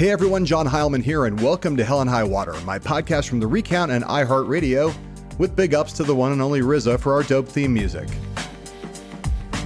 Hey 0.00 0.08
everyone, 0.08 0.46
John 0.46 0.66
Heilemann 0.66 1.02
here, 1.02 1.26
and 1.26 1.38
welcome 1.42 1.76
to 1.76 1.84
Hell 1.84 2.00
and 2.00 2.08
High 2.08 2.24
Water, 2.24 2.54
my 2.64 2.78
podcast 2.78 3.28
from 3.28 3.38
the 3.38 3.46
Recount 3.46 3.92
and 3.92 4.02
iHeartRadio, 4.02 4.94
with 5.36 5.54
big 5.54 5.74
ups 5.74 5.92
to 5.92 6.04
the 6.04 6.14
one 6.14 6.32
and 6.32 6.40
only 6.40 6.62
RZA 6.62 6.98
for 6.98 7.12
our 7.12 7.22
dope 7.22 7.46
theme 7.46 7.74
music. 7.74 8.08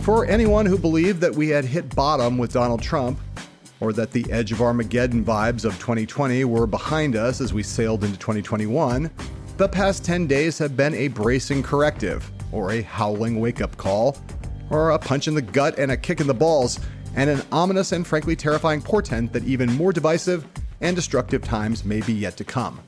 For 0.03 0.27
anyone 0.27 0.67
who 0.67 0.77
believed 0.77 1.21
that 1.21 1.33
we 1.33 1.51
had 1.51 1.65
hit 1.65 1.95
bottom 1.95 2.37
with 2.37 2.53
Donald 2.53 2.83
Trump, 2.83 3.21
or 3.79 3.93
that 3.93 4.11
the 4.11 4.27
edge 4.33 4.51
of 4.51 4.61
Armageddon 4.61 5.25
vibes 5.25 5.65
of 5.65 5.75
2020 5.75 6.45
were 6.47 6.67
behind 6.67 7.15
us 7.15 7.41
as 7.41 7.55
we 7.55 7.63
sailed 7.63 8.03
into 8.03 8.19
2021, 8.19 9.09
the 9.57 9.69
past 9.69 10.05
10 10.05 10.27
days 10.27 10.59
have 10.59 10.77
been 10.77 10.95
a 10.95 11.07
bracing 11.07 11.63
corrective, 11.63 12.29
or 12.51 12.73
a 12.73 12.83
howling 12.83 13.39
wake 13.39 13.61
up 13.61 13.77
call, 13.77 14.17
or 14.71 14.91
a 14.91 14.99
punch 14.99 15.29
in 15.29 15.35
the 15.37 15.43
gut 15.43 15.79
and 15.79 15.93
a 15.93 15.97
kick 15.97 16.21
in 16.21 16.27
the 16.27 16.35
balls 16.35 16.81
and 17.15 17.31
an 17.31 17.43
ominous 17.53 17.93
and 17.93 18.07
frankly 18.07 18.37
terrifying 18.37 18.81
portent 18.81 19.33
that 19.33 19.45
even 19.45 19.73
more 19.75 19.93
divisive 19.93 20.47
and 20.81 20.97
destructive 20.97 21.43
times 21.43 21.85
may 21.85 22.01
be 22.01 22.13
yet 22.13 22.37
to 22.37 22.45
come. 22.45 22.81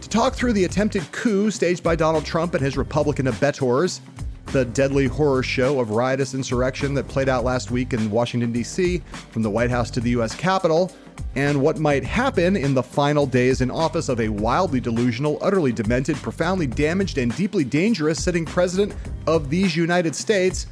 To 0.00 0.08
talk 0.08 0.34
through 0.34 0.54
the 0.54 0.64
attempted 0.64 1.10
coup 1.12 1.50
staged 1.50 1.82
by 1.82 1.96
Donald 1.96 2.24
Trump 2.24 2.54
and 2.54 2.62
his 2.62 2.76
Republican 2.76 3.26
abettors, 3.26 4.00
the 4.46 4.64
deadly 4.64 5.06
horror 5.06 5.42
show 5.42 5.78
of 5.78 5.90
riotous 5.90 6.34
insurrection 6.34 6.94
that 6.94 7.06
played 7.06 7.28
out 7.28 7.44
last 7.44 7.70
week 7.70 7.92
in 7.92 8.10
Washington, 8.10 8.50
D.C., 8.50 9.02
from 9.30 9.42
the 9.42 9.50
White 9.50 9.70
House 9.70 9.90
to 9.90 10.00
the 10.00 10.10
U.S. 10.10 10.34
Capitol, 10.34 10.90
and 11.34 11.60
what 11.60 11.78
might 11.78 12.02
happen 12.02 12.56
in 12.56 12.72
the 12.72 12.82
final 12.82 13.26
days 13.26 13.60
in 13.60 13.70
office 13.70 14.08
of 14.08 14.20
a 14.20 14.28
wildly 14.28 14.80
delusional, 14.80 15.38
utterly 15.42 15.72
demented, 15.72 16.16
profoundly 16.16 16.66
damaged, 16.66 17.18
and 17.18 17.36
deeply 17.36 17.64
dangerous 17.64 18.22
sitting 18.22 18.46
president 18.46 18.94
of 19.26 19.50
these 19.50 19.76
United 19.76 20.14
States, 20.14 20.66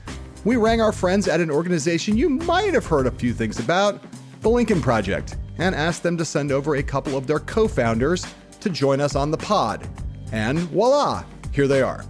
we 0.46 0.54
rang 0.54 0.80
our 0.80 0.92
friends 0.92 1.26
at 1.26 1.40
an 1.40 1.50
organization 1.50 2.16
you 2.16 2.28
might 2.28 2.72
have 2.72 2.86
heard 2.86 3.08
a 3.08 3.10
few 3.10 3.34
things 3.34 3.58
about, 3.58 4.00
the 4.42 4.48
Lincoln 4.48 4.80
Project, 4.80 5.36
and 5.58 5.74
asked 5.74 6.04
them 6.04 6.16
to 6.16 6.24
send 6.24 6.52
over 6.52 6.76
a 6.76 6.82
couple 6.84 7.16
of 7.16 7.26
their 7.26 7.40
co 7.40 7.66
founders 7.66 8.24
to 8.60 8.70
join 8.70 9.00
us 9.00 9.16
on 9.16 9.32
the 9.32 9.36
pod. 9.36 9.88
And 10.30 10.60
voila, 10.60 11.24
here 11.50 11.66
they 11.66 11.82
are. 11.82 12.04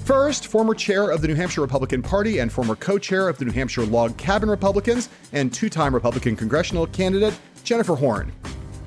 First, 0.00 0.48
former 0.48 0.74
chair 0.74 1.10
of 1.10 1.22
the 1.22 1.28
New 1.28 1.36
Hampshire 1.36 1.60
Republican 1.60 2.02
Party 2.02 2.40
and 2.40 2.50
former 2.50 2.74
co 2.74 2.98
chair 2.98 3.28
of 3.28 3.38
the 3.38 3.44
New 3.44 3.52
Hampshire 3.52 3.86
Log 3.86 4.16
Cabin 4.16 4.50
Republicans 4.50 5.08
and 5.32 5.54
two 5.54 5.68
time 5.68 5.94
Republican 5.94 6.34
congressional 6.34 6.88
candidate, 6.88 7.38
Jennifer 7.62 7.94
Horn. 7.94 8.32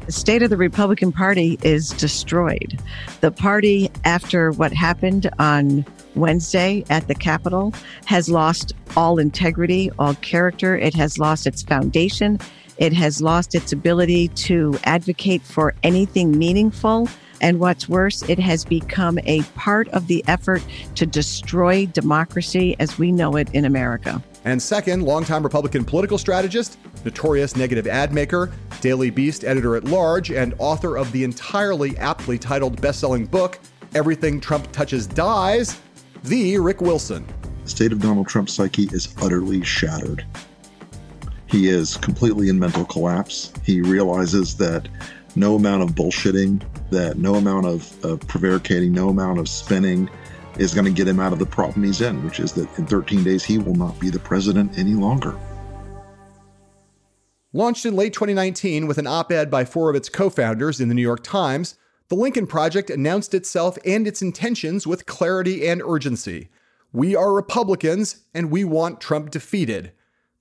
The 0.07 0.11
state 0.11 0.43
of 0.43 0.49
the 0.49 0.57
Republican 0.57 1.13
Party 1.13 1.57
is 1.61 1.91
destroyed. 1.91 2.77
The 3.21 3.31
party, 3.31 3.91
after 4.03 4.51
what 4.51 4.73
happened 4.73 5.29
on 5.39 5.85
Wednesday 6.19 6.83
at 6.89 7.07
the 7.07 7.15
Capitol 7.15 7.73
has 8.05 8.29
lost 8.29 8.73
all 8.95 9.19
integrity, 9.19 9.89
all 9.97 10.15
character. 10.15 10.77
It 10.77 10.93
has 10.95 11.17
lost 11.17 11.47
its 11.47 11.63
foundation. 11.63 12.39
It 12.77 12.93
has 12.93 13.21
lost 13.21 13.55
its 13.55 13.73
ability 13.73 14.29
to 14.29 14.77
advocate 14.85 15.41
for 15.41 15.73
anything 15.83 16.37
meaningful. 16.37 17.09
And 17.41 17.59
what's 17.59 17.87
worse, 17.87 18.21
it 18.23 18.39
has 18.39 18.65
become 18.65 19.19
a 19.25 19.43
part 19.55 19.87
of 19.89 20.07
the 20.07 20.23
effort 20.27 20.63
to 20.95 21.05
destroy 21.05 21.85
democracy 21.87 22.75
as 22.79 22.97
we 22.97 23.11
know 23.11 23.35
it 23.35 23.49
in 23.53 23.65
America. 23.65 24.23
And 24.45 24.61
second, 24.61 25.03
longtime 25.03 25.43
Republican 25.43 25.83
political 25.83 26.17
strategist, 26.17 26.77
notorious 27.03 27.55
negative 27.55 27.87
ad 27.87 28.13
maker, 28.13 28.51
Daily 28.81 29.09
Beast 29.09 29.43
editor 29.43 29.75
at 29.75 29.85
large, 29.85 30.31
and 30.31 30.53
author 30.57 30.97
of 30.97 31.11
the 31.11 31.23
entirely 31.23 31.97
aptly 31.97 32.37
titled 32.37 32.81
best 32.81 32.99
selling 32.99 33.25
book, 33.25 33.59
Everything 33.93 34.39
Trump 34.39 34.71
Touches 34.71 35.07
Dies, 35.07 35.79
the 36.23 36.57
Rick 36.59 36.81
Wilson. 36.81 37.25
The 37.63 37.69
state 37.69 37.91
of 37.91 38.01
Donald 38.01 38.27
Trump's 38.27 38.53
psyche 38.53 38.89
is 38.91 39.13
utterly 39.21 39.63
shattered. 39.63 40.25
He 41.47 41.67
is 41.67 41.97
completely 41.97 42.49
in 42.49 42.59
mental 42.59 42.85
collapse. 42.85 43.51
He 43.63 43.81
realizes 43.81 44.57
that 44.57 44.87
no 45.35 45.55
amount 45.55 45.83
of 45.83 45.91
bullshitting, 45.91 46.63
that 46.91 47.17
no 47.17 47.35
amount 47.35 47.65
of, 47.65 48.05
of 48.05 48.19
prevaricating, 48.21 48.91
no 48.91 49.09
amount 49.09 49.39
of 49.39 49.47
spinning 49.47 50.09
is 50.57 50.73
going 50.73 50.85
to 50.85 50.91
get 50.91 51.07
him 51.07 51.19
out 51.19 51.33
of 51.33 51.39
the 51.39 51.45
problem 51.45 51.83
he's 51.83 52.01
in, 52.01 52.23
which 52.25 52.39
is 52.39 52.51
that 52.53 52.67
in 52.77 52.85
13 52.85 53.23
days 53.23 53.43
he 53.43 53.57
will 53.57 53.75
not 53.75 53.97
be 53.99 54.09
the 54.09 54.19
president 54.19 54.77
any 54.77 54.93
longer. 54.93 55.37
Launched 57.53 57.85
in 57.85 57.95
late 57.95 58.13
2019 58.13 58.85
with 58.85 58.97
an 58.97 59.07
op 59.07 59.31
ed 59.31 59.49
by 59.49 59.65
four 59.65 59.89
of 59.89 59.95
its 59.95 60.09
co 60.09 60.29
founders 60.29 60.79
in 60.79 60.89
the 60.89 60.93
New 60.93 61.01
York 61.01 61.23
Times, 61.23 61.75
the 62.09 62.15
Lincoln 62.15 62.47
Project 62.47 62.89
announced 62.89 63.33
itself 63.33 63.77
and 63.85 64.07
its 64.07 64.21
intentions 64.21 64.87
with 64.87 65.05
clarity 65.05 65.67
and 65.67 65.81
urgency. 65.81 66.49
We 66.91 67.15
are 67.15 67.33
Republicans 67.33 68.23
and 68.33 68.49
we 68.49 68.63
want 68.63 68.99
Trump 68.99 69.29
defeated. 69.29 69.91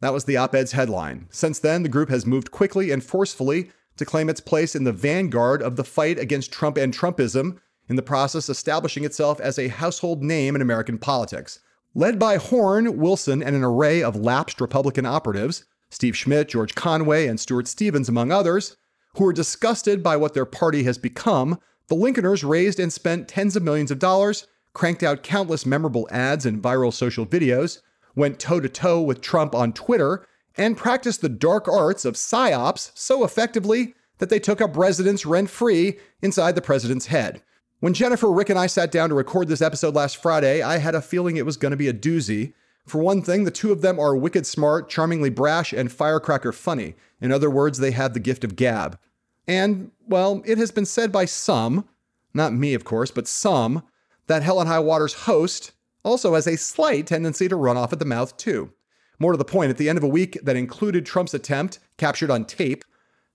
That 0.00 0.14
was 0.14 0.24
the 0.24 0.38
op 0.38 0.54
ed's 0.54 0.72
headline. 0.72 1.26
Since 1.30 1.58
then, 1.58 1.82
the 1.82 1.90
group 1.90 2.08
has 2.08 2.24
moved 2.24 2.50
quickly 2.50 2.90
and 2.90 3.04
forcefully 3.04 3.70
to 3.98 4.06
claim 4.06 4.30
its 4.30 4.40
place 4.40 4.74
in 4.74 4.84
the 4.84 4.92
vanguard 4.92 5.60
of 5.60 5.76
the 5.76 5.84
fight 5.84 6.18
against 6.18 6.52
Trump 6.52 6.78
and 6.78 6.94
Trumpism, 6.94 7.58
in 7.88 7.96
the 7.96 8.02
process 8.02 8.48
establishing 8.48 9.04
itself 9.04 9.40
as 9.40 9.58
a 9.58 9.68
household 9.68 10.22
name 10.22 10.54
in 10.54 10.62
American 10.62 10.98
politics. 10.98 11.60
Led 11.94 12.18
by 12.18 12.36
Horn, 12.36 12.98
Wilson, 12.98 13.42
and 13.42 13.56
an 13.56 13.64
array 13.64 14.02
of 14.02 14.14
lapsed 14.14 14.60
Republican 14.60 15.04
operatives, 15.04 15.64
Steve 15.90 16.16
Schmidt, 16.16 16.48
George 16.48 16.74
Conway, 16.74 17.26
and 17.26 17.40
Stuart 17.40 17.66
Stevens, 17.66 18.08
among 18.08 18.30
others, 18.30 18.76
who 19.16 19.26
are 19.26 19.32
disgusted 19.32 20.02
by 20.02 20.16
what 20.16 20.34
their 20.34 20.44
party 20.44 20.84
has 20.84 20.98
become, 20.98 21.58
the 21.88 21.96
Lincolners 21.96 22.48
raised 22.48 22.78
and 22.78 22.92
spent 22.92 23.28
tens 23.28 23.56
of 23.56 23.62
millions 23.62 23.90
of 23.90 23.98
dollars, 23.98 24.46
cranked 24.74 25.02
out 25.02 25.22
countless 25.22 25.66
memorable 25.66 26.06
ads 26.10 26.46
and 26.46 26.62
viral 26.62 26.92
social 26.92 27.26
videos, 27.26 27.80
went 28.14 28.38
toe 28.38 28.60
to 28.60 28.68
toe 28.68 29.00
with 29.00 29.20
Trump 29.20 29.54
on 29.54 29.72
Twitter, 29.72 30.26
and 30.56 30.76
practiced 30.76 31.20
the 31.20 31.28
dark 31.28 31.68
arts 31.68 32.04
of 32.04 32.14
psyops 32.14 32.90
so 32.94 33.24
effectively 33.24 33.94
that 34.18 34.28
they 34.28 34.40
took 34.40 34.60
up 34.60 34.76
residence 34.76 35.24
rent 35.24 35.48
free 35.48 35.98
inside 36.20 36.54
the 36.54 36.60
president's 36.60 37.06
head. 37.06 37.42
When 37.80 37.94
Jennifer, 37.94 38.30
Rick, 38.30 38.50
and 38.50 38.58
I 38.58 38.66
sat 38.66 38.90
down 38.90 39.08
to 39.08 39.14
record 39.14 39.46
this 39.46 39.62
episode 39.62 39.94
last 39.94 40.16
Friday, 40.16 40.62
I 40.62 40.78
had 40.78 40.96
a 40.96 41.00
feeling 41.00 41.36
it 41.36 41.46
was 41.46 41.56
going 41.56 41.70
to 41.70 41.76
be 41.76 41.88
a 41.88 41.92
doozy. 41.92 42.54
For 42.88 43.02
one 43.02 43.22
thing, 43.22 43.44
the 43.44 43.50
two 43.50 43.70
of 43.70 43.82
them 43.82 44.00
are 44.00 44.16
wicked 44.16 44.46
smart, 44.46 44.88
charmingly 44.88 45.30
brash, 45.30 45.72
and 45.72 45.92
firecracker 45.92 46.52
funny. 46.52 46.94
In 47.20 47.30
other 47.30 47.50
words, 47.50 47.78
they 47.78 47.90
have 47.90 48.14
the 48.14 48.20
gift 48.20 48.44
of 48.44 48.56
gab. 48.56 48.98
And, 49.46 49.90
well, 50.06 50.42
it 50.46 50.58
has 50.58 50.70
been 50.70 50.86
said 50.86 51.12
by 51.12 51.26
some, 51.26 51.86
not 52.32 52.52
me, 52.52 52.74
of 52.74 52.84
course, 52.84 53.10
but 53.10 53.28
some, 53.28 53.82
that 54.26 54.42
Hell 54.42 54.60
and 54.60 54.68
High 54.68 54.78
Water's 54.78 55.14
host 55.14 55.72
also 56.02 56.34
has 56.34 56.46
a 56.46 56.56
slight 56.56 57.06
tendency 57.06 57.48
to 57.48 57.56
run 57.56 57.76
off 57.76 57.92
at 57.92 57.98
the 57.98 58.04
mouth, 58.04 58.36
too. 58.36 58.72
More 59.18 59.32
to 59.32 59.38
the 59.38 59.44
point, 59.44 59.70
at 59.70 59.76
the 59.76 59.88
end 59.88 59.98
of 59.98 60.04
a 60.04 60.08
week 60.08 60.38
that 60.42 60.56
included 60.56 61.04
Trump's 61.04 61.34
attempt, 61.34 61.78
captured 61.96 62.30
on 62.30 62.44
tape, 62.44 62.84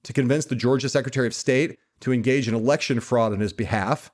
to 0.04 0.14
convince 0.14 0.46
the 0.46 0.56
Georgia 0.56 0.90
Secretary 0.90 1.28
of 1.28 1.34
State 1.34 1.78
to 2.00 2.12
engage 2.12 2.48
in 2.48 2.56
election 2.56 3.00
fraud 3.00 3.34
on 3.34 3.40
his 3.40 3.54
behalf, 3.54 4.12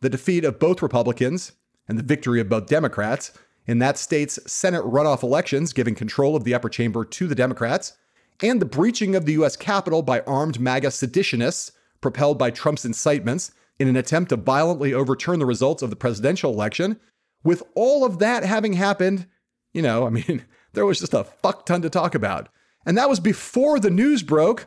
the 0.00 0.10
defeat 0.10 0.44
of 0.44 0.58
both 0.58 0.82
Republicans, 0.82 1.52
and 1.88 1.98
the 1.98 2.02
victory 2.02 2.40
of 2.40 2.48
both 2.48 2.66
Democrats 2.66 3.32
in 3.66 3.78
that 3.78 3.98
state's 3.98 4.38
Senate 4.50 4.84
runoff 4.84 5.22
elections, 5.22 5.72
giving 5.72 5.94
control 5.94 6.36
of 6.36 6.44
the 6.44 6.54
upper 6.54 6.68
chamber 6.68 7.04
to 7.04 7.26
the 7.26 7.34
Democrats, 7.34 7.94
and 8.42 8.60
the 8.60 8.66
breaching 8.66 9.14
of 9.14 9.24
the 9.24 9.32
U.S. 9.32 9.56
Capitol 9.56 10.02
by 10.02 10.20
armed 10.20 10.60
MAGA 10.60 10.88
seditionists 10.88 11.72
propelled 12.00 12.38
by 12.38 12.50
Trump's 12.50 12.84
incitements 12.84 13.52
in 13.78 13.88
an 13.88 13.96
attempt 13.96 14.28
to 14.30 14.36
violently 14.36 14.94
overturn 14.94 15.38
the 15.38 15.46
results 15.46 15.82
of 15.82 15.90
the 15.90 15.96
presidential 15.96 16.52
election. 16.52 16.98
With 17.42 17.62
all 17.74 18.04
of 18.04 18.18
that 18.18 18.44
having 18.44 18.74
happened, 18.74 19.26
you 19.72 19.82
know, 19.82 20.06
I 20.06 20.10
mean, 20.10 20.44
there 20.72 20.86
was 20.86 21.00
just 21.00 21.14
a 21.14 21.24
fuck 21.24 21.66
ton 21.66 21.82
to 21.82 21.90
talk 21.90 22.14
about. 22.14 22.48
And 22.84 22.96
that 22.96 23.08
was 23.08 23.20
before 23.20 23.80
the 23.80 23.90
news 23.90 24.22
broke, 24.22 24.66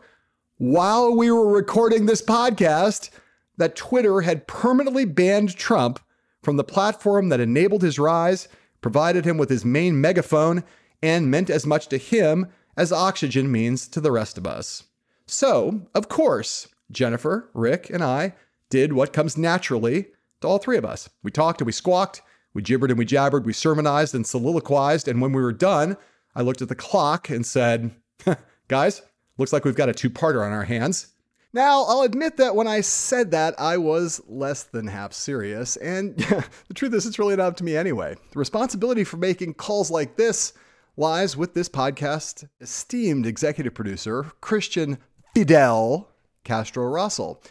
while 0.57 1.15
we 1.15 1.31
were 1.31 1.47
recording 1.47 2.05
this 2.05 2.21
podcast, 2.21 3.09
that 3.57 3.75
Twitter 3.75 4.21
had 4.21 4.47
permanently 4.47 5.05
banned 5.05 5.55
Trump 5.55 5.99
from 6.43 6.57
the 6.57 6.63
platform 6.63 7.29
that 7.29 7.39
enabled 7.39 7.81
his 7.81 7.99
rise, 7.99 8.47
provided 8.81 9.25
him 9.25 9.37
with 9.37 9.49
his 9.49 9.65
main 9.65 9.99
megaphone, 9.99 10.63
and 11.01 11.31
meant 11.31 11.49
as 11.49 11.65
much 11.65 11.87
to 11.87 11.97
him 11.97 12.47
as 12.75 12.91
oxygen 12.91 13.51
means 13.51 13.87
to 13.87 14.01
the 14.01 14.11
rest 14.11 14.37
of 14.37 14.47
us. 14.47 14.83
So, 15.27 15.87
of 15.93 16.09
course, 16.09 16.67
Jennifer, 16.91 17.49
Rick, 17.53 17.89
and 17.89 18.03
I 18.03 18.35
did 18.69 18.93
what 18.93 19.13
comes 19.13 19.37
naturally 19.37 20.07
to 20.41 20.47
all 20.47 20.57
three 20.57 20.77
of 20.77 20.85
us. 20.85 21.09
We 21.23 21.31
talked 21.31 21.61
and 21.61 21.65
we 21.65 21.71
squawked, 21.71 22.21
we 22.53 22.61
gibbered 22.61 22.89
and 22.89 22.97
we 22.97 23.05
jabbered, 23.05 23.45
we 23.45 23.53
sermonized 23.53 24.15
and 24.15 24.25
soliloquized, 24.25 25.07
and 25.07 25.21
when 25.21 25.33
we 25.33 25.41
were 25.41 25.53
done, 25.53 25.97
I 26.35 26.41
looked 26.41 26.61
at 26.61 26.69
the 26.69 26.75
clock 26.75 27.29
and 27.29 27.45
said, 27.45 27.91
Guys, 28.67 29.01
looks 29.37 29.53
like 29.53 29.65
we've 29.65 29.75
got 29.75 29.89
a 29.89 29.93
two 29.93 30.09
parter 30.09 30.45
on 30.45 30.51
our 30.51 30.63
hands. 30.63 31.07
Now, 31.51 31.83
I'll 31.85 32.01
admit 32.01 32.37
that 32.37 32.55
when 32.55 32.67
I 32.67 32.81
said 32.81 33.31
that, 33.31 33.59
I 33.59 33.77
was 33.77 34.21
less 34.27 34.63
than 34.63 34.85
half 34.85 35.13
serious, 35.13 35.77
and 35.77 36.15
the 36.67 36.73
truth 36.75 36.93
is, 36.93 37.07
it's 37.07 37.17
really 37.17 37.35
not 37.35 37.47
up 37.47 37.55
to 37.57 37.63
me 37.63 37.75
anyway. 37.75 38.15
The 38.31 38.39
responsibility 38.39 39.03
for 39.03 39.17
making 39.17 39.55
calls 39.55 39.89
like 39.89 40.15
this 40.15 40.53
lies 40.95 41.35
with 41.35 41.55
this 41.55 41.67
podcast 41.67 42.47
esteemed 42.61 43.25
executive 43.25 43.73
producer, 43.73 44.31
Christian 44.41 44.99
Fidel 45.33 46.09
Castro 46.43 46.85
Russell. 46.85 47.41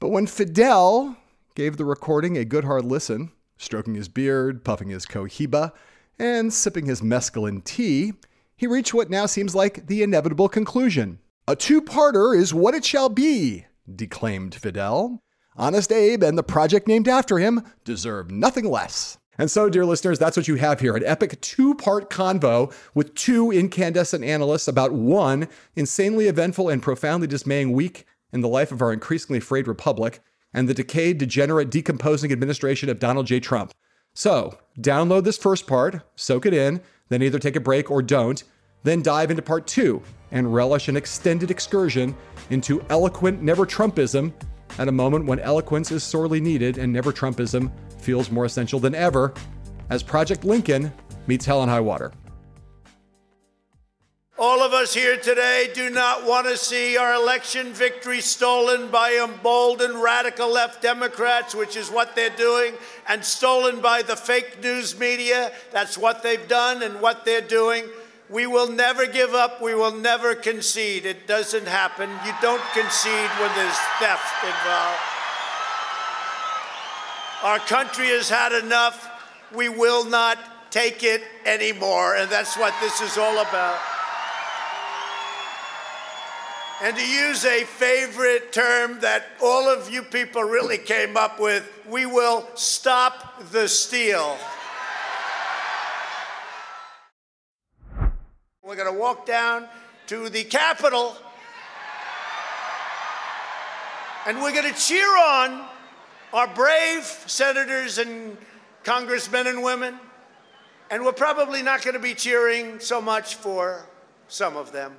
But 0.00 0.10
when 0.10 0.26
Fidel 0.26 1.16
gave 1.54 1.78
the 1.78 1.84
recording 1.86 2.36
a 2.36 2.44
good 2.44 2.64
hard 2.64 2.84
listen, 2.84 3.32
stroking 3.56 3.94
his 3.94 4.08
beard, 4.08 4.64
puffing 4.64 4.88
his 4.88 5.06
cohiba, 5.06 5.72
and 6.18 6.52
sipping 6.52 6.86
his 6.86 7.00
mescaline 7.00 7.64
tea, 7.64 8.12
he 8.56 8.66
reached 8.66 8.92
what 8.92 9.08
now 9.08 9.24
seems 9.24 9.54
like 9.54 9.86
the 9.86 10.02
inevitable 10.02 10.48
conclusion. 10.48 11.20
A 11.46 11.54
two 11.54 11.82
parter 11.82 12.34
is 12.34 12.54
what 12.54 12.72
it 12.72 12.86
shall 12.86 13.10
be, 13.10 13.66
declaimed 13.94 14.54
Fidel. 14.54 15.22
Honest 15.56 15.92
Abe 15.92 16.22
and 16.22 16.38
the 16.38 16.42
project 16.42 16.88
named 16.88 17.06
after 17.06 17.38
him 17.38 17.62
deserve 17.84 18.30
nothing 18.30 18.64
less. 18.64 19.18
And 19.36 19.50
so, 19.50 19.68
dear 19.68 19.84
listeners, 19.84 20.18
that's 20.18 20.38
what 20.38 20.48
you 20.48 20.54
have 20.54 20.80
here 20.80 20.96
an 20.96 21.04
epic 21.04 21.38
two 21.42 21.74
part 21.74 22.08
convo 22.08 22.72
with 22.94 23.14
two 23.14 23.50
incandescent 23.50 24.24
analysts 24.24 24.68
about 24.68 24.92
one 24.92 25.46
insanely 25.76 26.28
eventful 26.28 26.70
and 26.70 26.82
profoundly 26.82 27.26
dismaying 27.26 27.72
week 27.72 28.06
in 28.32 28.40
the 28.40 28.48
life 28.48 28.72
of 28.72 28.80
our 28.80 28.90
increasingly 28.90 29.38
frayed 29.38 29.68
republic 29.68 30.20
and 30.54 30.66
the 30.66 30.72
decayed, 30.72 31.18
degenerate, 31.18 31.70
decomposing 31.70 32.32
administration 32.32 32.88
of 32.88 32.98
Donald 32.98 33.26
J. 33.26 33.38
Trump. 33.38 33.74
So, 34.14 34.56
download 34.80 35.24
this 35.24 35.36
first 35.36 35.66
part, 35.66 36.00
soak 36.16 36.46
it 36.46 36.54
in, 36.54 36.80
then 37.10 37.20
either 37.20 37.38
take 37.38 37.56
a 37.56 37.60
break 37.60 37.90
or 37.90 38.00
don't, 38.00 38.42
then 38.82 39.02
dive 39.02 39.30
into 39.30 39.42
part 39.42 39.66
two 39.66 40.02
and 40.34 40.52
relish 40.52 40.88
an 40.88 40.96
extended 40.96 41.50
excursion 41.50 42.14
into 42.50 42.84
eloquent 42.90 43.40
never 43.40 43.64
Trumpism 43.64 44.32
at 44.78 44.88
a 44.88 44.92
moment 44.92 45.24
when 45.24 45.38
eloquence 45.40 45.90
is 45.90 46.02
sorely 46.02 46.40
needed 46.40 46.76
and 46.76 46.92
never 46.92 47.12
Trumpism 47.12 47.72
feels 47.98 48.30
more 48.30 48.44
essential 48.44 48.78
than 48.78 48.94
ever 48.94 49.32
as 49.88 50.02
Project 50.02 50.44
Lincoln 50.44 50.92
meets 51.26 51.46
Hell 51.46 51.62
and 51.62 51.70
High 51.70 51.80
Water. 51.80 52.12
All 54.36 54.62
of 54.62 54.72
us 54.72 54.92
here 54.92 55.16
today 55.16 55.70
do 55.72 55.90
not 55.90 56.26
want 56.26 56.48
to 56.48 56.56
see 56.56 56.96
our 56.96 57.14
election 57.14 57.72
victory 57.72 58.20
stolen 58.20 58.90
by 58.90 59.24
emboldened 59.24 60.02
radical 60.02 60.52
left 60.52 60.82
Democrats, 60.82 61.54
which 61.54 61.76
is 61.76 61.88
what 61.88 62.16
they're 62.16 62.30
doing, 62.30 62.74
and 63.08 63.24
stolen 63.24 63.80
by 63.80 64.02
the 64.02 64.16
fake 64.16 64.60
news 64.60 64.98
media. 64.98 65.52
That's 65.70 65.96
what 65.96 66.24
they've 66.24 66.48
done 66.48 66.82
and 66.82 67.00
what 67.00 67.24
they're 67.24 67.40
doing. 67.40 67.84
We 68.34 68.48
will 68.48 68.66
never 68.68 69.06
give 69.06 69.32
up. 69.32 69.62
We 69.62 69.76
will 69.76 69.94
never 69.94 70.34
concede. 70.34 71.06
It 71.06 71.28
doesn't 71.28 71.68
happen. 71.68 72.10
You 72.26 72.32
don't 72.42 72.60
concede 72.72 73.30
when 73.38 73.54
there's 73.54 73.78
theft 74.00 74.42
involved. 74.42 74.98
Our 77.44 77.60
country 77.60 78.08
has 78.08 78.28
had 78.28 78.50
enough. 78.50 79.08
We 79.54 79.68
will 79.68 80.04
not 80.04 80.36
take 80.72 81.04
it 81.04 81.22
anymore. 81.46 82.16
And 82.16 82.28
that's 82.28 82.58
what 82.58 82.74
this 82.80 83.00
is 83.00 83.16
all 83.16 83.38
about. 83.38 83.78
And 86.82 86.96
to 86.96 87.06
use 87.06 87.44
a 87.44 87.62
favorite 87.62 88.52
term 88.52 88.98
that 88.98 89.26
all 89.40 89.68
of 89.68 89.88
you 89.92 90.02
people 90.02 90.42
really 90.42 90.78
came 90.78 91.16
up 91.16 91.38
with, 91.38 91.70
we 91.88 92.04
will 92.04 92.48
stop 92.56 93.48
the 93.52 93.68
steal. 93.68 94.36
We're 98.74 98.82
going 98.82 98.96
to 98.96 99.00
walk 99.00 99.24
down 99.24 99.68
to 100.08 100.28
the 100.28 100.42
Capitol 100.42 101.16
and 104.26 104.42
we're 104.42 104.50
going 104.50 104.68
to 104.68 104.76
cheer 104.76 105.06
on 105.06 105.64
our 106.32 106.48
brave 106.48 107.04
senators 107.04 107.98
and 107.98 108.36
congressmen 108.82 109.46
and 109.46 109.62
women. 109.62 109.96
And 110.90 111.04
we're 111.04 111.12
probably 111.12 111.62
not 111.62 111.82
going 111.82 111.94
to 111.94 112.00
be 112.00 112.14
cheering 112.14 112.80
so 112.80 113.00
much 113.00 113.36
for 113.36 113.86
some 114.26 114.56
of 114.56 114.72
them 114.72 114.96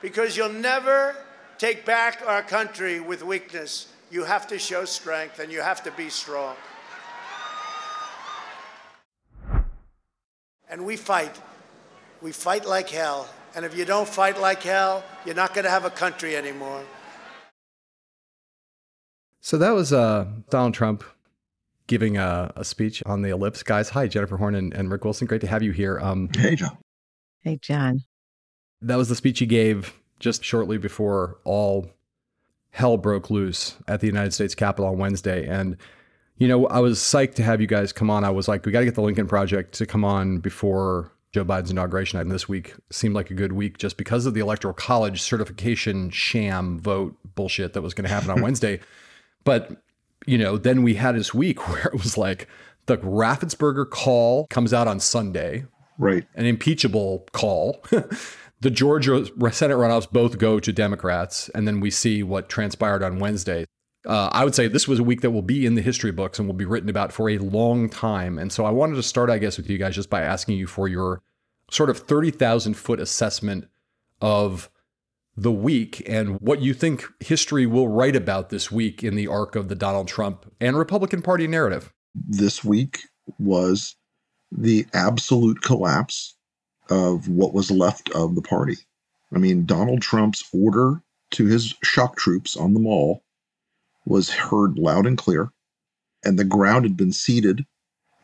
because 0.00 0.38
you'll 0.38 0.48
never 0.48 1.16
take 1.58 1.84
back 1.84 2.22
our 2.26 2.42
country 2.42 2.98
with 2.98 3.22
weakness. 3.22 3.88
You 4.10 4.24
have 4.24 4.46
to 4.46 4.58
show 4.58 4.86
strength 4.86 5.38
and 5.38 5.52
you 5.52 5.60
have 5.60 5.84
to 5.84 5.90
be 5.90 6.08
strong. 6.08 6.56
And 10.70 10.86
we 10.86 10.96
fight. 10.96 11.38
We 12.20 12.32
fight 12.32 12.66
like 12.66 12.88
hell. 12.88 13.28
And 13.54 13.64
if 13.64 13.76
you 13.76 13.84
don't 13.84 14.08
fight 14.08 14.40
like 14.40 14.62
hell, 14.62 15.04
you're 15.24 15.34
not 15.34 15.54
going 15.54 15.64
to 15.64 15.70
have 15.70 15.84
a 15.84 15.90
country 15.90 16.36
anymore. 16.36 16.84
So 19.40 19.56
that 19.58 19.70
was 19.70 19.92
uh, 19.92 20.26
Donald 20.50 20.74
Trump 20.74 21.04
giving 21.86 22.18
a, 22.18 22.52
a, 22.54 22.64
speech 22.64 23.02
on 23.06 23.22
the 23.22 23.30
ellipse. 23.30 23.62
Guys, 23.62 23.88
hi, 23.88 24.06
Jennifer 24.06 24.36
Horn 24.36 24.54
and, 24.54 24.74
and 24.74 24.90
Rick 24.90 25.04
Wilson. 25.04 25.26
Great 25.26 25.40
to 25.40 25.46
have 25.46 25.62
you 25.62 25.72
here. 25.72 25.98
Um, 26.00 26.28
hey, 26.36 26.54
John. 26.54 26.76
Hey, 27.42 27.58
John. 27.62 28.02
That 28.82 28.96
was 28.96 29.08
the 29.08 29.16
speech 29.16 29.38
he 29.38 29.46
gave 29.46 29.94
just 30.18 30.44
shortly 30.44 30.76
before 30.76 31.38
all 31.44 31.90
hell 32.70 32.96
broke 32.96 33.30
loose 33.30 33.76
at 33.86 34.00
the 34.00 34.06
United 34.06 34.34
States 34.34 34.54
Capitol 34.54 34.90
on 34.90 34.98
Wednesday. 34.98 35.46
And, 35.48 35.76
you 36.36 36.46
know, 36.46 36.66
I 36.66 36.80
was 36.80 36.98
psyched 36.98 37.34
to 37.36 37.42
have 37.42 37.60
you 37.60 37.66
guys 37.66 37.92
come 37.92 38.10
on. 38.10 38.24
I 38.24 38.30
was 38.30 38.48
like, 38.48 38.66
we 38.66 38.72
got 38.72 38.80
to 38.80 38.84
get 38.84 38.94
the 38.94 39.02
Lincoln 39.02 39.26
Project 39.26 39.72
to 39.74 39.86
come 39.86 40.04
on 40.04 40.38
before 40.38 41.12
Joe 41.32 41.44
Biden's 41.44 41.70
inauguration. 41.70 42.18
And 42.18 42.30
this 42.30 42.48
week 42.48 42.74
seemed 42.90 43.14
like 43.14 43.30
a 43.30 43.34
good 43.34 43.52
week 43.52 43.78
just 43.78 43.96
because 43.96 44.26
of 44.26 44.34
the 44.34 44.40
Electoral 44.40 44.74
College 44.74 45.20
certification 45.20 46.10
sham 46.10 46.78
vote 46.78 47.16
bullshit 47.34 47.74
that 47.74 47.82
was 47.82 47.94
going 47.94 48.08
to 48.08 48.14
happen 48.14 48.30
on 48.30 48.40
Wednesday. 48.42 48.80
But, 49.44 49.82
you 50.26 50.38
know, 50.38 50.56
then 50.56 50.82
we 50.82 50.94
had 50.94 51.14
this 51.14 51.34
week 51.34 51.68
where 51.68 51.86
it 51.86 51.94
was 51.94 52.16
like 52.16 52.48
the 52.86 52.98
Raffensperger 52.98 53.88
call 53.88 54.46
comes 54.48 54.72
out 54.72 54.88
on 54.88 55.00
Sunday. 55.00 55.66
Right. 55.98 56.26
An 56.34 56.46
impeachable 56.46 57.26
call. 57.32 57.84
the 58.60 58.70
Georgia 58.70 59.26
Senate 59.50 59.76
runoffs 59.76 60.10
both 60.10 60.38
go 60.38 60.58
to 60.60 60.72
Democrats. 60.72 61.48
And 61.50 61.68
then 61.68 61.80
we 61.80 61.90
see 61.90 62.22
what 62.22 62.48
transpired 62.48 63.02
on 63.02 63.18
Wednesday. 63.18 63.66
Uh, 64.08 64.30
I 64.32 64.42
would 64.42 64.54
say 64.54 64.68
this 64.68 64.88
was 64.88 64.98
a 64.98 65.04
week 65.04 65.20
that 65.20 65.32
will 65.32 65.42
be 65.42 65.66
in 65.66 65.74
the 65.74 65.82
history 65.82 66.12
books 66.12 66.38
and 66.38 66.48
will 66.48 66.54
be 66.54 66.64
written 66.64 66.88
about 66.88 67.12
for 67.12 67.28
a 67.28 67.36
long 67.36 67.90
time. 67.90 68.38
And 68.38 68.50
so 68.50 68.64
I 68.64 68.70
wanted 68.70 68.96
to 68.96 69.02
start, 69.02 69.28
I 69.28 69.36
guess, 69.36 69.58
with 69.58 69.68
you 69.68 69.76
guys 69.76 69.94
just 69.94 70.08
by 70.08 70.22
asking 70.22 70.56
you 70.56 70.66
for 70.66 70.88
your 70.88 71.20
sort 71.70 71.90
of 71.90 71.98
30,000 71.98 72.72
foot 72.74 73.00
assessment 73.00 73.68
of 74.22 74.70
the 75.36 75.52
week 75.52 76.02
and 76.08 76.40
what 76.40 76.62
you 76.62 76.72
think 76.72 77.04
history 77.20 77.66
will 77.66 77.88
write 77.88 78.16
about 78.16 78.48
this 78.48 78.72
week 78.72 79.04
in 79.04 79.14
the 79.14 79.28
arc 79.28 79.54
of 79.54 79.68
the 79.68 79.74
Donald 79.74 80.08
Trump 80.08 80.50
and 80.58 80.78
Republican 80.78 81.20
Party 81.20 81.46
narrative. 81.46 81.92
This 82.14 82.64
week 82.64 83.00
was 83.38 83.94
the 84.50 84.86
absolute 84.94 85.60
collapse 85.60 86.34
of 86.88 87.28
what 87.28 87.52
was 87.52 87.70
left 87.70 88.10
of 88.12 88.34
the 88.34 88.42
party. 88.42 88.78
I 89.34 89.38
mean, 89.38 89.66
Donald 89.66 90.00
Trump's 90.00 90.48
order 90.52 91.02
to 91.32 91.44
his 91.44 91.74
shock 91.84 92.16
troops 92.16 92.56
on 92.56 92.72
the 92.72 92.80
mall 92.80 93.22
was 94.08 94.30
heard 94.30 94.78
loud 94.78 95.06
and 95.06 95.18
clear, 95.18 95.50
and 96.24 96.38
the 96.38 96.44
ground 96.44 96.84
had 96.84 96.96
been 96.96 97.12
ceded 97.12 97.64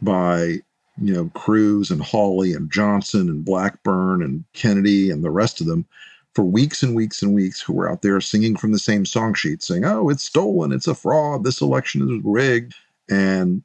by 0.02 0.58
you 1.00 1.12
know 1.12 1.30
Cruz 1.34 1.90
and 1.90 2.02
Hawley 2.02 2.52
and 2.52 2.70
Johnson 2.70 3.28
and 3.28 3.44
Blackburn 3.44 4.22
and 4.22 4.44
Kennedy 4.52 5.10
and 5.10 5.22
the 5.22 5.30
rest 5.30 5.60
of 5.60 5.66
them 5.66 5.86
for 6.34 6.44
weeks 6.44 6.82
and 6.82 6.94
weeks 6.94 7.22
and 7.22 7.34
weeks 7.34 7.60
who 7.60 7.72
were 7.72 7.90
out 7.90 8.02
there 8.02 8.20
singing 8.20 8.56
from 8.56 8.72
the 8.72 8.78
same 8.78 9.06
song 9.06 9.34
sheet, 9.34 9.62
saying, 9.62 9.84
oh, 9.84 10.08
it's 10.08 10.24
stolen, 10.24 10.72
it's 10.72 10.88
a 10.88 10.94
fraud, 10.94 11.44
this 11.44 11.60
election 11.60 12.02
is 12.02 12.24
rigged. 12.24 12.74
And 13.08 13.62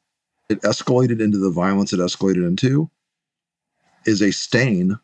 it 0.50 0.62
escalated 0.62 1.20
into 1.20 1.38
the 1.38 1.52
violence 1.52 1.94
it 1.94 2.00
escalated 2.00 2.48
into, 2.48 2.90
is 4.06 4.22
a 4.22 4.32
stain 4.32 5.00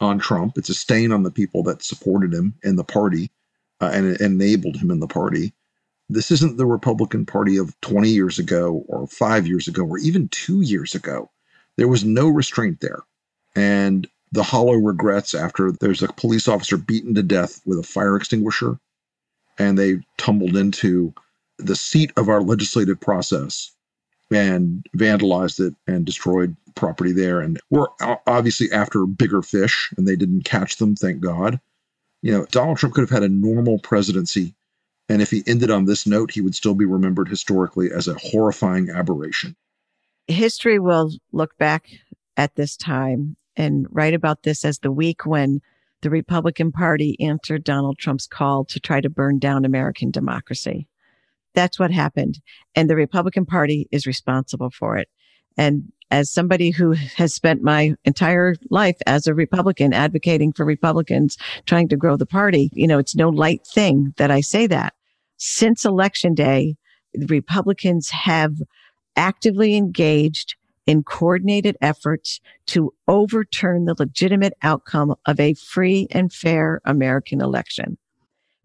on 0.00 0.18
Trump. 0.18 0.58
It's 0.58 0.68
a 0.68 0.74
stain 0.74 1.12
on 1.12 1.22
the 1.22 1.30
people 1.30 1.62
that 1.64 1.82
supported 1.82 2.34
him 2.34 2.54
in 2.62 2.76
the 2.76 2.84
party 2.84 3.30
uh, 3.80 3.90
and 3.92 4.20
enabled 4.20 4.76
him 4.76 4.90
in 4.90 5.00
the 5.00 5.06
party. 5.06 5.52
This 6.08 6.30
isn't 6.30 6.56
the 6.56 6.66
Republican 6.66 7.26
Party 7.26 7.56
of 7.56 7.78
20 7.80 8.08
years 8.08 8.38
ago 8.38 8.84
or 8.88 9.06
five 9.06 9.46
years 9.46 9.66
ago 9.66 9.84
or 9.84 9.98
even 9.98 10.28
two 10.28 10.60
years 10.60 10.94
ago. 10.94 11.30
There 11.76 11.88
was 11.88 12.04
no 12.04 12.28
restraint 12.28 12.80
there. 12.80 13.00
And 13.54 14.08
the 14.32 14.42
hollow 14.42 14.74
regrets 14.74 15.34
after 15.34 15.72
there's 15.72 16.02
a 16.02 16.08
police 16.08 16.48
officer 16.48 16.76
beaten 16.76 17.14
to 17.14 17.22
death 17.22 17.60
with 17.64 17.78
a 17.78 17.82
fire 17.82 18.16
extinguisher 18.16 18.78
and 19.58 19.78
they 19.78 20.00
tumbled 20.18 20.56
into 20.56 21.14
the 21.58 21.76
seat 21.76 22.12
of 22.16 22.28
our 22.28 22.42
legislative 22.42 23.00
process 23.00 23.72
and 24.30 24.84
vandalized 24.96 25.60
it 25.60 25.74
and 25.86 26.04
destroyed 26.04 26.56
property 26.74 27.12
there 27.12 27.40
and 27.40 27.60
we're 27.70 27.86
obviously 28.26 28.70
after 28.72 29.06
bigger 29.06 29.40
fish 29.40 29.90
and 29.96 30.06
they 30.06 30.16
didn't 30.16 30.42
catch 30.42 30.76
them 30.76 30.94
thank 30.94 31.20
god 31.20 31.60
you 32.22 32.32
know 32.32 32.44
donald 32.50 32.76
trump 32.76 32.94
could 32.94 33.02
have 33.02 33.10
had 33.10 33.22
a 33.22 33.28
normal 33.28 33.78
presidency 33.78 34.54
and 35.08 35.22
if 35.22 35.30
he 35.30 35.42
ended 35.46 35.70
on 35.70 35.84
this 35.84 36.06
note 36.06 36.30
he 36.30 36.40
would 36.40 36.54
still 36.54 36.74
be 36.74 36.84
remembered 36.84 37.28
historically 37.28 37.90
as 37.92 38.08
a 38.08 38.14
horrifying 38.14 38.90
aberration 38.90 39.56
history 40.26 40.78
will 40.78 41.12
look 41.32 41.56
back 41.58 41.88
at 42.36 42.54
this 42.56 42.76
time 42.76 43.36
and 43.56 43.86
write 43.90 44.14
about 44.14 44.42
this 44.42 44.64
as 44.64 44.80
the 44.80 44.92
week 44.92 45.24
when 45.24 45.60
the 46.02 46.10
Republican 46.10 46.72
Party 46.72 47.16
answered 47.20 47.64
Donald 47.64 47.98
Trump's 47.98 48.26
call 48.26 48.64
to 48.66 48.78
try 48.78 49.00
to 49.00 49.08
burn 49.08 49.38
down 49.38 49.64
American 49.64 50.10
democracy. 50.10 50.86
That's 51.54 51.78
what 51.78 51.90
happened. 51.90 52.40
And 52.74 52.90
the 52.90 52.96
Republican 52.96 53.46
Party 53.46 53.88
is 53.90 54.06
responsible 54.06 54.70
for 54.70 54.98
it. 54.98 55.08
And 55.56 55.90
as 56.10 56.30
somebody 56.30 56.70
who 56.70 56.92
has 57.16 57.34
spent 57.34 57.62
my 57.62 57.94
entire 58.04 58.56
life 58.70 58.98
as 59.06 59.26
a 59.26 59.34
Republican 59.34 59.94
advocating 59.94 60.52
for 60.52 60.66
Republicans, 60.66 61.38
trying 61.64 61.88
to 61.88 61.96
grow 61.96 62.16
the 62.16 62.26
party, 62.26 62.70
you 62.74 62.86
know, 62.86 62.98
it's 62.98 63.16
no 63.16 63.30
light 63.30 63.66
thing 63.66 64.12
that 64.18 64.30
I 64.30 64.42
say 64.42 64.66
that. 64.66 64.92
Since 65.36 65.84
election 65.84 66.34
day, 66.34 66.76
the 67.12 67.26
Republicans 67.26 68.10
have 68.10 68.54
actively 69.16 69.76
engaged 69.76 70.56
in 70.86 71.02
coordinated 71.02 71.76
efforts 71.80 72.40
to 72.66 72.94
overturn 73.08 73.84
the 73.84 73.96
legitimate 73.98 74.54
outcome 74.62 75.14
of 75.26 75.40
a 75.40 75.54
free 75.54 76.06
and 76.10 76.32
fair 76.32 76.80
American 76.84 77.40
election. 77.40 77.98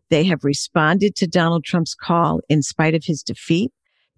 They 0.09 0.25
have 0.25 0.43
responded 0.43 1.15
to 1.15 1.27
Donald 1.27 1.63
Trump's 1.63 1.95
call 1.95 2.41
in 2.47 2.61
spite 2.61 2.93
of 2.93 3.05
his 3.05 3.23
defeat. 3.23 3.71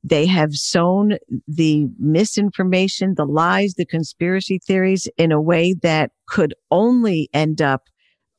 They 0.04 0.26
have 0.26 0.54
sown 0.54 1.18
the 1.48 1.88
misinformation, 1.98 3.14
the 3.16 3.26
lies, 3.26 3.76
the 3.76 3.86
conspiracy 3.86 4.60
theories 4.60 5.08
in 5.18 5.32
a 5.32 5.42
way 5.42 5.76
that 5.82 6.12
could 6.28 6.54
only 6.72 7.30
end 7.34 7.62
up 7.62 7.84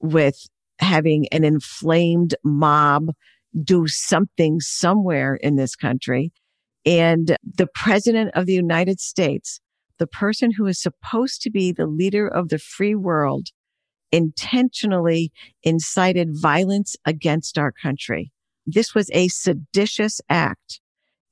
with 0.01 0.49
having 0.79 1.27
an 1.29 1.45
inflamed 1.45 2.35
mob 2.45 3.15
do 3.63 3.87
something 3.87 4.61
somewhere 4.61 5.35
in 5.37 5.57
this 5.57 5.77
country. 5.77 6.33
And 6.85 7.37
the 7.43 7.69
president 7.75 8.33
of 8.35 8.47
the 8.47 8.53
United 8.53 9.01
States, 9.01 9.61
the 9.99 10.07
person 10.07 10.53
who 10.53 10.67
is 10.67 10.81
supposed 10.81 11.41
to 11.43 11.51
be 11.51 11.73
the 11.73 11.87
leader 11.87 12.27
of 12.29 12.49
the 12.49 12.59
free 12.59 12.95
world, 12.95 13.49
intentionally 14.13 15.33
incited 15.63 16.31
violence 16.33 16.97
against 17.05 17.59
our 17.59 17.73
country. 17.73 18.33
This 18.67 18.95
was 18.95 19.11
a 19.13 19.29
seditious 19.29 20.21
act. 20.29 20.81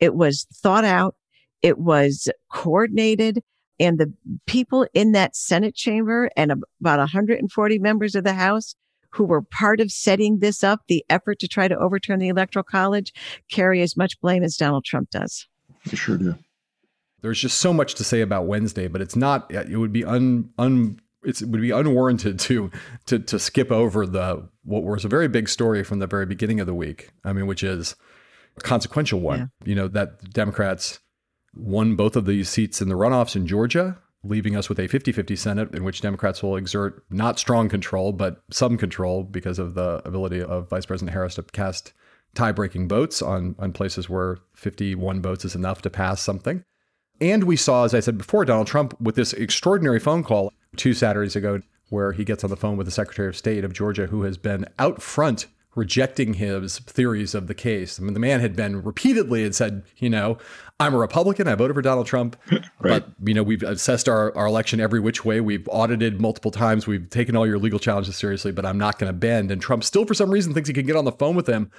It 0.01 0.15
was 0.15 0.47
thought 0.53 0.85
out. 0.85 1.15
It 1.63 1.79
was 1.79 2.29
coordinated 2.53 3.43
and 3.79 3.99
the 3.99 4.13
people 4.47 4.87
in 4.95 5.13
that 5.13 5.35
Senate 5.35 5.75
chamber 5.75 6.31
and 6.37 6.53
about 6.53 6.99
140 6.99 7.79
members 7.81 8.15
of 8.15 8.25
the 8.25 8.35
House 8.35 8.75
who 9.13 9.25
were 9.25 9.43
part 9.43 9.81
of 9.81 9.93
setting 9.93 10.39
this 10.39 10.65
up, 10.65 10.83
the 10.89 11.05
effort 11.09 11.39
to 11.41 11.49
try 11.49 11.69
to 11.69 11.79
overturn 11.79 12.19
the 12.19 12.29
electoral 12.29 12.63
college, 12.63 13.13
carry 13.51 13.83
as 13.83 13.97
much 13.97 14.21
blame 14.21 14.43
as 14.43 14.57
Donald 14.57 14.85
Trump 14.85 15.11
does. 15.11 15.47
They 15.87 15.97
sure 15.97 16.17
do. 16.17 16.35
There's 17.21 17.41
just 17.41 17.59
so 17.59 17.73
much 17.73 17.95
to 17.97 18.05
say 18.05 18.21
about 18.21 18.47
Wednesday, 18.47 18.89
but 18.89 19.01
it's 19.01 19.15
not. 19.15 19.53
It 19.53 19.77
would 19.77 19.93
be 19.93 20.05
un 20.05 20.51
un. 20.59 21.01
it 21.25 21.41
would 21.43 21.61
be 21.61 21.71
unwarranted 21.71 22.39
to 22.41 22.71
to 23.07 23.19
to 23.21 23.39
skip 23.39 23.71
over 23.71 24.07
the 24.07 24.49
what 24.65 24.83
was 24.83 25.05
a 25.05 25.09
very 25.09 25.29
big 25.29 25.49
story 25.49 25.85
from 25.85 26.01
the 26.01 26.07
very 26.07 26.27
beginning 26.27 26.59
of 26.59 26.67
the 26.67 26.75
week. 26.75 27.11
I 27.25 27.33
mean, 27.33 27.47
which 27.47 27.63
is 27.63 27.95
a 28.57 28.61
consequential 28.61 29.21
one. 29.21 29.39
Yeah. 29.39 29.69
You 29.69 29.75
know 29.77 29.89
that 29.89 30.33
Democrats 30.33 30.99
won 31.55 31.97
both 31.97 32.17
of 32.17 32.27
these 32.27 32.49
seats 32.49 32.81
in 32.81 32.89
the 32.89 32.97
runoffs 32.97 33.37
in 33.37 33.47
Georgia 33.47 33.99
leaving 34.25 34.57
us 34.57 34.69
with 34.69 34.79
a 34.79 34.87
50 34.87 35.13
50 35.13 35.37
Senate 35.37 35.75
in 35.75 35.85
which 35.85 36.01
Democrats 36.01 36.43
will 36.43 36.57
exert 36.57 37.05
not 37.11 37.39
strong 37.39 37.69
control, 37.69 38.13
but 38.13 38.43
some 38.51 38.77
control 38.77 39.25
because 39.25 39.59
of 39.59 39.75
the 39.75 40.01
ability 40.05 40.43
of 40.43 40.69
Vice 40.69 40.87
President 40.87 41.13
Harris 41.13 41.35
to 41.37 41.43
cast 41.43 41.93
tie 42.35 42.53
breaking 42.53 42.89
votes 42.89 43.21
on, 43.21 43.55
on 43.59 43.73
places 43.73 44.09
where 44.09 44.39
51 44.55 45.21
votes 45.21 45.45
is 45.45 45.55
enough 45.55 45.83
to 45.83 45.91
pass 45.91 46.21
something. 46.21 46.65
And 47.21 47.45
we 47.45 47.57
saw, 47.57 47.85
as 47.85 47.95
I 47.95 48.01
said 48.01 48.19
before, 48.19 48.45
Donald 48.45 48.67
Trump 48.67 48.99
with 49.01 49.15
this 49.15 49.33
extraordinary 49.33 50.01
phone 50.01 50.25
call 50.25 50.53
two 50.77 50.95
Saturdays 50.95 51.37
ago, 51.37 51.61
where 51.91 52.13
he 52.13 52.25
gets 52.25 52.43
on 52.43 52.51
the 52.51 52.57
phone 52.57 52.77
with 52.77 52.87
the 52.87 52.93
Secretary 52.93 53.29
of 53.29 53.37
State 53.37 53.65
of 53.65 53.73
Georgia, 53.73 54.07
who 54.07 54.23
has 54.23 54.39
been 54.39 54.67
out 54.79 55.03
front 55.03 55.47
rejecting 55.75 56.35
his 56.35 56.79
theories 56.81 57.35
of 57.35 57.47
the 57.47 57.55
case. 57.55 57.99
I 57.99 58.03
mean, 58.03 58.15
the 58.15 58.21
man 58.21 58.41
had 58.41 58.55
been 58.55 58.83
repeatedly 58.83 59.43
had 59.43 59.55
said, 59.55 59.85
you 59.97 60.11
know, 60.11 60.37
I'm 60.79 60.95
a 60.95 60.99
Republican. 60.99 61.49
I 61.49 61.55
voted 61.55 61.75
for 61.75 61.83
Donald 61.83 62.07
Trump, 62.07 62.37
right. 62.51 62.63
but 62.81 63.09
you 63.25 63.35
know, 63.35 63.43
we've 63.43 63.63
assessed 63.63 64.09
our, 64.09 64.37
our 64.37 64.47
election 64.47 64.81
every 64.81 65.01
which 65.01 65.25
way. 65.25 65.41
We've 65.41 65.67
audited 65.71 66.21
multiple 66.21 66.51
times. 66.51 66.87
We've 66.87 67.09
taken 67.09 67.37
all 67.37 67.47
your 67.47 67.59
legal 67.59 67.79
challenges 67.79 68.17
seriously, 68.17 68.53
but 68.53 68.67
I'm 68.67 68.79
not 68.79 68.99
going 68.99 69.09
to 69.09 69.19
bend. 69.19 69.51
And 69.51 69.63
Trump 69.63 69.85
still, 69.85 70.05
for 70.05 70.15
some 70.15 70.31
reason, 70.31 70.53
thinks 70.53 70.69
he 70.69 70.75
can 70.75 70.87
get 70.87 70.97
on 70.97 71.05
the 71.05 71.13
phone 71.13 71.37
with 71.37 71.49
him. 71.49 71.71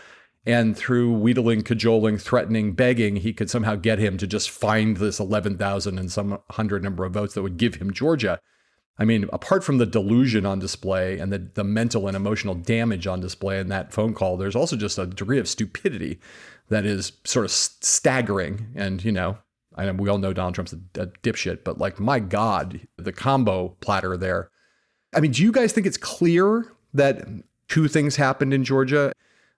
And 0.46 0.76
through 0.76 1.14
wheedling, 1.14 1.64
cajoling, 1.64 2.18
threatening, 2.18 2.74
begging, 2.74 3.18
he 3.18 3.32
could 3.32 3.50
somehow 3.50 3.76
get 3.76 4.00
him 4.00 4.18
to 4.18 4.28
just 4.28 4.50
find 4.50 4.98
this 4.98 5.20
11,000 5.20 5.98
and 5.98 6.12
some 6.12 6.40
hundred 6.52 6.84
number 6.84 7.06
of 7.06 7.14
votes 7.14 7.34
that 7.36 7.44
would 7.44 7.58
give 7.58 7.76
him 7.76 7.94
Georgia. 7.94 8.40
I 8.98 9.06
mean, 9.06 9.28
apart 9.34 9.64
from 9.64 9.80
the 9.80 9.88
delusion 9.88 10.46
on 10.46 10.60
display 10.60 11.18
and 11.18 11.34
the, 11.34 11.40
the 11.40 11.64
mental 11.64 12.08
and 12.08 12.16
emotional 12.16 12.54
damage 12.54 13.08
on 13.08 13.20
display 13.20 13.60
in 13.60 13.68
that 13.70 13.92
phone 13.92 14.14
call, 14.14 14.38
there's 14.38 14.56
also 14.56 14.76
just 14.76 15.00
a 15.00 15.08
degree 15.08 15.40
of 15.40 15.50
stupidity 15.50 16.20
that 16.70 16.86
is 16.86 17.14
sort 17.24 17.46
of 17.46 17.52
staggering. 17.52 18.68
And, 18.76 19.04
you 19.04 19.12
know, 19.12 19.38
I 19.76 19.86
know 19.86 19.94
we 19.94 20.10
all 20.10 20.20
know 20.20 20.34
Donald 20.34 20.54
Trump's 20.54 20.74
a, 20.74 21.02
a 21.02 21.08
dipshit, 21.08 21.64
but 21.64 21.80
like, 21.80 22.00
my 22.00 22.20
God, 22.20 22.82
the 22.98 23.12
combo 23.12 23.70
platter 23.82 24.16
there. 24.16 24.52
I 25.16 25.20
mean, 25.20 25.32
do 25.32 25.42
you 25.42 25.52
guys 25.52 25.74
think 25.74 25.88
it's 25.88 25.98
clear 25.98 26.72
that 26.94 27.28
two 27.68 27.88
things 27.88 28.16
happened 28.16 28.54
in 28.54 28.64
Georgia? 28.64 29.12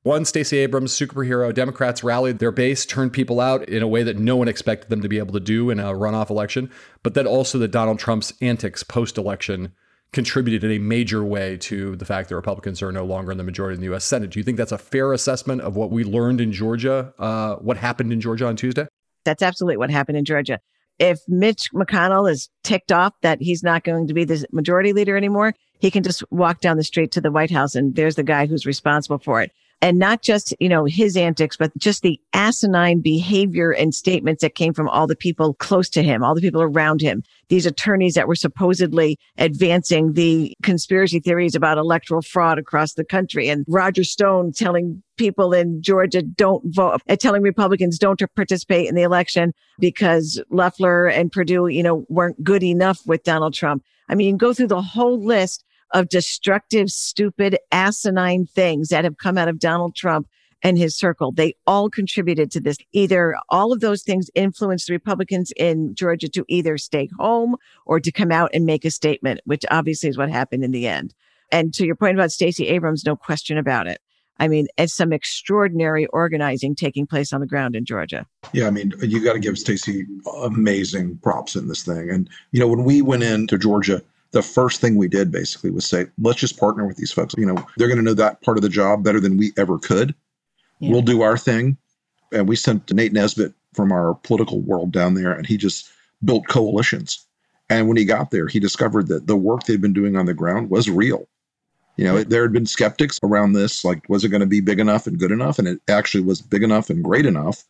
One, 0.05 0.23
Stacey 0.23 0.59
Abrams, 0.59 0.93
superhero. 0.93 1.51
Democrats 1.51 2.03
rallied 2.03 2.37
their 2.37 2.51
base, 2.51 2.85
turned 2.85 3.11
people 3.11 3.39
out 3.39 3.67
in 3.67 3.81
a 3.81 3.87
way 3.87 4.03
that 4.03 4.19
no 4.19 4.35
one 4.35 4.47
expected 4.47 4.91
them 4.91 5.01
to 5.01 5.09
be 5.09 5.17
able 5.17 5.33
to 5.33 5.39
do 5.39 5.71
in 5.71 5.79
a 5.79 5.85
runoff 5.85 6.29
election. 6.29 6.69
But 7.01 7.15
then 7.15 7.25
also 7.25 7.57
that 7.57 7.69
Donald 7.69 7.97
Trump's 7.97 8.31
antics 8.39 8.83
post 8.83 9.17
election 9.17 9.71
contributed 10.13 10.63
in 10.63 10.69
a 10.69 10.77
major 10.77 11.25
way 11.25 11.57
to 11.57 11.95
the 11.95 12.05
fact 12.05 12.29
that 12.29 12.35
Republicans 12.35 12.83
are 12.83 12.91
no 12.91 13.03
longer 13.03 13.31
in 13.31 13.39
the 13.39 13.43
majority 13.43 13.73
in 13.73 13.79
the 13.79 13.85
U.S. 13.85 14.05
Senate. 14.05 14.29
Do 14.29 14.39
you 14.39 14.43
think 14.43 14.57
that's 14.57 14.71
a 14.71 14.77
fair 14.77 15.11
assessment 15.11 15.61
of 15.61 15.75
what 15.75 15.89
we 15.89 16.03
learned 16.03 16.39
in 16.39 16.51
Georgia, 16.51 17.11
uh, 17.17 17.55
what 17.55 17.77
happened 17.77 18.13
in 18.13 18.21
Georgia 18.21 18.45
on 18.45 18.55
Tuesday? 18.55 18.85
That's 19.23 19.41
absolutely 19.41 19.77
what 19.77 19.89
happened 19.89 20.19
in 20.19 20.25
Georgia. 20.25 20.59
If 20.99 21.17
Mitch 21.27 21.71
McConnell 21.73 22.29
is 22.29 22.47
ticked 22.63 22.91
off 22.91 23.13
that 23.23 23.41
he's 23.41 23.63
not 23.63 23.83
going 23.83 24.05
to 24.05 24.13
be 24.13 24.23
the 24.23 24.45
majority 24.51 24.93
leader 24.93 25.17
anymore, 25.17 25.55
he 25.79 25.89
can 25.89 26.03
just 26.03 26.23
walk 26.29 26.61
down 26.61 26.77
the 26.77 26.83
street 26.83 27.11
to 27.13 27.21
the 27.21 27.31
White 27.31 27.49
House 27.49 27.73
and 27.73 27.95
there's 27.95 28.17
the 28.17 28.23
guy 28.23 28.45
who's 28.45 28.67
responsible 28.67 29.17
for 29.17 29.41
it 29.41 29.51
and 29.81 29.99
not 29.99 30.21
just, 30.21 30.53
you 30.59 30.69
know, 30.69 30.85
his 30.85 31.17
antics, 31.17 31.57
but 31.57 31.75
just 31.77 32.01
the 32.01 32.19
asinine 32.33 33.01
behavior 33.01 33.71
and 33.71 33.93
statements 33.93 34.41
that 34.41 34.55
came 34.55 34.73
from 34.73 34.89
all 34.89 35.05
the 35.05 35.15
people 35.15 35.53
close 35.55 35.89
to 35.89 36.01
him, 36.01 36.23
all 36.23 36.33
the 36.33 36.41
people 36.41 36.61
around 36.61 37.01
him. 37.01 37.23
These 37.49 37.65
attorneys 37.65 38.15
that 38.15 38.27
were 38.27 38.35
supposedly 38.35 39.19
advancing 39.37 40.13
the 40.13 40.55
conspiracy 40.63 41.19
theories 41.19 41.55
about 41.55 41.77
electoral 41.77 42.21
fraud 42.21 42.57
across 42.57 42.93
the 42.93 43.05
country 43.05 43.49
and 43.49 43.65
Roger 43.67 44.03
Stone 44.03 44.53
telling 44.53 45.03
people 45.17 45.53
in 45.53 45.81
Georgia 45.81 46.21
don't 46.21 46.63
vote, 46.73 47.01
uh, 47.07 47.15
telling 47.15 47.41
Republicans 47.41 47.99
don't 47.99 48.21
participate 48.35 48.87
in 48.87 48.95
the 48.95 49.03
election 49.03 49.53
because 49.79 50.41
Loeffler 50.49 51.07
and 51.07 51.31
Perdue, 51.31 51.67
you 51.67 51.83
know, 51.83 52.05
weren't 52.09 52.43
good 52.43 52.63
enough 52.63 53.01
with 53.05 53.23
Donald 53.23 53.53
Trump. 53.53 53.83
I 54.09 54.15
mean, 54.15 54.37
go 54.37 54.53
through 54.53 54.67
the 54.67 54.81
whole 54.81 55.23
list 55.23 55.63
of 55.93 56.09
destructive, 56.09 56.89
stupid, 56.89 57.57
asinine 57.71 58.45
things 58.45 58.89
that 58.89 59.03
have 59.03 59.17
come 59.17 59.37
out 59.37 59.47
of 59.47 59.59
Donald 59.59 59.95
Trump 59.95 60.27
and 60.63 60.77
his 60.77 60.97
circle. 60.97 61.31
They 61.31 61.53
all 61.67 61.89
contributed 61.89 62.49
to 62.51 62.59
this. 62.59 62.77
Either 62.91 63.35
all 63.49 63.71
of 63.71 63.81
those 63.81 64.01
things 64.01 64.29
influenced 64.33 64.87
the 64.87 64.93
Republicans 64.93 65.53
in 65.57 65.93
Georgia 65.93 66.27
to 66.29 66.45
either 66.47 66.77
stay 66.77 67.07
home 67.19 67.55
or 67.85 67.99
to 67.99 68.11
come 68.11 68.31
out 68.31 68.49
and 68.53 68.65
make 68.65 68.83
a 68.83 68.91
statement, 68.91 69.41
which 69.45 69.63
obviously 69.69 70.09
is 70.09 70.17
what 70.17 70.29
happened 70.29 70.63
in 70.63 70.71
the 70.71 70.87
end. 70.87 71.13
And 71.51 71.73
to 71.75 71.85
your 71.85 71.95
point 71.95 72.17
about 72.17 72.31
Stacey 72.31 72.67
Abrams, 72.67 73.05
no 73.05 73.15
question 73.15 73.57
about 73.57 73.87
it. 73.87 74.01
I 74.39 74.47
mean, 74.47 74.67
it's 74.77 74.93
some 74.93 75.13
extraordinary 75.13 76.07
organizing 76.07 76.75
taking 76.75 77.07
place 77.07 77.31
on 77.31 77.39
the 77.39 77.47
ground 77.47 77.75
in 77.75 77.85
Georgia. 77.85 78.25
Yeah, 78.51 78.67
I 78.67 78.71
mean, 78.71 78.91
you 79.01 79.23
got 79.23 79.33
to 79.33 79.39
give 79.39 79.57
Stacey 79.57 80.05
amazing 80.41 81.19
props 81.19 81.55
in 81.55 81.67
this 81.67 81.83
thing. 81.83 82.09
And, 82.09 82.29
you 82.51 82.59
know, 82.59 82.67
when 82.67 82.83
we 82.83 83.01
went 83.01 83.23
into 83.23 83.57
Georgia, 83.57 84.01
the 84.35 84.41
first 84.41 84.81
thing 84.81 84.97
we 84.97 85.07
did 85.07 85.31
basically 85.31 85.71
was 85.71 85.85
say, 85.85 86.07
let's 86.19 86.39
just 86.41 86.59
partner 86.59 86.85
with 86.85 86.97
these 86.97 87.11
folks. 87.11 87.33
You 87.37 87.45
know, 87.45 87.55
they're 87.77 87.87
going 87.87 87.99
to 87.99 88.03
know 88.03 88.13
that 88.15 88.41
part 88.41 88.57
of 88.57 88.63
the 88.63 88.69
job 88.69 89.01
better 89.01 89.21
than 89.21 89.37
we 89.37 89.53
ever 89.57 89.79
could. 89.79 90.13
Yeah. 90.81 90.91
We'll 90.91 91.01
do 91.01 91.21
our 91.21 91.37
thing. 91.37 91.77
And 92.33 92.45
we 92.45 92.57
sent 92.57 92.91
Nate 92.91 93.13
Nesbitt 93.13 93.53
from 93.73 93.93
our 93.93 94.15
political 94.23 94.59
world 94.59 94.91
down 94.91 95.13
there, 95.13 95.31
and 95.31 95.47
he 95.47 95.55
just 95.55 95.89
built 96.25 96.49
coalitions. 96.49 97.25
And 97.69 97.87
when 97.87 97.95
he 97.95 98.03
got 98.03 98.31
there, 98.31 98.47
he 98.47 98.59
discovered 98.59 99.07
that 99.07 99.25
the 99.25 99.37
work 99.37 99.63
they'd 99.63 99.81
been 99.81 99.93
doing 99.93 100.17
on 100.17 100.25
the 100.25 100.33
ground 100.33 100.69
was 100.69 100.89
real. 100.89 101.29
You 101.95 102.03
know, 102.03 102.21
there 102.21 102.41
had 102.41 102.51
been 102.51 102.65
skeptics 102.65 103.17
around 103.23 103.53
this, 103.53 103.85
like, 103.85 104.03
was 104.09 104.25
it 104.25 104.29
going 104.29 104.41
to 104.41 104.45
be 104.45 104.59
big 104.59 104.81
enough 104.81 105.07
and 105.07 105.17
good 105.17 105.31
enough? 105.31 105.59
And 105.59 105.67
it 105.67 105.79
actually 105.87 106.25
was 106.25 106.41
big 106.41 106.61
enough 106.61 106.89
and 106.89 107.01
great 107.01 107.25
enough 107.25 107.63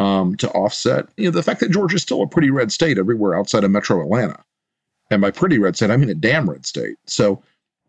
um, 0.00 0.34
to 0.38 0.50
offset, 0.50 1.06
you 1.16 1.26
know, 1.26 1.30
the 1.30 1.44
fact 1.44 1.60
that 1.60 1.70
Georgia's 1.70 2.02
still 2.02 2.22
a 2.22 2.26
pretty 2.26 2.50
red 2.50 2.72
state 2.72 2.98
everywhere 2.98 3.38
outside 3.38 3.62
of 3.62 3.70
metro 3.70 4.02
Atlanta. 4.02 4.42
And 5.12 5.20
by 5.20 5.30
pretty 5.30 5.58
red 5.58 5.76
state, 5.76 5.90
I 5.90 5.96
mean 5.96 6.08
a 6.08 6.14
damn 6.14 6.48
red 6.48 6.66
state. 6.66 6.96
So 7.06 7.42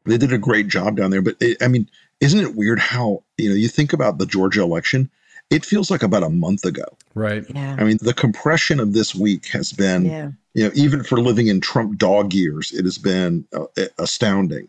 they 0.05 0.17
did 0.17 0.33
a 0.33 0.37
great 0.37 0.67
job 0.67 0.97
down 0.97 1.09
there. 1.09 1.21
But 1.21 1.37
it, 1.39 1.57
I 1.61 1.67
mean, 1.67 1.89
isn't 2.19 2.39
it 2.39 2.55
weird 2.55 2.79
how, 2.79 3.23
you 3.37 3.49
know, 3.49 3.55
you 3.55 3.67
think 3.67 3.93
about 3.93 4.17
the 4.17 4.25
Georgia 4.25 4.61
election, 4.61 5.09
it 5.49 5.65
feels 5.65 5.89
like 5.89 6.03
about 6.03 6.23
a 6.23 6.29
month 6.29 6.65
ago. 6.65 6.85
Right. 7.15 7.45
Yeah. 7.49 7.77
I 7.79 7.83
mean, 7.83 7.97
the 8.01 8.13
compression 8.13 8.79
of 8.79 8.93
this 8.93 9.15
week 9.15 9.47
has 9.47 9.71
been, 9.71 10.05
yeah. 10.05 10.31
you 10.53 10.65
know, 10.65 10.71
even 10.75 11.03
for 11.03 11.21
living 11.21 11.47
in 11.47 11.61
Trump 11.61 11.97
dog 11.97 12.33
years, 12.33 12.71
it 12.71 12.85
has 12.85 12.97
been 12.97 13.45
uh, 13.53 13.65
astounding. 13.97 14.67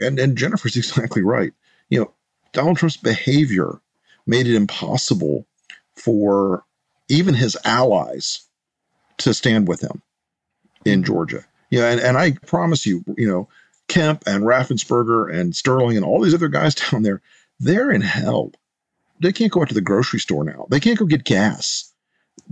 And, 0.00 0.18
and 0.18 0.36
Jennifer's 0.36 0.76
exactly 0.78 1.22
right. 1.22 1.52
You 1.90 2.00
know, 2.00 2.10
Donald 2.52 2.78
Trump's 2.78 2.96
behavior 2.96 3.80
made 4.26 4.46
it 4.46 4.54
impossible 4.54 5.46
for 5.96 6.64
even 7.08 7.34
his 7.34 7.56
allies 7.64 8.46
to 9.18 9.34
stand 9.34 9.68
with 9.68 9.82
him 9.82 10.00
in 10.84 11.04
Georgia. 11.04 11.44
Yeah, 11.72 11.90
and, 11.90 12.00
and 12.00 12.18
I 12.18 12.32
promise 12.46 12.86
you, 12.86 13.02
you 13.16 13.26
know, 13.26 13.48
Kemp 13.88 14.24
and 14.26 14.44
Raffensperger 14.44 15.34
and 15.34 15.56
Sterling 15.56 15.96
and 15.96 16.06
all 16.06 16.20
these 16.20 16.34
other 16.34 16.48
guys 16.48 16.74
down 16.92 17.02
there, 17.02 17.22
they're 17.58 17.90
in 17.90 18.02
hell. 18.02 18.52
They 19.20 19.32
can't 19.32 19.50
go 19.50 19.62
out 19.62 19.68
to 19.70 19.74
the 19.74 19.80
grocery 19.80 20.20
store 20.20 20.44
now. 20.44 20.66
They 20.70 20.80
can't 20.80 20.98
go 20.98 21.06
get 21.06 21.24
gas. 21.24 21.92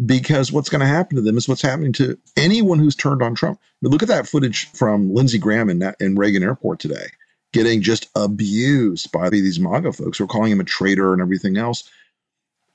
because 0.07 0.53
what's 0.53 0.69
going 0.69 0.81
to 0.81 0.87
happen 0.87 1.17
to 1.17 1.23
them 1.23 1.37
is 1.37 1.49
what's 1.49 1.63
happening 1.63 1.93
to 1.95 2.19
anyone 2.37 2.79
who's 2.79 2.97
turned 2.97 3.23
on 3.23 3.35
Trump. 3.35 3.61
Look 3.83 4.03
at 4.03 4.09
that 4.09 4.29
footage 4.29 4.71
from 4.73 5.15
Lindsey 5.15 5.39
Graham 5.39 5.71
in, 5.71 5.95
in 6.01 6.17
Reagan 6.17 6.43
Airport 6.43 6.81
today, 6.81 7.07
getting 7.53 7.83
just 7.83 8.09
abused 8.15 9.11
by 9.13 9.31
these 9.31 9.61
MAGA 9.61 9.93
folks 9.93 10.19
who 10.19 10.25
are 10.25 10.29
calling 10.29 10.53
him 10.53 10.61
a 10.61 10.65
traitor 10.65 11.13
and 11.13 11.23
everything 11.23 11.57
else. 11.57 11.89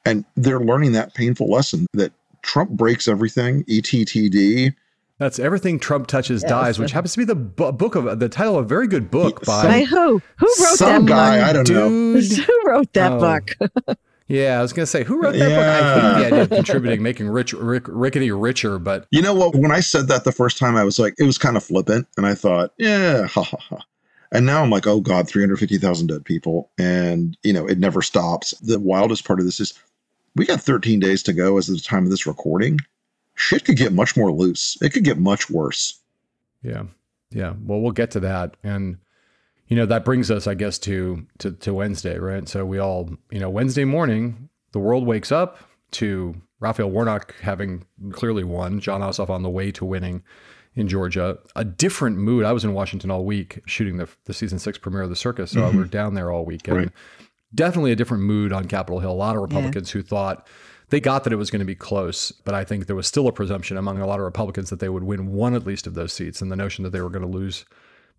And 0.05 0.25
they're 0.35 0.59
learning 0.59 0.93
that 0.93 1.13
painful 1.13 1.49
lesson 1.49 1.87
that 1.93 2.13
Trump 2.43 2.71
breaks 2.71 3.07
everything, 3.07 3.63
ETTD. 3.65 4.75
That's 5.17 5.39
everything 5.39 5.79
Trump 5.79 6.07
touches 6.07 6.41
yes. 6.41 6.49
dies, 6.49 6.79
which 6.79 6.91
happens 6.91 7.13
to 7.13 7.19
be 7.19 7.25
the 7.25 7.35
bu- 7.35 7.71
book 7.71 7.95
of 7.95 8.19
the 8.19 8.27
title 8.27 8.57
of 8.57 8.65
a 8.65 8.67
very 8.67 8.87
good 8.87 9.09
book 9.09 9.45
by, 9.45 9.63
by 9.63 9.83
who? 9.83 10.21
Who 10.37 10.45
wrote 10.45 10.77
some 10.77 11.05
that 11.05 11.09
guy? 11.09 11.37
book? 11.37 11.47
I 11.47 11.53
don't 11.53 11.65
Dude. 11.65 11.75
know. 11.75 12.43
who 12.43 12.61
wrote 12.65 12.93
that 12.93 13.11
oh. 13.13 13.19
book? 13.19 13.97
Yeah, 14.27 14.57
I 14.57 14.61
was 14.63 14.73
gonna 14.73 14.87
say 14.87 15.03
who 15.03 15.21
wrote 15.21 15.33
that 15.33 15.49
yeah. 15.49 15.55
book. 15.55 15.65
I 15.67 15.93
hate 15.93 16.01
the 16.01 16.25
idea 16.25 16.41
of 16.41 16.49
contributing, 16.49 17.03
making 17.03 17.27
rich, 17.27 17.53
rick, 17.53 17.83
rickety 17.87 18.31
richer. 18.31 18.79
But 18.79 19.05
you 19.11 19.21
know 19.21 19.35
what? 19.35 19.55
When 19.55 19.71
I 19.71 19.81
said 19.81 20.07
that 20.07 20.23
the 20.23 20.31
first 20.31 20.57
time, 20.57 20.75
I 20.75 20.83
was 20.83 20.97
like, 20.97 21.13
it 21.19 21.25
was 21.25 21.37
kind 21.37 21.55
of 21.55 21.63
flippant, 21.63 22.07
and 22.17 22.25
I 22.25 22.33
thought, 22.33 22.73
yeah, 22.79 23.27
ha 23.27 23.43
ha 23.43 23.57
ha. 23.57 23.85
And 24.31 24.45
now 24.47 24.63
I'm 24.63 24.71
like, 24.71 24.87
oh 24.87 24.99
god, 24.99 25.27
three 25.27 25.43
hundred 25.43 25.57
fifty 25.57 25.77
thousand 25.77 26.07
dead 26.07 26.25
people, 26.25 26.71
and 26.79 27.37
you 27.43 27.53
know 27.53 27.67
it 27.67 27.77
never 27.77 28.01
stops. 28.01 28.51
The 28.61 28.79
wildest 28.79 29.25
part 29.25 29.39
of 29.39 29.45
this 29.45 29.59
is 29.59 29.79
we 30.35 30.45
got 30.45 30.59
13 30.59 30.99
days 30.99 31.23
to 31.23 31.33
go 31.33 31.57
as 31.57 31.69
of 31.69 31.75
the 31.75 31.81
time 31.81 32.03
of 32.03 32.09
this 32.09 32.27
recording. 32.27 32.79
Shit 33.35 33.65
could 33.65 33.77
get 33.77 33.93
much 33.93 34.17
more 34.17 34.31
loose. 34.31 34.77
It 34.81 34.91
could 34.91 35.03
get 35.03 35.17
much 35.17 35.49
worse. 35.49 35.99
Yeah, 36.63 36.83
yeah. 37.31 37.53
Well, 37.63 37.81
we'll 37.81 37.91
get 37.91 38.11
to 38.11 38.19
that, 38.21 38.57
and 38.63 38.97
you 39.67 39.75
know, 39.75 39.85
that 39.87 40.05
brings 40.05 40.29
us, 40.29 40.47
I 40.47 40.53
guess, 40.53 40.77
to, 40.79 41.25
to, 41.39 41.51
to 41.51 41.73
Wednesday, 41.73 42.19
right? 42.19 42.47
So 42.47 42.65
we 42.65 42.77
all, 42.77 43.09
you 43.31 43.39
know, 43.39 43.49
Wednesday 43.49 43.83
morning, 43.83 44.49
the 44.73 44.79
world 44.79 45.07
wakes 45.07 45.31
up 45.31 45.57
to 45.91 46.35
Raphael 46.59 46.91
Warnock 46.91 47.33
having 47.41 47.85
clearly 48.11 48.43
won, 48.43 48.79
Jon 48.79 49.01
Ossoff 49.01 49.29
on 49.29 49.43
the 49.43 49.49
way 49.49 49.71
to 49.71 49.85
winning 49.85 50.23
in 50.75 50.87
Georgia. 50.87 51.39
A 51.55 51.63
different 51.63 52.17
mood. 52.17 52.45
I 52.45 52.51
was 52.51 52.63
in 52.63 52.73
Washington 52.73 53.09
all 53.09 53.25
week 53.25 53.61
shooting 53.65 53.97
the, 53.97 54.07
the 54.25 54.33
season 54.33 54.59
six 54.59 54.77
premiere 54.77 55.03
of 55.03 55.09
The 55.09 55.15
Circus, 55.15 55.51
so 55.51 55.61
mm-hmm. 55.61 55.77
we 55.77 55.83
were 55.83 55.89
down 55.89 56.13
there 56.13 56.31
all 56.31 56.45
weekend. 56.45 56.77
Right. 56.77 56.89
Definitely 57.53 57.91
a 57.91 57.95
different 57.95 58.23
mood 58.23 58.51
on 58.51 58.67
Capitol 58.67 58.99
Hill. 58.99 59.11
A 59.11 59.13
lot 59.13 59.35
of 59.35 59.41
Republicans 59.41 59.89
yeah. 59.89 59.93
who 59.93 60.03
thought 60.03 60.47
they 60.89 60.99
got 60.99 61.23
that 61.23 61.33
it 61.33 61.37
was 61.37 61.49
going 61.49 61.59
to 61.59 61.65
be 61.65 61.75
close, 61.75 62.31
but 62.31 62.53
I 62.53 62.63
think 62.63 62.85
there 62.85 62.95
was 62.95 63.07
still 63.07 63.27
a 63.27 63.31
presumption 63.31 63.77
among 63.77 63.99
a 63.99 64.07
lot 64.07 64.19
of 64.19 64.25
Republicans 64.25 64.69
that 64.69 64.79
they 64.79 64.89
would 64.89 65.03
win 65.03 65.31
one 65.31 65.53
at 65.53 65.65
least 65.65 65.87
of 65.87 65.93
those 65.93 66.13
seats, 66.13 66.41
and 66.41 66.51
the 66.51 66.55
notion 66.55 66.83
that 66.83 66.91
they 66.91 67.01
were 67.01 67.09
going 67.09 67.25
to 67.25 67.27
lose 67.27 67.65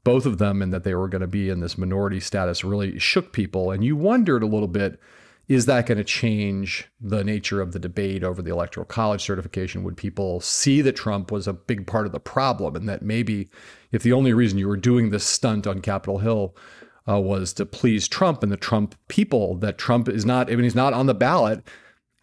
both 0.05 0.25
of 0.25 0.39
them 0.39 0.63
and 0.63 0.73
that 0.73 0.85
they 0.85 0.95
were 0.95 1.09
going 1.09 1.21
to 1.21 1.27
be 1.27 1.49
in 1.49 1.59
this 1.59 1.77
minority 1.77 2.21
status 2.21 2.63
really 2.63 2.97
shook 2.99 3.33
people. 3.33 3.73
And 3.73 3.83
you 3.83 3.97
wondered 3.97 4.43
a 4.43 4.47
little 4.47 4.69
bit 4.69 5.01
is 5.49 5.67
that 5.67 5.87
going 5.87 5.99
to 5.99 6.05
change 6.05 6.89
the 7.01 7.23
nature 7.23 7.61
of 7.61 7.73
the 7.73 7.79
debate 7.79 8.25
over 8.25 8.43
the 8.43 8.51
electoral 8.51 8.85
college 8.85 9.23
certification? 9.23 9.85
Would 9.85 9.97
people 9.97 10.41
see 10.41 10.81
that 10.83 10.97
Trump 10.97 11.31
was 11.31 11.47
a 11.47 11.53
big 11.53 11.87
part 11.87 12.07
of 12.07 12.13
the 12.13 12.21
problem 12.21 12.75
and 12.75 12.89
that 12.89 13.03
maybe 13.03 13.49
if 13.93 14.03
the 14.03 14.13
only 14.13 14.33
reason 14.33 14.59
you 14.59 14.67
were 14.67 14.77
doing 14.77 15.11
this 15.11 15.25
stunt 15.25 15.67
on 15.67 15.81
Capitol 15.81 16.19
Hill 16.19 16.57
uh, 17.09 17.21
was 17.21 17.53
to 17.55 17.67
please 17.67 18.09
Trump 18.09 18.43
and 18.43 18.51
the 18.51 18.57
Trump 18.57 18.97
people, 19.07 19.57
that 19.59 19.79
Trump 19.79 20.09
is 20.09 20.27
not, 20.27 20.51
I 20.51 20.57
mean, 20.57 20.65
he's 20.65 20.75
not 20.75 20.93
on 20.93 21.07
the 21.07 21.15
ballot. 21.15 21.63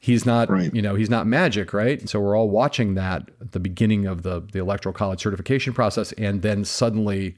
He's 0.03 0.25
not, 0.25 0.50
right. 0.50 0.69
you 0.75 0.81
know, 0.81 0.95
he's 0.95 1.10
not 1.10 1.27
magic, 1.27 1.72
right? 1.72 1.98
And 1.98 2.10
so 2.10 2.19
we're 2.19 2.38
all 2.38 2.50
watching 2.50 2.95
that 2.95 3.31
at 3.39 3.53
the 3.53 3.60
beginning 3.62 4.05
of 4.05 4.24
the 4.24 4.41
the 4.41 4.60
electoral 4.60 4.91
college 4.91 5.22
certification 5.22 5.72
process, 5.72 6.12
and 6.17 6.41
then 6.41 6.65
suddenly 6.65 7.38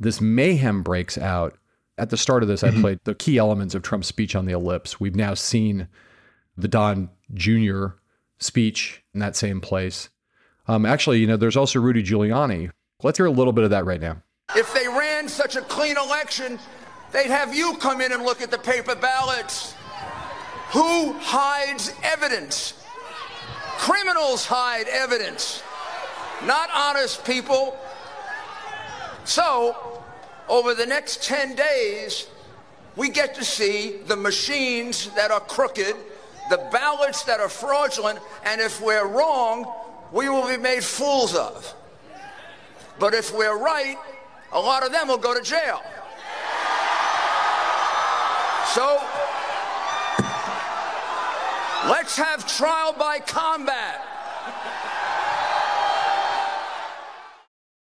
this 0.00 0.18
mayhem 0.18 0.82
breaks 0.82 1.18
out. 1.18 1.58
At 1.98 2.08
the 2.08 2.16
start 2.16 2.42
of 2.42 2.48
this, 2.48 2.62
mm-hmm. 2.62 2.78
I 2.78 2.80
played 2.80 3.00
the 3.04 3.14
key 3.14 3.36
elements 3.36 3.74
of 3.74 3.82
Trump's 3.82 4.06
speech 4.06 4.34
on 4.34 4.46
the 4.46 4.54
ellipse. 4.54 4.98
We've 4.98 5.14
now 5.14 5.34
seen 5.34 5.86
the 6.56 6.66
Don 6.66 7.10
Jr. 7.34 7.88
speech 8.38 9.02
in 9.12 9.20
that 9.20 9.36
same 9.36 9.60
place. 9.60 10.08
Um, 10.66 10.86
actually, 10.86 11.18
you 11.18 11.26
know, 11.26 11.36
there's 11.36 11.58
also 11.58 11.78
Rudy 11.78 12.02
Giuliani. 12.02 12.70
Let's 13.02 13.18
hear 13.18 13.26
a 13.26 13.30
little 13.30 13.52
bit 13.52 13.64
of 13.64 13.70
that 13.70 13.84
right 13.84 14.00
now. 14.00 14.22
If 14.56 14.72
they 14.72 14.88
ran 14.88 15.28
such 15.28 15.56
a 15.56 15.60
clean 15.60 15.98
election, 15.98 16.58
they'd 17.12 17.26
have 17.26 17.54
you 17.54 17.76
come 17.76 18.00
in 18.00 18.12
and 18.12 18.22
look 18.22 18.40
at 18.40 18.50
the 18.50 18.58
paper 18.58 18.94
ballots. 18.94 19.74
Who 20.72 21.14
hides 21.14 21.92
evidence? 22.02 22.74
Criminals 23.78 24.44
hide 24.44 24.86
evidence, 24.88 25.62
not 26.44 26.68
honest 26.74 27.24
people. 27.24 27.78
So, 29.24 30.02
over 30.48 30.74
the 30.74 30.84
next 30.84 31.22
10 31.22 31.54
days, 31.54 32.26
we 32.96 33.08
get 33.08 33.34
to 33.36 33.44
see 33.44 33.98
the 34.06 34.16
machines 34.16 35.10
that 35.10 35.30
are 35.30 35.40
crooked, 35.40 35.94
the 36.50 36.68
ballots 36.72 37.22
that 37.24 37.40
are 37.40 37.48
fraudulent, 37.48 38.18
and 38.44 38.60
if 38.60 38.80
we're 38.80 39.06
wrong, 39.06 39.72
we 40.12 40.28
will 40.28 40.48
be 40.48 40.56
made 40.56 40.82
fools 40.82 41.34
of. 41.34 41.74
But 42.98 43.14
if 43.14 43.32
we're 43.32 43.56
right, 43.56 43.96
a 44.52 44.60
lot 44.60 44.84
of 44.84 44.92
them 44.92 45.08
will 45.08 45.18
go 45.18 45.34
to 45.34 45.42
jail. 45.42 45.80
So, 48.74 49.00
let's 51.86 52.16
have 52.16 52.46
trial 52.46 52.92
by 52.92 53.20
combat. 53.20 54.04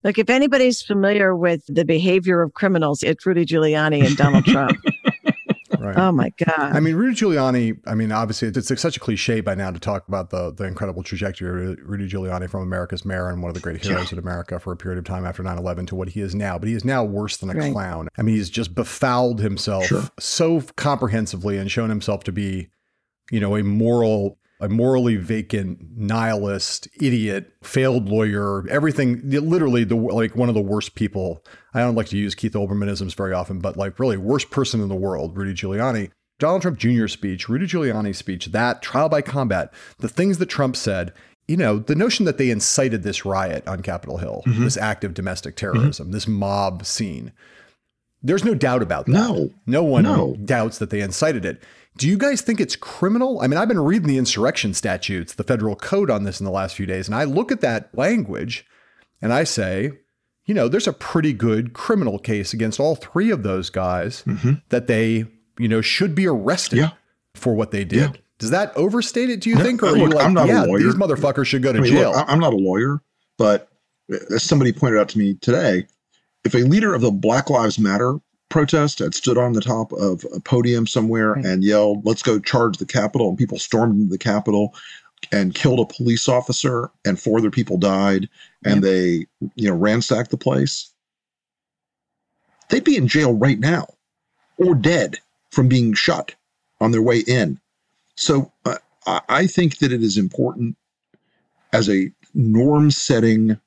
Look, 0.03 0.17
if 0.17 0.29
anybody's 0.29 0.81
familiar 0.81 1.35
with 1.35 1.63
the 1.67 1.85
behavior 1.85 2.41
of 2.41 2.53
criminals, 2.53 3.03
it's 3.03 3.25
Rudy 3.25 3.45
Giuliani 3.45 4.05
and 4.05 4.17
Donald 4.17 4.45
Trump. 4.45 4.77
Right. 5.81 5.97
Oh 5.97 6.11
my 6.11 6.31
God. 6.37 6.75
I 6.75 6.79
mean, 6.79 6.95
Rudy 6.95 7.15
Giuliani, 7.15 7.79
I 7.87 7.95
mean, 7.95 8.11
obviously 8.11 8.47
it's, 8.47 8.69
it's, 8.69 8.81
such 8.81 8.97
a 8.97 8.99
cliche 8.99 9.41
by 9.41 9.55
now 9.55 9.71
to 9.71 9.79
talk 9.79 10.07
about 10.07 10.29
the, 10.29 10.51
the 10.51 10.65
incredible 10.65 11.01
trajectory 11.01 11.71
of 11.71 11.79
Rudy 11.81 12.07
Giuliani 12.07 12.47
from 12.49 12.61
America's 12.61 13.03
mayor 13.03 13.29
and 13.29 13.41
one 13.41 13.49
of 13.49 13.55
the 13.55 13.61
great 13.61 13.83
heroes 13.83 14.11
yeah. 14.11 14.17
in 14.17 14.19
America 14.19 14.59
for 14.59 14.71
a 14.71 14.77
period 14.77 14.99
of 14.99 15.05
time 15.05 15.25
after 15.25 15.41
9 15.41 15.57
11 15.57 15.87
to 15.87 15.95
what 15.95 16.09
he 16.09 16.21
is 16.21 16.35
now. 16.35 16.59
But 16.59 16.69
he 16.69 16.75
is 16.75 16.85
now 16.85 17.03
worse 17.03 17.37
than 17.37 17.49
a 17.49 17.53
right. 17.53 17.73
clown. 17.73 18.09
I 18.15 18.21
mean, 18.21 18.35
he's 18.35 18.51
just 18.51 18.75
befouled 18.75 19.39
himself 19.39 19.85
sure. 19.85 20.03
so 20.19 20.61
comprehensively 20.75 21.57
and 21.57 21.71
shown 21.71 21.89
himself 21.89 22.23
to 22.25 22.31
be, 22.31 22.69
you 23.31 23.39
know, 23.39 23.55
a 23.55 23.63
moral 23.63 24.37
a 24.59 24.69
morally 24.69 25.15
vacant 25.15 25.79
nihilist 25.97 26.87
idiot 27.01 27.51
failed 27.63 28.07
lawyer 28.07 28.63
everything 28.69 29.19
literally 29.23 29.83
the 29.83 29.95
like 29.95 30.35
one 30.35 30.49
of 30.49 30.53
the 30.53 30.61
worst 30.61 30.93
people 30.93 31.43
i 31.73 31.79
don't 31.79 31.95
like 31.95 32.05
to 32.05 32.15
use 32.15 32.35
keith 32.35 32.53
olbermannisms 32.53 33.15
very 33.15 33.33
often 33.33 33.57
but 33.57 33.75
like 33.75 33.97
really 33.97 34.17
worst 34.17 34.51
person 34.51 34.79
in 34.79 34.87
the 34.87 34.93
world 34.93 35.35
rudy 35.35 35.55
giuliani 35.55 36.11
donald 36.37 36.61
trump 36.61 36.77
jr 36.77 37.07
speech 37.07 37.49
rudy 37.49 37.65
giuliani's 37.65 38.19
speech 38.19 38.45
that 38.51 38.83
trial 38.83 39.09
by 39.09 39.19
combat 39.19 39.73
the 39.97 40.07
things 40.07 40.37
that 40.37 40.45
trump 40.45 40.75
said 40.75 41.11
you 41.51 41.57
know, 41.57 41.79
the 41.79 41.95
notion 41.95 42.25
that 42.25 42.37
they 42.37 42.49
incited 42.49 43.03
this 43.03 43.25
riot 43.25 43.67
on 43.67 43.81
Capitol 43.81 44.17
Hill, 44.17 44.41
mm-hmm. 44.47 44.63
this 44.63 44.77
act 44.77 45.03
of 45.03 45.13
domestic 45.13 45.57
terrorism, 45.57 46.05
mm-hmm. 46.05 46.13
this 46.13 46.25
mob 46.25 46.85
scene. 46.85 47.33
There's 48.23 48.45
no 48.45 48.53
doubt 48.53 48.81
about 48.81 49.05
that. 49.07 49.11
No. 49.11 49.49
No 49.65 49.83
one 49.83 50.03
no. 50.03 50.37
doubts 50.45 50.77
that 50.77 50.91
they 50.91 51.01
incited 51.01 51.43
it. 51.43 51.61
Do 51.97 52.07
you 52.07 52.17
guys 52.17 52.41
think 52.41 52.59
it's 52.59 52.75
criminal? 52.75 53.41
I 53.41 53.47
mean, 53.47 53.57
I've 53.57 53.67
been 53.67 53.83
reading 53.83 54.07
the 54.07 54.17
insurrection 54.17 54.73
statutes, 54.73 55.33
the 55.33 55.43
federal 55.43 55.75
code 55.75 56.09
on 56.09 56.23
this 56.23 56.39
in 56.39 56.45
the 56.45 56.51
last 56.51 56.75
few 56.75 56.85
days, 56.85 57.07
and 57.07 57.15
I 57.15 57.25
look 57.25 57.51
at 57.51 57.61
that 57.61 57.95
language 57.95 58.65
and 59.21 59.33
I 59.33 59.43
say, 59.43 59.91
you 60.45 60.53
know, 60.53 60.67
there's 60.67 60.87
a 60.87 60.93
pretty 60.93 61.33
good 61.33 61.73
criminal 61.73 62.17
case 62.17 62.53
against 62.53 62.79
all 62.79 62.95
three 62.95 63.29
of 63.29 63.43
those 63.43 63.69
guys 63.69 64.23
mm-hmm. 64.23 64.53
that 64.69 64.87
they, 64.87 65.25
you 65.59 65.67
know, 65.67 65.81
should 65.81 66.15
be 66.15 66.27
arrested 66.27 66.79
yeah. 66.79 66.91
for 67.35 67.53
what 67.53 67.71
they 67.71 67.83
did. 67.83 68.15
Yeah. 68.15 68.21
Does 68.39 68.49
that 68.49 68.75
overstate 68.75 69.29
it, 69.29 69.39
do 69.39 69.51
you 69.51 69.57
think? 69.57 69.83
Or 69.83 69.89
are 69.89 69.97
you 69.97 70.07
like, 70.07 70.33
yeah, 70.47 70.65
these 70.65 70.95
motherfuckers 70.95 71.45
should 71.45 71.61
go 71.61 71.71
to 71.71 71.77
I 71.77 71.81
mean, 71.81 71.91
jail? 71.91 72.11
Look, 72.11 72.25
I'm 72.27 72.39
not 72.39 72.53
a 72.53 72.57
lawyer, 72.57 73.03
but 73.37 73.69
as 74.33 74.41
somebody 74.41 74.73
pointed 74.73 74.99
out 74.99 75.09
to 75.09 75.19
me 75.19 75.35
today, 75.35 75.85
if 76.43 76.55
a 76.55 76.59
leader 76.59 76.95
of 76.95 77.01
the 77.01 77.11
Black 77.11 77.51
Lives 77.51 77.77
Matter 77.77 78.15
protest 78.51 78.99
had 78.99 79.15
stood 79.15 79.37
on 79.37 79.53
the 79.53 79.61
top 79.61 79.91
of 79.93 80.25
a 80.35 80.39
podium 80.39 80.85
somewhere 80.85 81.33
right. 81.33 81.45
and 81.45 81.63
yelled, 81.63 82.05
let's 82.05 82.21
go 82.21 82.39
charge 82.39 82.77
the 82.77 82.85
Capitol. 82.85 83.29
And 83.29 83.37
people 83.37 83.57
stormed 83.57 83.99
into 83.99 84.11
the 84.11 84.17
Capitol 84.17 84.75
and 85.31 85.55
killed 85.55 85.79
a 85.79 85.85
police 85.85 86.27
officer 86.27 86.91
and 87.05 87.19
four 87.19 87.39
other 87.39 87.51
people 87.51 87.77
died 87.77 88.29
and 88.65 88.83
they, 88.83 89.25
you 89.55 89.69
know, 89.69 89.75
ransacked 89.75 90.31
the 90.31 90.37
place. 90.37 90.91
They'd 92.69 92.83
be 92.83 92.95
in 92.95 93.07
jail 93.07 93.33
right 93.33 93.59
now 93.59 93.87
or 94.57 94.75
dead 94.75 95.19
from 95.51 95.67
being 95.67 95.93
shot 95.93 96.35
on 96.79 96.91
their 96.91 97.01
way 97.01 97.19
in. 97.19 97.59
So 98.15 98.51
uh, 98.65 98.77
I 99.05 99.47
think 99.47 99.79
that 99.79 99.91
it 99.91 100.03
is 100.03 100.17
important 100.17 100.77
as 101.73 101.89
a 101.89 102.11
norm 102.33 102.91
setting 102.91 103.59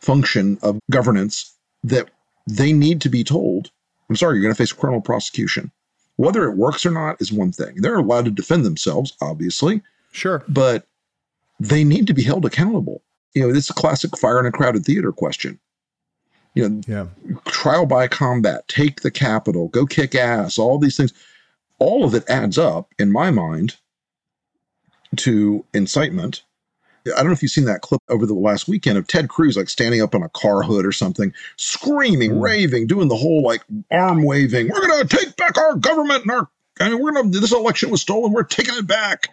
function 0.00 0.58
of 0.62 0.78
governance 0.90 1.54
that 1.84 2.10
they 2.46 2.72
need 2.72 3.00
to 3.02 3.08
be 3.08 3.24
told, 3.24 3.70
I'm 4.08 4.16
sorry, 4.16 4.36
you're 4.36 4.42
going 4.42 4.54
to 4.54 4.58
face 4.58 4.72
criminal 4.72 5.00
prosecution. 5.00 5.70
Whether 6.16 6.44
it 6.44 6.56
works 6.56 6.84
or 6.84 6.90
not 6.90 7.20
is 7.20 7.32
one 7.32 7.52
thing. 7.52 7.76
They're 7.76 7.98
allowed 7.98 8.26
to 8.26 8.30
defend 8.30 8.64
themselves, 8.64 9.14
obviously. 9.20 9.82
Sure. 10.12 10.44
But 10.48 10.86
they 11.58 11.84
need 11.84 12.06
to 12.08 12.14
be 12.14 12.22
held 12.22 12.44
accountable. 12.44 13.02
You 13.34 13.42
know, 13.42 13.52
this 13.52 13.64
is 13.64 13.70
a 13.70 13.74
classic 13.74 14.16
fire 14.18 14.38
in 14.40 14.46
a 14.46 14.52
crowded 14.52 14.84
theater 14.84 15.12
question. 15.12 15.58
You 16.54 16.68
know, 16.68 16.82
yeah. 16.86 17.06
trial 17.46 17.86
by 17.86 18.08
combat, 18.08 18.68
take 18.68 19.00
the 19.00 19.10
Capitol, 19.10 19.68
go 19.68 19.86
kick 19.86 20.14
ass, 20.14 20.58
all 20.58 20.78
these 20.78 20.98
things. 20.98 21.14
All 21.78 22.04
of 22.04 22.14
it 22.14 22.28
adds 22.28 22.58
up, 22.58 22.92
in 22.98 23.10
my 23.10 23.30
mind, 23.30 23.76
to 25.16 25.64
incitement. 25.72 26.42
I 27.06 27.16
don't 27.16 27.26
know 27.26 27.32
if 27.32 27.42
you've 27.42 27.50
seen 27.50 27.64
that 27.64 27.82
clip 27.82 28.00
over 28.08 28.26
the 28.26 28.34
last 28.34 28.68
weekend 28.68 28.98
of 28.98 29.06
Ted 29.06 29.28
Cruz 29.28 29.56
like 29.56 29.68
standing 29.68 30.02
up 30.02 30.14
on 30.14 30.22
a 30.22 30.28
car 30.30 30.62
hood 30.62 30.86
or 30.86 30.92
something, 30.92 31.32
screaming, 31.56 32.32
mm. 32.32 32.42
raving, 32.42 32.86
doing 32.86 33.08
the 33.08 33.16
whole 33.16 33.42
like 33.42 33.62
arm 33.90 34.24
waving. 34.24 34.68
We're 34.68 34.88
gonna 34.88 35.04
take 35.04 35.36
back 35.36 35.58
our 35.58 35.74
government 35.74 36.22
and 36.22 36.30
our 36.30 36.48
I 36.80 36.88
mean, 36.88 37.02
we're 37.02 37.12
gonna 37.12 37.30
this 37.30 37.52
election 37.52 37.90
was 37.90 38.02
stolen. 38.02 38.32
We're 38.32 38.44
taking 38.44 38.76
it 38.76 38.86
back. 38.86 39.28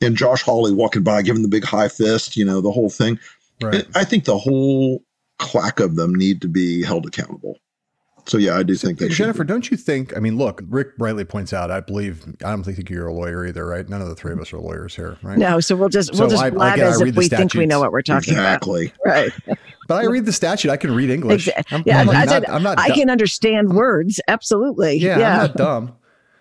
And 0.00 0.16
Josh 0.16 0.42
Hawley 0.42 0.72
walking 0.72 1.02
by, 1.02 1.22
giving 1.22 1.42
the 1.42 1.48
big 1.48 1.64
high 1.64 1.88
fist, 1.88 2.36
you 2.36 2.44
know, 2.44 2.60
the 2.60 2.72
whole 2.72 2.90
thing. 2.90 3.18
Right. 3.62 3.86
I 3.94 4.04
think 4.04 4.24
the 4.24 4.36
whole 4.36 5.02
clack 5.38 5.80
of 5.80 5.96
them 5.96 6.14
need 6.14 6.42
to 6.42 6.48
be 6.48 6.82
held 6.82 7.06
accountable. 7.06 7.58
So 8.26 8.38
yeah, 8.38 8.56
I 8.56 8.62
do 8.62 8.74
think 8.74 8.98
they 8.98 9.08
Jennifer, 9.08 9.38
should. 9.40 9.48
don't 9.48 9.70
you 9.70 9.76
think? 9.76 10.16
I 10.16 10.20
mean, 10.20 10.38
look, 10.38 10.62
Rick 10.70 10.88
rightly 10.98 11.24
points 11.24 11.52
out. 11.52 11.70
I 11.70 11.80
believe 11.80 12.24
I 12.44 12.50
don't 12.50 12.62
think 12.62 12.88
you're 12.88 13.06
a 13.06 13.12
lawyer 13.12 13.46
either, 13.46 13.66
right? 13.66 13.86
None 13.86 14.00
of 14.00 14.08
the 14.08 14.14
three 14.14 14.32
of 14.32 14.40
us 14.40 14.50
are 14.52 14.58
lawyers 14.58 14.96
here, 14.96 15.18
right? 15.22 15.36
No, 15.36 15.60
so 15.60 15.76
we'll 15.76 15.90
just 15.90 16.14
So 16.14 16.20
we'll 16.20 16.30
just 16.30 16.42
I- 16.42 16.48
blab 16.50 16.74
again, 16.74 16.86
as 16.86 17.00
if 17.02 17.14
the 17.14 17.18
we 17.18 17.28
think 17.28 17.52
we 17.54 17.66
know 17.66 17.80
what 17.80 17.92
we're 17.92 18.00
talking 18.02 18.32
Exactly. 18.32 18.92
about. 19.04 19.26
Exactly. 19.26 19.34
Right. 19.54 19.58
But 19.86 20.02
I 20.02 20.06
read 20.06 20.24
the 20.24 20.32
statute. 20.32 20.70
I 20.70 20.78
can 20.78 20.94
read 20.94 21.10
English. 21.10 21.46
Exa- 21.48 21.64
I'm, 21.70 21.82
yeah, 21.84 22.00
I'm 22.00 22.08
I 22.08 22.12
not, 22.14 22.28
said 22.30 22.44
I'm 22.46 22.62
not 22.62 22.78
I 22.78 22.88
du- 22.88 22.94
can 22.94 23.10
understand 23.10 23.74
words. 23.74 24.18
Absolutely. 24.28 24.96
Yeah, 24.96 25.18
Yeah. 25.18 25.32
I'm 25.32 25.38
not 25.48 25.56
dumb. 25.56 25.92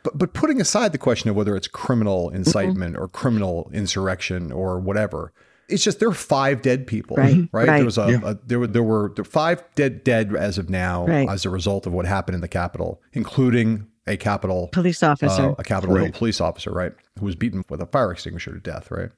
But 0.04 0.18
but 0.18 0.34
putting 0.34 0.62
aside 0.62 0.94
the 0.94 0.98
question 0.98 1.30
of 1.30 1.36
whether 1.36 1.56
it's 1.58 1.68
criminal 1.68 2.28
Mm-hmm. 2.28 2.38
incitement 2.38 2.96
or 2.98 3.10
criminal 3.10 3.70
insurrection 3.74 4.54
or 4.54 4.80
whatever, 4.80 5.34
it's 5.70 5.84
just 5.84 6.00
there 6.00 6.10
are 6.10 6.14
five 6.14 6.62
dead 6.62 6.86
people, 6.88 7.16
Right, 7.18 7.48
right? 7.52 7.68
right. 7.68 7.76
There 7.78 7.86
was 7.86 7.98
a, 7.98 8.12
Yeah. 8.12 8.20
a 8.32 8.38
there 8.46 8.60
were 8.60 8.68
there 8.68 8.84
were 8.84 9.14
five 9.24 9.64
dead 9.76 10.04
dead 10.04 10.36
as 10.36 10.58
of 10.58 10.70
now 10.70 11.06
Right. 11.08 11.28
as 11.30 11.46
a 11.46 11.50
result 11.50 11.86
of 11.88 11.94
what 11.94 12.06
happened 12.06 12.36
in 12.36 12.42
the 12.42 12.48
Capitol, 12.48 13.02
including 13.14 13.88
a 14.06 14.18
Capitol 14.18 14.68
Police 14.74 15.02
officer. 15.04 15.42
uh, 15.42 15.56
a 15.58 15.64
Capitol 15.64 15.96
Hill 15.96 16.12
police 16.12 16.42
officer, 16.42 16.72
right, 16.72 16.92
who 17.20 17.26
was 17.26 17.36
beaten 17.36 17.64
with 17.70 17.82
a 17.82 17.86
fire 17.86 18.12
extinguisher 18.12 18.52
to 18.54 18.60
death, 18.60 18.92
right? 18.92 19.10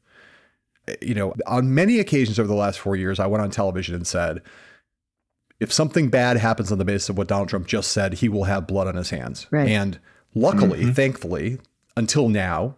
You 1.01 1.15
know, 1.15 1.33
on 1.47 1.73
many 1.73 1.97
occasions 1.99 2.37
over 2.37 2.47
the 2.47 2.53
last 2.53 2.79
four 2.79 2.95
years, 2.95 3.19
I 3.19 3.25
went 3.25 3.43
on 3.43 3.49
television 3.49 3.95
and 3.95 4.05
said, 4.05 4.41
if 5.59 5.73
something 5.73 6.09
bad 6.09 6.37
happens 6.37 6.71
on 6.71 6.77
the 6.77 6.85
basis 6.85 7.09
of 7.09 7.17
what 7.17 7.27
Donald 7.27 7.49
Trump 7.49 7.65
just 7.65 7.91
said, 7.91 8.15
he 8.15 8.29
will 8.29 8.43
have 8.43 8.67
blood 8.67 8.87
on 8.87 8.95
his 8.95 9.09
hands. 9.09 9.47
Right. 9.49 9.69
And 9.69 9.99
luckily, 10.35 10.91
thankfully, 10.91 11.57
until 11.97 12.29
now, 12.29 12.75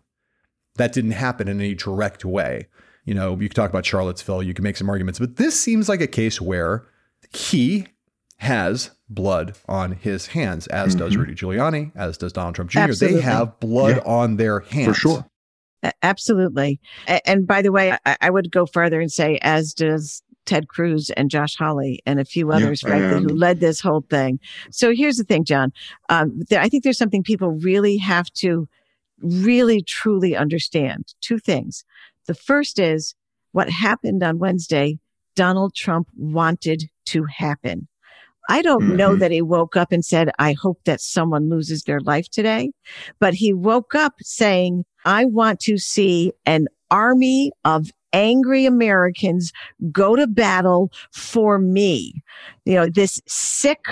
that 0.75 0.93
didn't 0.93 1.12
happen 1.12 1.47
in 1.49 1.60
any 1.60 1.73
direct 1.73 2.23
way. 2.23 2.67
You 3.08 3.13
know, 3.15 3.32
you 3.39 3.48
can 3.50 3.56
talk 3.56 3.70
about 3.72 3.86
Charlottesville, 3.86 4.43
you 4.43 4.54
can 4.54 4.63
make 4.63 4.78
some 4.78 4.89
arguments, 4.89 5.17
but 5.17 5.38
this 5.38 5.60
seems 5.60 5.88
like 5.89 6.02
a 6.02 6.08
case 6.08 6.39
where 6.39 6.86
he 7.34 7.88
has 8.38 8.91
blood 9.10 9.56
on 9.67 9.93
his 9.93 10.28
hands, 10.28 10.67
as 10.67 10.93
does 10.93 11.15
Rudy 11.17 11.34
Giuliani, 11.34 11.91
as 11.96 12.17
does 12.17 12.34
Donald 12.34 12.54
Trump 12.56 12.70
Jr. 12.70 12.80
Absolutely. 12.82 13.17
They 13.17 13.24
have 13.24 13.60
blood 13.60 13.96
Yeah. 13.98 14.04
on 14.12 14.36
their 14.36 14.60
hands. 14.60 14.88
For 14.89 14.93
sure. 14.93 15.26
Absolutely. 16.04 16.80
And 17.26 17.48
by 17.48 17.62
the 17.62 17.72
way, 17.72 17.98
I, 18.06 18.17
I 18.22 18.30
would 18.30 18.52
go 18.52 18.65
further 18.65 19.00
and 19.00 19.12
say, 19.12 19.39
as 19.41 19.74
does 19.74 20.22
Ted 20.46 20.67
Cruz 20.67 21.10
and 21.12 21.30
Josh 21.30 21.56
Hawley 21.56 22.02
and 22.06 22.20
a 22.20 22.26
few 22.26 22.50
Yeah, 22.50 22.58
others, 22.58 22.82
frankly, 22.82 23.22
who 23.22 23.30
led 23.30 23.60
this 23.60 23.80
whole 23.80 24.02
thing. 24.10 24.39
So 24.72 24.93
here's 24.93 25.17
the 25.17 25.24
thing, 25.24 25.43
John. 25.46 25.72
Um, 26.10 26.41
there, 26.50 26.62
I 26.62 26.67
think 26.70 26.84
there's 26.84 26.98
something 26.98 27.24
people 27.24 27.52
really 27.52 27.98
have 27.98 28.32
to 28.34 28.67
really 29.22 29.82
truly 29.82 30.36
understand. 30.36 31.13
Two 31.22 31.39
things. 31.39 31.84
The 32.28 32.36
first 32.36 32.80
is 32.80 33.16
what 33.52 33.70
happened 33.70 34.22
on 34.24 34.40
Wednesday, 34.40 35.00
Donald 35.36 35.74
Trump 35.74 36.08
wanted 36.16 36.84
to 37.06 37.26
happen. 37.26 37.88
I 38.50 38.62
don't 38.62 38.96
know 38.96 39.16
Mhm. 39.16 39.20
that 39.20 39.32
he 39.32 39.42
woke 39.42 39.76
up 39.76 39.92
and 39.92 40.06
said, 40.06 40.32
I 40.40 40.54
hope 40.54 40.80
that 40.86 41.02
someone 41.02 41.50
loses 41.50 41.84
their 41.84 42.00
life 42.00 42.30
today. 42.30 42.72
But 43.20 43.34
he 43.34 43.54
woke 43.54 43.94
up 43.94 44.13
saying, 44.22 44.86
I 45.06 45.26
want 45.26 45.60
to 45.62 45.78
see 45.78 46.32
an 46.46 46.68
army 46.90 47.52
of 47.66 47.92
angry 48.13 48.66
Americans 48.66 49.52
go 49.92 50.16
to 50.16 50.28
battle 50.28 50.92
for 51.12 51.60
me. 51.60 52.24
You 52.66 52.76
know, 52.76 52.88
this 52.88 53.22
sick, 53.28 53.84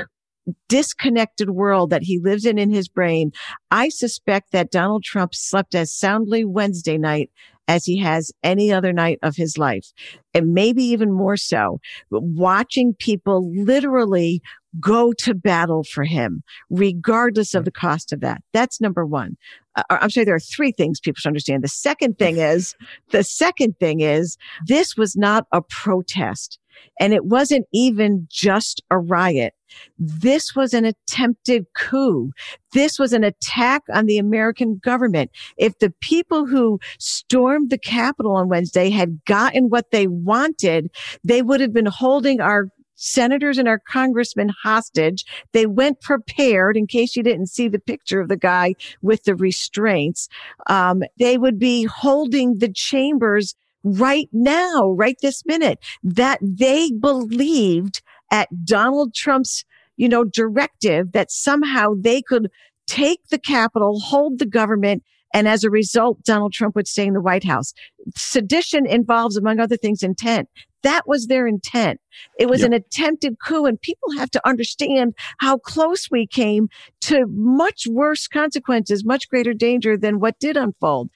disconnected 0.70 1.50
world 1.50 1.90
that 1.90 2.04
he 2.04 2.20
lives 2.20 2.46
in 2.46 2.58
in 2.58 2.70
his 2.70 2.88
brain. 2.88 3.32
I 3.72 3.90
suspect 3.90 4.52
that 4.52 4.72
Donald 4.72 5.04
Trump 5.04 5.36
slept 5.36 5.76
as 5.76 5.92
soundly 5.92 6.46
Wednesday 6.46 6.98
night 6.98 7.30
as 7.68 7.86
he 7.86 7.98
has 8.00 8.32
any 8.44 8.72
other 8.72 8.94
night 8.94 9.20
of 9.24 9.36
his 9.36 9.58
life. 9.58 9.92
And 10.34 10.54
maybe 10.54 10.84
even 10.84 11.12
more 11.12 11.38
so, 11.38 11.80
watching 12.12 12.94
people 13.00 13.52
literally 13.54 14.42
go 14.80 15.14
to 15.14 15.34
battle 15.34 15.84
for 15.84 16.04
him, 16.04 16.44
regardless 16.70 17.54
of 17.54 17.66
the 17.66 17.72
cost 17.72 18.12
of 18.14 18.22
that. 18.22 18.42
That's 18.54 18.82
number 18.82 19.06
one. 19.06 19.38
Uh, 19.76 19.84
I'm 19.90 20.10
sorry, 20.10 20.26
there 20.26 20.36
are 20.36 20.40
three 20.40 20.72
things 20.72 21.00
people 21.00 21.20
should 21.20 21.30
understand. 21.30 21.64
The 21.64 21.70
second 21.70 22.18
thing 22.18 22.38
is, 22.40 22.76
the 23.12 23.24
second 23.24 23.78
thing 23.80 24.02
is, 24.02 24.38
this 24.68 24.96
was 24.96 25.16
not 25.16 25.48
a 25.52 25.62
protest. 25.62 26.60
And 27.00 27.14
it 27.14 27.26
wasn't 27.26 27.68
even 27.74 28.28
just 28.30 28.84
a 28.92 28.98
riot. 28.98 29.54
This 29.98 30.56
was 30.56 30.74
an 30.74 30.86
attempted 30.86 31.66
coup. 31.76 32.32
This 32.74 33.00
was 33.00 33.14
an 33.14 33.24
attack 33.24 33.84
on 33.94 34.06
the 34.06 34.18
American 34.18 34.78
government. 34.84 35.32
If 35.58 35.80
the 35.80 35.94
people 36.02 36.46
who 36.46 36.80
stormed 37.00 37.70
the 37.70 37.78
Capitol 37.78 38.36
on 38.36 38.50
Wednesday 38.50 38.90
had 38.90 39.24
gotten 39.26 39.70
what 39.70 39.92
they 39.92 40.08
wanted, 40.08 40.90
they 41.24 41.42
would 41.42 41.62
have 41.62 41.74
been 41.74 41.86
holding 41.86 42.42
our 42.42 42.68
senators 42.96 43.58
and 43.58 43.68
our 43.68 43.80
congressmen 43.80 44.50
hostage. 44.64 45.26
They 45.52 45.66
went 45.66 46.02
prepared 46.02 46.78
in 46.78 46.88
case 46.88 47.16
you 47.16 47.24
didn't 47.24 47.48
see 47.48 47.68
the 47.68 47.80
picture 47.80 48.20
of 48.20 48.30
the 48.30 48.38
guy 48.38 48.76
with 49.02 49.24
the 49.24 49.36
restraints. 49.36 50.28
Um, 50.68 51.04
they 51.20 51.38
would 51.38 51.60
be 51.60 51.84
holding 51.84 52.60
the 52.60 52.72
chambers 52.72 53.56
right 53.84 54.30
now, 54.32 54.92
right 54.92 55.18
this 55.22 55.46
minute, 55.46 55.80
that 56.04 56.40
they 56.42 56.92
believed 56.92 58.02
at 58.32 58.50
Donald 58.66 59.14
Trump's, 59.14 59.64
you 59.98 60.10
know, 60.10 60.24
directive 60.24 61.12
that 61.12 61.32
somehow 61.32 61.94
they 61.98 62.22
could 62.22 62.50
take 62.88 63.28
the 63.30 63.40
Capitol, 63.40 64.00
hold 64.00 64.40
the 64.40 64.46
government, 64.46 65.04
and 65.34 65.48
as 65.48 65.64
a 65.64 65.70
result, 65.70 66.24
Donald 66.24 66.54
Trump 66.54 66.76
would 66.76 66.88
stay 66.88 67.06
in 67.06 67.14
the 67.14 67.22
White 67.22 67.44
House. 67.44 67.74
Sedition 68.16 68.86
involves, 68.86 69.36
among 69.36 69.60
other 69.60 69.76
things, 69.76 70.02
intent. 70.02 70.48
That 70.86 71.08
was 71.08 71.26
their 71.28 71.48
intent. 71.48 72.00
It 72.40 72.48
was 72.48 72.62
Yep. 72.62 72.68
an 72.68 72.74
attempted 72.74 73.36
coup, 73.46 73.66
and 73.66 73.82
people 73.82 74.10
have 74.18 74.30
to 74.32 74.48
understand 74.48 75.16
how 75.40 75.58
close 75.58 76.10
we 76.12 76.28
came 76.28 76.70
to 77.02 77.26
much 77.28 77.88
worse 77.88 78.28
consequences, 78.28 79.04
much 79.04 79.28
greater 79.28 79.54
danger 79.54 79.98
than 79.98 80.20
what 80.20 80.40
did 80.40 80.56
unfold. 80.56 81.10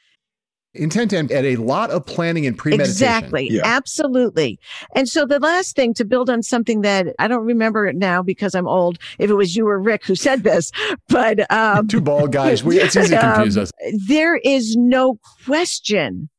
Intent 0.76 1.14
and, 1.14 1.32
and 1.32 1.48
a 1.48 1.56
lot 1.56 1.90
of 1.90 2.06
planning 2.06 2.46
and 2.46 2.56
premeditation. 2.58 2.92
Exactly. 2.92 3.48
Yeah. 3.50 3.62
Absolutely. 3.66 4.60
And 4.96 5.10
so 5.10 5.26
the 5.26 5.40
last 5.40 5.76
thing 5.76 5.96
to 5.96 6.06
build 6.06 6.30
on 6.30 6.44
something 6.44 6.82
that 6.82 7.08
I 7.18 7.28
don't 7.28 7.44
remember 7.46 7.88
it 7.88 7.96
now 7.96 8.22
because 8.22 8.54
I'm 8.54 8.68
old, 8.68 9.00
if 9.18 9.32
it 9.32 9.34
was 9.34 9.56
you 9.56 9.68
or 9.68 9.80
Rick 9.80 10.06
who 10.06 10.16
said 10.16 10.44
this, 10.44 10.72
but 11.10 11.52
um, 11.52 11.88
Two 11.88 12.02
bald 12.02 12.32
guys. 12.32 12.64
We, 12.64 12.80
it's 12.80 12.96
easy 12.96 13.16
to 13.16 13.20
confuse 13.36 13.58
um, 13.58 13.64
us. 13.64 13.72
there 14.08 14.36
is 14.38 14.76
no 14.76 15.18
question 15.46 16.30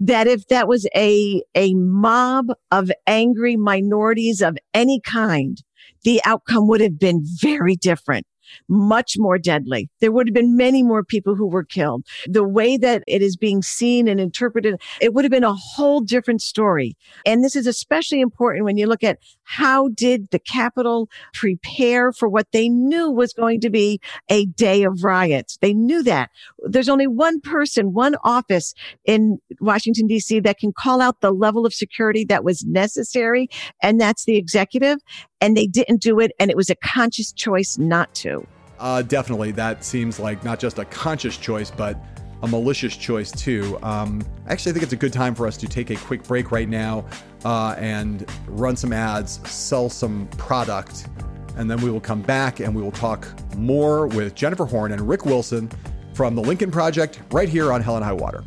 that 0.00 0.26
if 0.26 0.46
that 0.48 0.68
was 0.68 0.86
a, 0.94 1.42
a 1.54 1.74
mob 1.74 2.46
of 2.70 2.90
angry 3.06 3.56
minorities 3.56 4.40
of 4.40 4.56
any 4.74 5.00
kind, 5.00 5.62
the 6.04 6.20
outcome 6.24 6.68
would 6.68 6.80
have 6.80 6.98
been 6.98 7.22
very 7.40 7.76
different. 7.76 8.26
Much 8.68 9.14
more 9.18 9.38
deadly. 9.38 9.88
There 10.00 10.12
would 10.12 10.28
have 10.28 10.34
been 10.34 10.56
many 10.56 10.82
more 10.82 11.04
people 11.04 11.34
who 11.34 11.46
were 11.46 11.64
killed. 11.64 12.04
The 12.26 12.44
way 12.44 12.76
that 12.76 13.02
it 13.06 13.22
is 13.22 13.36
being 13.36 13.62
seen 13.62 14.08
and 14.08 14.20
interpreted, 14.20 14.80
it 15.00 15.14
would 15.14 15.24
have 15.24 15.30
been 15.30 15.44
a 15.44 15.54
whole 15.54 16.00
different 16.00 16.42
story. 16.42 16.96
And 17.24 17.44
this 17.44 17.56
is 17.56 17.66
especially 17.66 18.20
important 18.20 18.64
when 18.64 18.76
you 18.76 18.86
look 18.86 19.04
at 19.04 19.18
how 19.44 19.88
did 19.88 20.30
the 20.30 20.38
Capitol 20.38 21.08
prepare 21.32 22.12
for 22.12 22.28
what 22.28 22.48
they 22.52 22.68
knew 22.68 23.10
was 23.10 23.32
going 23.32 23.60
to 23.60 23.70
be 23.70 24.00
a 24.28 24.46
day 24.46 24.82
of 24.82 25.02
riots. 25.02 25.58
They 25.60 25.72
knew 25.72 26.02
that. 26.02 26.30
There's 26.60 26.88
only 26.88 27.06
one 27.06 27.40
person, 27.40 27.92
one 27.92 28.16
office 28.24 28.74
in 29.04 29.38
Washington 29.60 30.08
DC 30.08 30.42
that 30.44 30.58
can 30.58 30.72
call 30.72 31.00
out 31.00 31.20
the 31.20 31.32
level 31.32 31.64
of 31.64 31.72
security 31.72 32.24
that 32.26 32.44
was 32.44 32.64
necessary. 32.64 33.48
And 33.82 34.00
that's 34.00 34.24
the 34.24 34.36
executive. 34.36 34.98
And 35.40 35.56
they 35.56 35.66
didn't 35.66 36.02
do 36.02 36.20
it. 36.20 36.32
And 36.38 36.50
it 36.50 36.56
was 36.56 36.70
a 36.70 36.76
conscious 36.76 37.32
choice 37.32 37.78
not 37.78 38.14
to. 38.16 38.37
Uh, 38.78 39.02
definitely. 39.02 39.50
That 39.52 39.84
seems 39.84 40.18
like 40.18 40.44
not 40.44 40.58
just 40.58 40.78
a 40.78 40.84
conscious 40.84 41.36
choice, 41.36 41.70
but 41.70 41.98
a 42.42 42.46
malicious 42.46 42.96
choice 42.96 43.30
too. 43.30 43.78
Um, 43.82 44.22
actually, 44.46 44.70
I 44.70 44.72
think 44.74 44.82
it's 44.84 44.92
a 44.92 44.96
good 44.96 45.12
time 45.12 45.34
for 45.34 45.46
us 45.46 45.56
to 45.58 45.66
take 45.66 45.90
a 45.90 45.96
quick 45.96 46.22
break 46.22 46.52
right 46.52 46.68
now 46.68 47.04
uh, 47.44 47.74
and 47.78 48.28
run 48.46 48.76
some 48.76 48.92
ads, 48.92 49.40
sell 49.48 49.88
some 49.88 50.28
product, 50.38 51.08
and 51.56 51.68
then 51.70 51.80
we 51.80 51.90
will 51.90 52.00
come 52.00 52.22
back 52.22 52.60
and 52.60 52.74
we 52.74 52.80
will 52.80 52.92
talk 52.92 53.26
more 53.56 54.06
with 54.06 54.34
Jennifer 54.34 54.64
Horn 54.64 54.92
and 54.92 55.08
Rick 55.08 55.24
Wilson 55.24 55.70
from 56.14 56.36
the 56.36 56.42
Lincoln 56.42 56.70
Project 56.70 57.20
right 57.32 57.48
here 57.48 57.72
on 57.72 57.80
Hell 57.80 57.96
and 57.96 58.04
High 58.04 58.12
Water. 58.12 58.44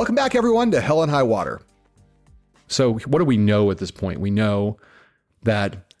Welcome 0.00 0.14
back, 0.14 0.34
everyone, 0.34 0.70
to 0.70 0.80
Hell 0.80 1.02
and 1.02 1.12
High 1.12 1.24
Water. 1.24 1.60
So, 2.68 2.94
what 3.00 3.18
do 3.18 3.26
we 3.26 3.36
know 3.36 3.70
at 3.70 3.76
this 3.76 3.90
point? 3.90 4.18
We 4.18 4.30
know 4.30 4.78
that 5.42 5.92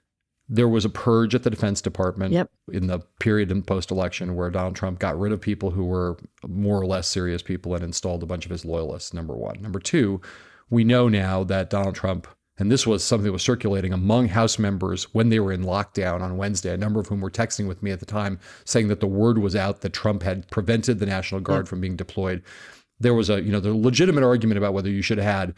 there 0.48 0.68
was 0.68 0.86
a 0.86 0.88
purge 0.88 1.34
at 1.34 1.42
the 1.42 1.50
Defense 1.50 1.82
Department 1.82 2.32
Yep. 2.32 2.50
in 2.72 2.86
the 2.86 3.00
period 3.18 3.50
in 3.50 3.60
post 3.62 3.90
election 3.90 4.36
where 4.36 4.48
Donald 4.48 4.74
Trump 4.74 5.00
got 5.00 5.20
rid 5.20 5.32
of 5.32 5.40
people 5.42 5.72
who 5.72 5.84
were 5.84 6.16
more 6.48 6.80
or 6.80 6.86
less 6.86 7.08
serious 7.08 7.42
people 7.42 7.74
and 7.74 7.84
installed 7.84 8.22
a 8.22 8.26
bunch 8.26 8.46
of 8.46 8.50
his 8.50 8.64
loyalists, 8.64 9.12
number 9.12 9.36
one. 9.36 9.60
Number 9.60 9.78
two, 9.78 10.22
we 10.70 10.82
know 10.82 11.10
now 11.10 11.44
that 11.44 11.68
Donald 11.68 11.94
Trump, 11.94 12.26
and 12.56 12.72
this 12.72 12.86
was 12.86 13.04
something 13.04 13.26
that 13.26 13.32
was 13.32 13.42
circulating 13.42 13.92
among 13.92 14.28
House 14.28 14.58
members 14.58 15.12
when 15.12 15.28
they 15.28 15.40
were 15.40 15.52
in 15.52 15.62
lockdown 15.62 16.22
on 16.22 16.38
Wednesday, 16.38 16.72
a 16.72 16.78
number 16.78 17.00
of 17.00 17.08
whom 17.08 17.20
were 17.20 17.30
texting 17.30 17.68
with 17.68 17.82
me 17.82 17.90
at 17.90 18.00
the 18.00 18.06
time 18.06 18.38
saying 18.64 18.88
that 18.88 19.00
the 19.00 19.06
word 19.06 19.36
was 19.36 19.54
out 19.54 19.82
that 19.82 19.92
Trump 19.92 20.22
had 20.22 20.50
prevented 20.50 21.00
the 21.00 21.06
National 21.06 21.42
Guard 21.42 21.68
from 21.68 21.82
being 21.82 21.96
deployed. 21.96 22.42
There 23.00 23.14
was 23.14 23.30
a, 23.30 23.40
you 23.42 23.50
know, 23.50 23.60
the 23.60 23.74
legitimate 23.74 24.22
argument 24.24 24.58
about 24.58 24.74
whether 24.74 24.90
you 24.90 25.02
should 25.02 25.18
have 25.18 25.26
had 25.32 25.54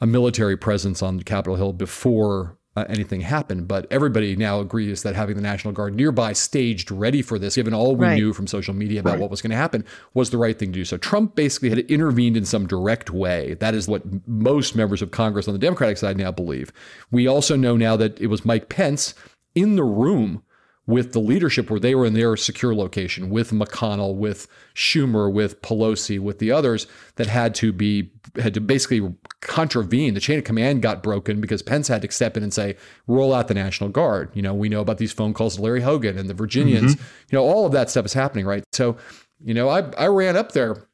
a 0.00 0.06
military 0.06 0.56
presence 0.56 1.02
on 1.02 1.22
Capitol 1.22 1.56
Hill 1.56 1.72
before 1.72 2.58
uh, 2.74 2.84
anything 2.88 3.20
happened. 3.20 3.68
But 3.68 3.86
everybody 3.90 4.34
now 4.34 4.60
agrees 4.60 5.02
that 5.02 5.14
having 5.14 5.36
the 5.36 5.42
National 5.42 5.74
Guard 5.74 5.94
nearby, 5.94 6.32
staged, 6.32 6.90
ready 6.90 7.20
for 7.20 7.38
this, 7.38 7.56
given 7.56 7.74
all 7.74 7.96
we 7.96 8.06
Right. 8.06 8.14
knew 8.16 8.32
from 8.32 8.46
social 8.46 8.72
media 8.74 9.00
about 9.00 9.12
Right. 9.12 9.20
what 9.20 9.30
was 9.30 9.42
going 9.42 9.50
to 9.50 9.56
happen, 9.56 9.84
was 10.14 10.30
the 10.30 10.38
right 10.38 10.58
thing 10.58 10.72
to 10.72 10.78
do. 10.80 10.84
So 10.84 10.96
Trump 10.96 11.34
basically 11.34 11.68
had 11.68 11.80
intervened 11.80 12.36
in 12.36 12.44
some 12.46 12.66
direct 12.66 13.10
way. 13.10 13.54
That 13.60 13.74
is 13.74 13.88
what 13.88 14.02
most 14.26 14.74
members 14.74 15.02
of 15.02 15.10
Congress 15.10 15.46
on 15.48 15.52
the 15.54 15.58
Democratic 15.58 15.98
side 15.98 16.16
now 16.16 16.32
believe. 16.32 16.72
We 17.10 17.26
also 17.26 17.56
know 17.56 17.76
now 17.76 17.96
that 17.96 18.18
it 18.20 18.28
was 18.28 18.44
Mike 18.44 18.70
Pence 18.70 19.14
in 19.54 19.76
the 19.76 19.84
room 19.84 20.42
with 20.86 21.12
the 21.12 21.20
leadership 21.20 21.70
where 21.70 21.78
they 21.78 21.94
were 21.94 22.04
in 22.04 22.12
their 22.12 22.36
secure 22.36 22.74
location 22.74 23.30
with 23.30 23.52
McConnell, 23.52 24.16
with 24.16 24.48
Schumer, 24.74 25.32
with 25.32 25.62
Pelosi, 25.62 26.18
with 26.18 26.40
the 26.40 26.50
others 26.50 26.88
that 27.16 27.28
had 27.28 27.54
to 27.56 27.72
be 27.72 28.10
had 28.36 28.54
to 28.54 28.60
basically 28.60 29.14
contravene. 29.40 30.14
The 30.14 30.20
chain 30.20 30.38
of 30.38 30.44
command 30.44 30.82
got 30.82 31.02
broken 31.02 31.40
because 31.40 31.62
Pence 31.62 31.86
had 31.86 32.02
to 32.02 32.10
step 32.10 32.36
in 32.36 32.42
and 32.42 32.52
say, 32.52 32.76
roll 33.06 33.32
out 33.32 33.48
the 33.48 33.54
National 33.54 33.90
Guard. 33.90 34.30
You 34.34 34.42
know, 34.42 34.54
we 34.54 34.68
know 34.68 34.80
about 34.80 34.98
these 34.98 35.12
phone 35.12 35.34
calls 35.34 35.56
to 35.56 35.62
Larry 35.62 35.82
Hogan 35.82 36.18
and 36.18 36.28
the 36.28 36.34
Virginians. 36.34 36.96
Mm-hmm. 36.96 37.04
You 37.30 37.38
know, 37.38 37.44
all 37.44 37.64
of 37.64 37.72
that 37.72 37.88
stuff 37.88 38.06
is 38.06 38.12
happening, 38.12 38.44
right? 38.44 38.64
So, 38.72 38.96
you 39.40 39.54
know, 39.54 39.68
I 39.68 39.82
I 39.96 40.06
ran 40.06 40.36
up 40.36 40.52
there 40.52 40.88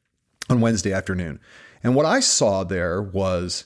on 0.49 0.61
Wednesday 0.61 0.93
afternoon. 0.93 1.39
And 1.81 1.95
what 1.95 2.05
I 2.05 2.19
saw 2.19 2.63
there 2.63 3.01
was 3.01 3.65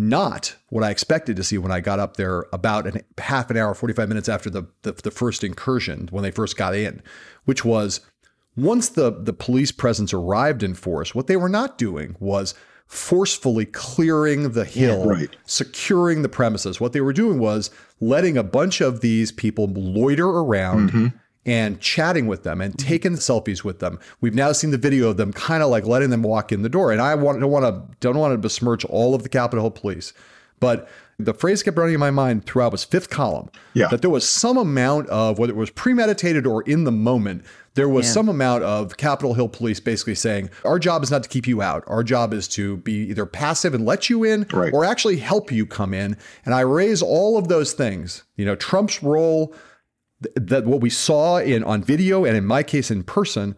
not 0.00 0.56
what 0.70 0.82
I 0.82 0.90
expected 0.90 1.36
to 1.36 1.44
see 1.44 1.58
when 1.58 1.70
I 1.70 1.80
got 1.80 2.00
up 2.00 2.16
there 2.16 2.46
about 2.52 2.86
an, 2.86 3.02
half 3.18 3.50
an 3.50 3.56
hour, 3.56 3.74
45 3.74 4.08
minutes 4.08 4.28
after 4.28 4.50
the, 4.50 4.64
the, 4.82 4.92
the 4.92 5.10
first 5.10 5.44
incursion, 5.44 6.08
when 6.10 6.22
they 6.22 6.30
first 6.30 6.56
got 6.56 6.74
in, 6.74 7.02
which 7.44 7.64
was 7.64 8.00
once 8.56 8.88
the, 8.88 9.10
the 9.10 9.32
police 9.32 9.72
presence 9.72 10.12
arrived 10.12 10.62
in 10.62 10.74
force, 10.74 11.14
what 11.14 11.26
they 11.26 11.36
were 11.36 11.48
not 11.48 11.78
doing 11.78 12.16
was 12.18 12.54
forcefully 12.86 13.66
clearing 13.66 14.50
the 14.50 14.64
hill, 14.64 15.06
right. 15.06 15.36
securing 15.44 16.22
the 16.22 16.28
premises. 16.28 16.80
What 16.80 16.92
they 16.92 17.00
were 17.00 17.12
doing 17.12 17.38
was 17.38 17.70
letting 18.00 18.36
a 18.36 18.42
bunch 18.42 18.80
of 18.80 19.00
these 19.00 19.30
people 19.30 19.68
loiter 19.68 20.28
around 20.28 20.90
mm-hmm. 20.90 21.16
And 21.46 21.80
chatting 21.80 22.26
with 22.26 22.42
them 22.42 22.60
and 22.60 22.74
mm-hmm. 22.74 22.88
taking 22.88 23.12
selfies 23.12 23.64
with 23.64 23.78
them. 23.78 23.98
We've 24.20 24.34
now 24.34 24.52
seen 24.52 24.70
the 24.70 24.78
video 24.78 25.08
of 25.08 25.16
them 25.16 25.32
kind 25.32 25.62
of 25.62 25.70
like 25.70 25.86
letting 25.86 26.10
them 26.10 26.22
walk 26.22 26.52
in 26.52 26.62
the 26.62 26.68
door. 26.68 26.92
And 26.92 27.00
I 27.00 27.14
want, 27.14 27.40
don't 27.40 27.50
want 27.50 27.64
to 27.64 27.96
don't 28.00 28.18
want 28.18 28.32
to 28.32 28.38
besmirch 28.38 28.84
all 28.84 29.14
of 29.14 29.22
the 29.22 29.28
Capitol 29.28 29.64
Hill 29.64 29.70
police, 29.70 30.12
but 30.58 30.88
the 31.18 31.34
phrase 31.34 31.62
kept 31.62 31.76
running 31.76 31.94
in 31.94 32.00
my 32.00 32.10
mind 32.10 32.46
throughout 32.46 32.72
was 32.72 32.84
fifth 32.84 33.10
column. 33.10 33.50
Yeah. 33.74 33.88
That 33.88 34.00
there 34.00 34.10
was 34.10 34.28
some 34.28 34.56
amount 34.56 35.08
of 35.08 35.38
whether 35.38 35.52
it 35.52 35.56
was 35.56 35.70
premeditated 35.70 36.46
or 36.46 36.62
in 36.62 36.84
the 36.84 36.92
moment, 36.92 37.44
there 37.74 37.88
was 37.88 38.06
Yeah. 38.06 38.12
some 38.12 38.28
amount 38.28 38.64
of 38.64 38.96
Capitol 38.96 39.34
Hill 39.34 39.48
police 39.48 39.80
basically 39.80 40.14
saying, 40.14 40.50
Our 40.64 40.78
job 40.78 41.02
is 41.02 41.10
not 41.10 41.22
to 41.22 41.28
keep 41.28 41.46
you 41.46 41.62
out. 41.62 41.84
Our 41.86 42.02
job 42.02 42.32
is 42.32 42.48
to 42.48 42.78
be 42.78 43.08
either 43.10 43.26
passive 43.26 43.74
and 43.74 43.84
let 43.84 44.10
you 44.10 44.24
in 44.24 44.46
Right. 44.52 44.72
or 44.72 44.84
actually 44.84 45.16
help 45.16 45.52
you 45.52 45.66
come 45.66 45.94
in. 45.94 46.16
And 46.44 46.54
I 46.54 46.60
raise 46.60 47.02
all 47.02 47.36
of 47.38 47.48
those 47.48 47.72
things. 47.72 48.24
You 48.36 48.44
know, 48.44 48.56
Trump's 48.56 49.02
role, 49.02 49.48
th- 49.48 49.58
that 50.34 50.64
what 50.66 50.80
we 50.80 50.90
saw 50.90 51.38
in 51.38 51.64
on 51.64 51.82
video 51.82 52.24
and 52.24 52.36
in 52.36 52.44
my 52.44 52.62
case 52.62 52.90
in 52.90 53.02
person, 53.02 53.56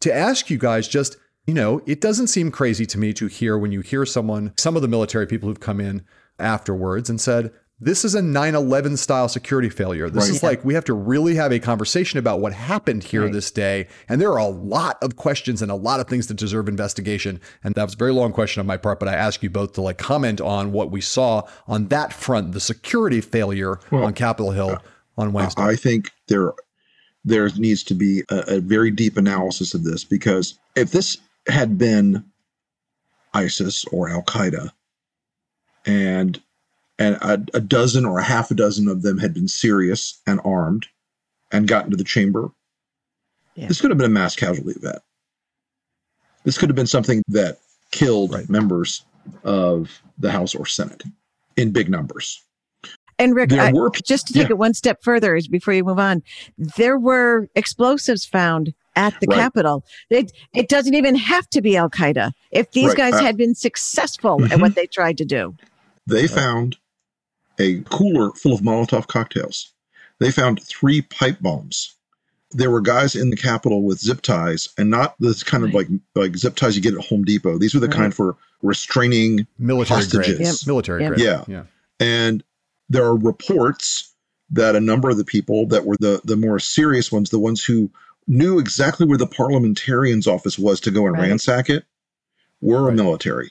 to 0.00 0.14
ask 0.14 0.50
you 0.50 0.58
guys 0.58 0.86
just, 0.88 1.16
you 1.46 1.54
know, 1.54 1.80
it 1.86 2.00
doesn't 2.00 2.28
seem 2.28 2.50
crazy 2.50 2.86
to 2.86 2.98
me 2.98 3.12
to 3.14 3.26
hear 3.26 3.58
when 3.58 3.72
you 3.72 3.80
hear 3.80 4.06
someone, 4.06 4.52
some 4.56 4.76
of 4.76 4.82
the 4.82 4.88
military 4.88 5.26
people 5.26 5.48
who've 5.48 5.60
come 5.60 5.80
in 5.80 6.04
afterwards 6.38 7.08
and 7.10 7.20
said, 7.20 7.52
this 7.80 8.04
is 8.04 8.14
a 8.14 8.22
9 8.22 8.54
11 8.54 8.96
style 8.96 9.28
security 9.28 9.68
failure. 9.68 10.08
This 10.08 10.28
Right. 10.28 10.36
is 10.36 10.42
like, 10.44 10.64
we 10.64 10.74
have 10.74 10.84
to 10.84 10.94
really 10.94 11.34
have 11.34 11.52
a 11.52 11.58
conversation 11.58 12.18
about 12.20 12.40
what 12.40 12.52
happened 12.52 13.02
here 13.02 13.22
Right. 13.24 13.32
this 13.32 13.50
day. 13.50 13.88
And 14.08 14.20
there 14.20 14.30
are 14.30 14.38
a 14.38 14.46
lot 14.46 14.96
of 15.02 15.16
questions 15.16 15.60
and 15.60 15.70
a 15.72 15.74
lot 15.74 15.98
of 15.98 16.06
things 16.06 16.28
that 16.28 16.34
deserve 16.36 16.68
investigation. 16.68 17.40
And 17.64 17.74
that 17.74 17.84
was 17.84 17.94
a 17.94 17.96
very 17.96 18.12
long 18.12 18.32
question 18.32 18.60
on 18.60 18.66
my 18.66 18.76
part, 18.76 19.00
but 19.00 19.08
I 19.08 19.14
ask 19.14 19.42
you 19.42 19.50
both 19.50 19.72
to 19.72 19.80
like 19.82 19.98
comment 19.98 20.40
on 20.40 20.70
what 20.70 20.92
we 20.92 21.00
saw 21.00 21.42
on 21.66 21.88
that 21.88 22.12
front, 22.12 22.52
the 22.52 22.60
security 22.60 23.20
failure 23.20 23.80
on 23.90 24.12
Capitol 24.14 24.52
Hill 24.52 24.78
on 25.16 25.32
Wednesday. 25.32 25.62
I 25.62 25.76
think 25.76 26.10
there 26.28 26.52
there 27.24 27.48
needs 27.56 27.82
to 27.84 27.94
be 27.94 28.22
a, 28.30 28.56
a 28.56 28.60
very 28.60 28.90
deep 28.90 29.16
analysis 29.16 29.72
of 29.74 29.82
this 29.84 30.04
because 30.04 30.58
if 30.76 30.90
this 30.90 31.16
had 31.48 31.78
been 31.78 32.24
ISIS 33.32 33.84
or 33.86 34.08
Al 34.10 34.22
Qaeda, 34.22 34.70
and 35.86 36.40
and 36.98 37.16
a, 37.16 37.44
a 37.54 37.60
dozen 37.60 38.04
or 38.04 38.18
a 38.18 38.22
half 38.24 38.50
a 38.50 38.54
dozen 38.54 38.88
of 38.88 39.02
them 39.02 39.18
had 39.18 39.34
been 39.34 39.48
serious 39.48 40.20
and 40.26 40.40
armed 40.44 40.86
and 41.50 41.66
gotten 41.66 41.90
to 41.90 41.96
the 41.96 42.04
chamber, 42.04 42.50
Yeah. 43.56 43.66
this 43.68 43.80
could 43.80 43.90
have 43.90 43.98
been 43.98 44.10
a 44.10 44.14
mass 44.14 44.36
casualty 44.36 44.72
event. 44.78 45.00
This 46.44 46.56
could 46.58 46.68
have 46.68 46.76
been 46.76 46.86
something 46.86 47.22
that 47.28 47.58
killed 47.90 48.32
Right. 48.32 48.48
members 48.48 49.02
of 49.42 50.02
the 50.18 50.30
House 50.30 50.54
or 50.54 50.66
Senate 50.66 51.02
in 51.56 51.72
big 51.72 51.88
numbers. 51.88 52.42
And 53.18 53.34
Rick, 53.34 53.52
I- 53.52 53.72
were 53.72 53.90
just 53.90 54.26
to 54.28 54.32
take 54.32 54.44
yeah. 54.48 54.50
it 54.54 54.58
one 54.58 54.74
step 54.74 55.02
further 55.02 55.38
before 55.50 55.74
you 55.74 55.84
move 55.84 55.98
on, 55.98 56.22
there 56.58 56.98
were 56.98 57.48
explosives 57.54 58.24
found 58.24 58.74
at 58.96 59.18
the 59.20 59.26
Right. 59.28 59.38
Capitol. 59.38 59.84
It 60.10 60.32
it 60.54 60.68
doesn't 60.68 60.94
even 60.94 61.14
have 61.16 61.48
to 61.50 61.60
be 61.60 61.76
Al 61.76 61.90
Qaeda. 61.90 62.32
If 62.52 62.70
these 62.72 62.88
Right. 62.88 62.96
guys 62.96 63.14
Uh, 63.14 63.22
had 63.22 63.36
been 63.36 63.54
successful 63.54 64.44
at 64.44 64.52
Mhm. 64.52 64.60
what 64.60 64.74
they 64.74 64.86
tried 64.86 65.18
to 65.18 65.24
do, 65.24 65.54
They 66.06 66.26
found 66.26 66.76
a 67.58 67.80
cooler 67.90 68.30
full 68.32 68.52
of 68.52 68.60
Molotov 68.60 69.06
cocktails. 69.06 69.72
They 70.20 70.30
found 70.30 70.62
three 70.62 71.00
pipe 71.02 71.38
bombs. 71.40 71.94
There 72.50 72.70
were 72.70 72.80
guys 72.80 73.16
in 73.16 73.30
the 73.30 73.36
Capitol 73.36 73.82
with 73.82 73.98
zip 74.00 74.20
ties, 74.22 74.68
and 74.78 74.90
not 74.90 75.16
this 75.18 75.42
kind 75.42 75.64
of 75.64 75.72
like 75.74 75.88
like 76.14 76.36
zip 76.36 76.54
ties 76.56 76.76
you 76.76 76.82
get 76.82 76.94
at 76.94 77.04
Home 77.06 77.24
Depot. 77.24 77.58
These 77.58 77.74
were 77.74 77.80
the 77.80 77.88
Right. 77.88 77.96
kind 77.96 78.14
for 78.14 78.36
restraining. 78.62 79.46
military 79.58 80.00
hostages. 80.02 80.36
grade. 80.36 80.40
Yep. 80.46 80.54
Military 80.66 81.02
Yep. 81.02 81.08
grade. 81.14 81.20
Yeah. 81.24 81.44
Yeah. 81.48 81.62
And 82.00 82.44
there 82.88 83.04
are 83.04 83.16
reports 83.16 84.12
that 84.50 84.76
a 84.76 84.80
number 84.80 85.08
of 85.10 85.16
the 85.16 85.24
people 85.24 85.66
that 85.66 85.84
were 85.86 85.96
the 85.98 86.20
the 86.24 86.36
more 86.36 86.58
serious 86.58 87.10
ones, 87.10 87.30
the 87.30 87.38
ones 87.38 87.64
who 87.64 87.90
knew 88.26 88.58
exactly 88.58 89.06
where 89.06 89.18
the 89.18 89.26
parliamentarian's 89.26 90.26
office 90.26 90.58
was 90.58 90.80
to 90.80 90.90
go 90.90 91.06
and 91.06 91.14
Right. 91.16 91.28
ransack 91.28 91.68
it, 91.70 91.84
were 92.60 92.84
Right. 92.86 92.94
military. 92.96 93.50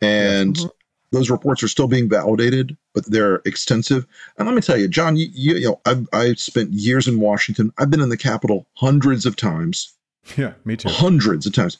And 0.00 0.56
Mhm. 0.56 0.70
those 1.12 1.30
reports 1.30 1.62
are 1.62 1.68
still 1.68 1.86
being 1.86 2.08
validated, 2.08 2.76
but 2.92 3.04
they're 3.06 3.40
extensive. 3.44 4.06
And 4.36 4.46
let 4.48 4.54
me 4.54 4.60
tell 4.60 4.76
you, 4.76 4.88
John, 4.88 5.16
you, 5.16 5.28
you, 5.32 5.54
you 5.56 5.66
know, 5.66 5.80
I've, 5.86 6.08
I've 6.12 6.40
spent 6.40 6.72
years 6.72 7.06
in 7.06 7.20
Washington. 7.20 7.72
I've 7.78 7.90
been 7.90 8.00
in 8.00 8.08
the 8.08 8.16
Capitol 8.16 8.66
hundreds 8.74 9.26
of 9.26 9.36
times, 9.36 9.92
Yeah, 10.36 10.54
me 10.64 10.76
too. 10.76 10.88
hundreds 10.88 11.46
of 11.46 11.52
times. 11.52 11.78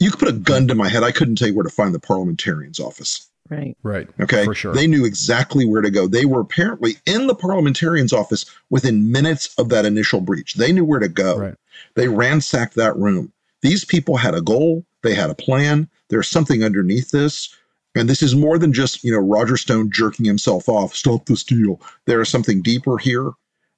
You 0.00 0.10
could 0.10 0.18
put 0.20 0.28
a 0.28 0.32
gun 0.32 0.68
to 0.68 0.74
my 0.74 0.88
head. 0.88 1.02
I 1.02 1.12
couldn't 1.12 1.36
tell 1.36 1.48
you 1.48 1.54
where 1.54 1.62
to 1.64 1.70
find 1.70 1.94
the 1.94 2.00
parliamentarian's 2.00 2.80
office. 2.80 3.26
Right? 3.50 3.76
Right. 3.82 4.08
Okay. 4.20 4.44
For 4.44 4.54
sure. 4.54 4.74
They 4.74 4.86
knew 4.86 5.04
exactly 5.04 5.66
where 5.66 5.82
to 5.82 5.90
go. 5.90 6.06
They 6.06 6.24
were 6.24 6.40
apparently 6.40 6.96
in 7.06 7.26
the 7.26 7.34
parliamentarian's 7.34 8.12
office 8.12 8.46
within 8.70 9.10
minutes 9.12 9.54
of 9.58 9.68
that 9.70 9.84
initial 9.84 10.20
breach. 10.20 10.54
They 10.54 10.72
knew 10.72 10.84
where 10.84 11.00
to 11.00 11.08
go. 11.08 11.38
Right. 11.38 11.54
They 11.94 12.08
ransacked 12.08 12.74
that 12.74 12.96
room. 12.96 13.32
These 13.62 13.84
people 13.84 14.16
had 14.16 14.34
a 14.34 14.42
goal, 14.42 14.84
they 15.02 15.14
had 15.14 15.30
a 15.30 15.34
plan. 15.34 15.88
There's 16.08 16.28
something 16.28 16.62
underneath 16.62 17.10
this. 17.10 17.54
And 17.94 18.08
this 18.08 18.22
is 18.22 18.34
more 18.34 18.58
than 18.58 18.72
just, 18.72 19.04
you 19.04 19.12
know, 19.12 19.18
Roger 19.18 19.56
Stone 19.56 19.90
jerking 19.92 20.26
himself 20.26 20.68
off, 20.68 20.94
stop 20.94 21.26
the 21.26 21.36
steal. 21.36 21.80
There 22.06 22.20
is 22.20 22.28
something 22.28 22.60
deeper 22.60 22.98
here, 22.98 23.30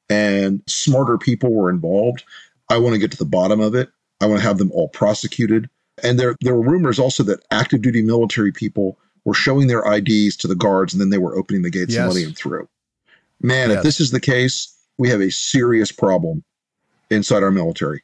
and 0.09 0.63
smarter 0.67 1.19
people 1.19 1.53
were 1.53 1.69
involved. 1.69 2.25
I 2.71 2.79
want 2.79 2.95
to 2.95 2.99
get 2.99 3.11
to 3.13 3.17
the 3.17 3.27
bottom 3.27 3.61
of 3.61 3.75
it. 3.75 3.91
I 4.21 4.27
want 4.27 4.41
to 4.41 4.47
have 4.47 4.59
them 4.59 4.73
all 4.73 4.89
prosecuted. 4.89 5.69
And 6.03 6.19
there, 6.19 6.35
there 6.41 6.55
were 6.55 6.69
rumors 6.69 6.99
also 6.99 7.23
that 7.25 7.45
active 7.51 7.83
duty 7.83 8.03
military 8.03 8.53
people 8.53 8.99
were 9.27 9.35
showing 9.35 9.67
their 9.67 9.83
IDs 9.93 10.37
to 10.39 10.49
the 10.49 10.55
guards 10.55 10.95
and 10.95 11.01
then 11.01 11.11
they 11.11 11.19
were 11.19 11.37
opening 11.37 11.61
the 11.61 11.69
gates 11.71 11.95
and 11.95 12.09
letting 12.09 12.25
them 12.25 12.33
through. 12.35 12.67
Man, 13.43 13.69
Yes. 13.69 13.79
if 13.79 13.83
this 13.85 14.01
is 14.01 14.11
the 14.13 14.21
case, 14.21 14.73
we 14.97 15.11
have 15.11 15.21
a 15.21 15.31
serious 15.31 15.93
problem 15.93 16.43
inside 17.11 17.43
our 17.43 17.51
military. 17.51 18.03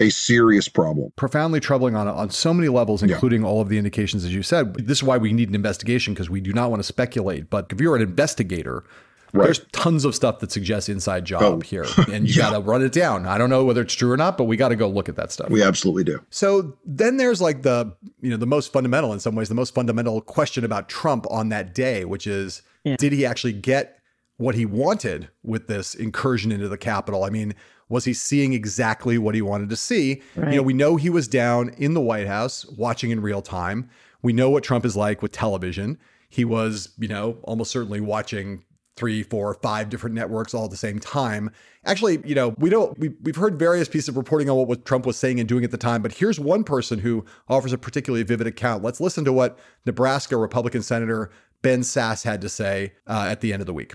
A 0.00 0.10
serious 0.10 0.68
problem. 0.68 1.10
profoundly 1.16 1.58
troubling 1.60 1.96
on 1.96 2.06
on 2.06 2.28
so 2.28 2.52
many 2.52 2.68
levels, 2.68 3.02
Yeah. 3.02 3.14
including 3.14 3.44
all 3.44 3.62
of 3.62 3.70
the 3.70 3.78
indications, 3.78 4.26
as 4.26 4.34
you 4.34 4.42
said. 4.42 4.74
This 4.74 4.98
is 4.98 5.02
why 5.02 5.16
we 5.16 5.32
need 5.32 5.48
an 5.48 5.54
investigation 5.54 6.12
because 6.12 6.28
we 6.28 6.42
do 6.42 6.52
not 6.52 6.68
want 6.68 6.80
to 6.80 6.86
speculate. 6.86 7.48
But 7.48 7.68
if 7.70 7.80
you're 7.80 7.96
an 7.96 8.02
investigator, 8.02 8.84
Right. 9.32 9.44
There's 9.46 9.60
tons 9.72 10.04
of 10.04 10.14
stuff 10.14 10.38
that 10.40 10.52
suggests 10.52 10.88
inside 10.88 11.24
job 11.24 11.42
Oh. 11.42 11.60
here, 11.60 11.84
and 12.12 12.28
you 12.28 12.34
Yeah. 12.34 12.50
got 12.50 12.52
to 12.52 12.60
run 12.60 12.82
it 12.82 12.92
down. 12.92 13.26
I 13.26 13.38
don't 13.38 13.50
know 13.50 13.64
whether 13.64 13.80
it's 13.82 13.94
true 13.94 14.10
or 14.12 14.16
not, 14.16 14.36
but 14.38 14.44
we 14.44 14.56
got 14.56 14.68
to 14.70 14.76
go 14.76 14.88
look 14.88 15.08
at 15.08 15.16
that 15.16 15.32
stuff. 15.32 15.50
We 15.50 15.62
absolutely 15.62 16.04
do. 16.04 16.20
So 16.30 16.76
then 16.84 17.16
there's 17.16 17.40
like 17.40 17.62
the, 17.62 17.92
you 18.20 18.30
know, 18.30 18.36
the 18.36 18.46
most 18.46 18.72
fundamental 18.72 19.12
in 19.12 19.20
some 19.20 19.34
ways, 19.34 19.48
the 19.48 19.54
most 19.54 19.74
fundamental 19.74 20.20
question 20.20 20.64
about 20.64 20.88
Trump 20.88 21.26
on 21.30 21.48
that 21.50 21.74
day, 21.74 22.04
which 22.04 22.26
is 22.26 22.62
Yeah. 22.84 22.96
did 22.98 23.12
he 23.12 23.26
actually 23.26 23.52
get 23.52 23.98
what 24.38 24.54
he 24.54 24.66
wanted 24.66 25.28
with 25.42 25.66
this 25.66 25.94
incursion 25.94 26.52
into 26.52 26.68
the 26.68 26.78
Capitol? 26.78 27.24
I 27.24 27.30
mean, 27.30 27.54
was 27.88 28.04
he 28.04 28.12
seeing 28.14 28.52
exactly 28.52 29.16
what 29.16 29.34
he 29.34 29.42
wanted 29.42 29.68
to 29.70 29.76
see? 29.76 30.20
You 30.36 30.56
know, 30.56 30.62
we 30.62 30.72
know 30.74 30.96
he 30.96 31.08
was 31.10 31.26
down 31.28 31.70
in 31.78 31.94
the 31.94 32.00
White 32.00 32.26
House 32.26 32.66
watching 32.66 33.10
in 33.10 33.20
real 33.22 33.42
time. 33.42 33.88
We 34.22 34.32
know 34.32 34.50
what 34.50 34.64
Trump 34.64 34.84
is 34.84 34.96
like 34.96 35.22
with 35.22 35.30
television. 35.32 35.98
He 36.28 36.44
was, 36.44 36.88
you 36.98 37.06
know, 37.06 37.38
almost 37.44 37.70
certainly 37.70 38.00
watching 38.00 38.64
three, 38.96 39.22
four, 39.22 39.54
five 39.54 39.88
different 39.88 40.14
networks 40.14 40.54
all 40.54 40.64
at 40.64 40.70
the 40.70 40.76
same 40.76 40.98
time. 40.98 41.50
Actually, 41.84 42.20
you 42.24 42.34
know, 42.34 42.54
we 42.58 42.70
don't 42.70 42.98
we, 42.98 43.10
we've 43.22 43.36
heard 43.36 43.58
various 43.58 43.88
pieces 43.88 44.08
of 44.08 44.16
reporting 44.16 44.48
on 44.50 44.56
what, 44.56 44.68
what 44.68 44.84
Trump 44.84 45.06
was 45.06 45.16
saying 45.16 45.38
and 45.38 45.48
doing 45.48 45.64
at 45.64 45.70
the 45.70 45.78
time, 45.78 46.02
but 46.02 46.12
here's 46.12 46.40
one 46.40 46.64
person 46.64 46.98
who 46.98 47.24
offers 47.48 47.72
a 47.72 47.78
particularly 47.78 48.22
vivid 48.22 48.46
account. 48.46 48.82
Let's 48.82 49.00
listen 49.00 49.24
to 49.24 49.32
what 49.32 49.58
Nebraska 49.84 50.36
Republican 50.36 50.82
Senator 50.82 51.30
Ben 51.62 51.80
Sasse 51.80 52.24
had 52.24 52.40
to 52.40 52.48
say 52.48 52.94
uh, 53.06 53.26
at 53.28 53.40
the 53.40 53.52
end 53.52 53.60
of 53.60 53.66
the 53.66 53.74
week. 53.74 53.94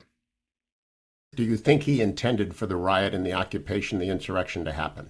Do 1.36 1.44
you 1.44 1.56
think 1.56 1.84
he 1.84 2.02
intended 2.02 2.56
for 2.56 2.66
the 2.66 2.76
riot 2.76 3.14
and 3.14 3.26
the 3.26 3.34
occupation, 3.34 4.00
the 4.00 4.10
insurrection 4.10 4.66
to 4.66 4.74
happen? 4.74 5.10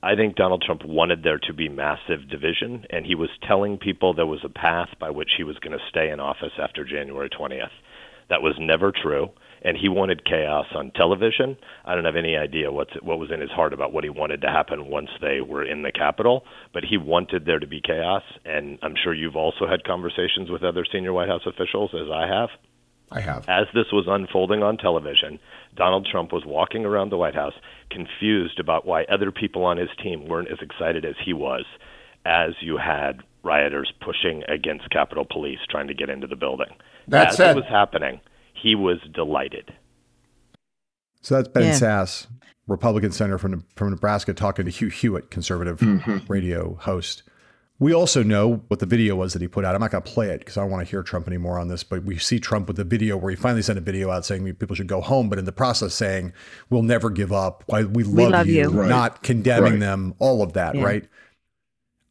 I 0.00 0.14
think 0.14 0.36
Donald 0.36 0.62
Trump 0.64 0.84
wanted 0.84 1.24
there 1.24 1.40
to 1.40 1.52
be 1.52 1.68
massive 1.68 2.28
division, 2.30 2.86
and 2.90 3.04
he 3.04 3.16
was 3.16 3.30
telling 3.42 3.78
people 3.78 4.14
there 4.14 4.26
was 4.26 4.44
a 4.44 4.48
path 4.48 4.90
by 5.00 5.10
which 5.10 5.30
he 5.36 5.42
was 5.42 5.58
going 5.58 5.76
to 5.76 5.84
stay 5.88 6.10
in 6.10 6.20
office 6.20 6.52
after 6.56 6.84
January 6.84 7.28
20th. 7.28 7.70
That 8.28 8.42
was 8.42 8.54
never 8.58 8.92
true, 8.92 9.30
and 9.62 9.76
he 9.76 9.88
wanted 9.88 10.24
chaos 10.24 10.66
on 10.74 10.90
television. 10.94 11.56
I 11.84 11.94
don't 11.94 12.04
have 12.04 12.16
any 12.16 12.36
idea 12.36 12.70
what's, 12.70 12.92
what 13.02 13.18
was 13.18 13.30
in 13.30 13.40
his 13.40 13.50
heart 13.50 13.72
about 13.72 13.92
what 13.92 14.04
he 14.04 14.10
wanted 14.10 14.42
to 14.42 14.48
happen 14.48 14.90
once 14.90 15.08
they 15.20 15.40
were 15.40 15.64
in 15.64 15.82
the 15.82 15.92
Capitol, 15.92 16.44
but 16.74 16.84
he 16.84 16.98
wanted 16.98 17.46
there 17.46 17.58
to 17.58 17.66
be 17.66 17.80
chaos, 17.80 18.22
and 18.44 18.78
I'm 18.82 18.94
sure 19.02 19.14
you've 19.14 19.36
also 19.36 19.66
had 19.66 19.84
conversations 19.84 20.50
with 20.50 20.62
other 20.62 20.84
senior 20.90 21.12
White 21.12 21.28
House 21.28 21.46
officials, 21.46 21.90
as 21.94 22.10
I 22.12 22.26
have. 22.26 22.50
I 23.10 23.20
have. 23.20 23.48
As 23.48 23.66
this 23.72 23.86
was 23.90 24.04
unfolding 24.06 24.62
on 24.62 24.76
television, 24.76 25.38
Donald 25.74 26.06
Trump 26.10 26.30
was 26.30 26.44
walking 26.44 26.84
around 26.84 27.10
the 27.10 27.16
White 27.16 27.34
House 27.34 27.54
confused 27.90 28.60
about 28.60 28.86
why 28.86 29.04
other 29.04 29.32
people 29.32 29.64
on 29.64 29.78
his 29.78 29.88
team 30.02 30.28
weren't 30.28 30.50
as 30.50 30.58
excited 30.60 31.06
as 31.06 31.14
he 31.24 31.32
was, 31.32 31.64
as 32.26 32.50
you 32.60 32.76
had 32.76 33.22
rioters 33.42 33.90
pushing 34.04 34.42
against 34.48 34.90
Capitol 34.90 35.24
Police 35.24 35.60
trying 35.70 35.88
to 35.88 35.94
get 35.94 36.10
into 36.10 36.26
the 36.26 36.36
building. 36.36 36.68
That 37.08 37.28
as 37.28 37.36
said- 37.36 37.56
it 37.56 37.60
was 37.60 37.68
happening, 37.68 38.20
he 38.54 38.74
was 38.74 38.98
delighted. 39.12 39.72
So 41.20 41.34
that's 41.36 41.48
Ben 41.48 41.64
Yeah. 41.64 41.72
Sasse, 41.72 42.26
Republican 42.66 43.12
senator 43.12 43.38
from, 43.38 43.64
from 43.74 43.90
Nebraska, 43.90 44.32
talking 44.34 44.64
to 44.64 44.70
Hugh 44.70 44.88
Hewitt, 44.88 45.30
conservative 45.30 45.80
mm-hmm. 45.80 46.18
radio 46.30 46.74
host. 46.80 47.22
We 47.80 47.94
also 47.94 48.24
know 48.24 48.62
what 48.68 48.80
the 48.80 48.86
video 48.86 49.14
was 49.14 49.32
that 49.34 49.42
he 49.42 49.46
put 49.46 49.64
out. 49.64 49.74
I'm 49.76 49.80
not 49.80 49.92
going 49.92 50.02
to 50.02 50.10
play 50.10 50.30
it 50.30 50.40
because 50.40 50.56
I 50.56 50.62
don't 50.62 50.70
want 50.70 50.84
to 50.84 50.90
hear 50.90 51.02
Trump 51.04 51.28
anymore 51.28 51.58
on 51.60 51.68
this, 51.68 51.84
but 51.84 52.02
we 52.02 52.18
see 52.18 52.40
Trump 52.40 52.66
with 52.66 52.76
the 52.76 52.82
video 52.84 53.16
where 53.16 53.30
he 53.30 53.36
finally 53.36 53.62
sent 53.62 53.78
a 53.78 53.82
video 53.82 54.10
out 54.10 54.24
saying 54.24 54.52
people 54.54 54.74
should 54.74 54.88
go 54.88 55.00
home, 55.00 55.28
but 55.28 55.38
in 55.38 55.44
the 55.44 55.52
process 55.52 55.94
saying, 55.94 56.32
we'll 56.70 56.82
never 56.82 57.08
give 57.08 57.32
up. 57.32 57.62
I- 57.72 57.84
We 57.84 58.02
love, 58.02 58.30
love 58.32 58.46
you, 58.48 58.62
you. 58.62 58.68
Right. 58.70 58.88
not 58.88 59.22
condemning 59.22 59.74
Right. 59.74 59.80
them, 59.80 60.14
all 60.18 60.42
of 60.42 60.54
that, 60.54 60.74
Yeah. 60.74 60.84
right? 60.84 61.08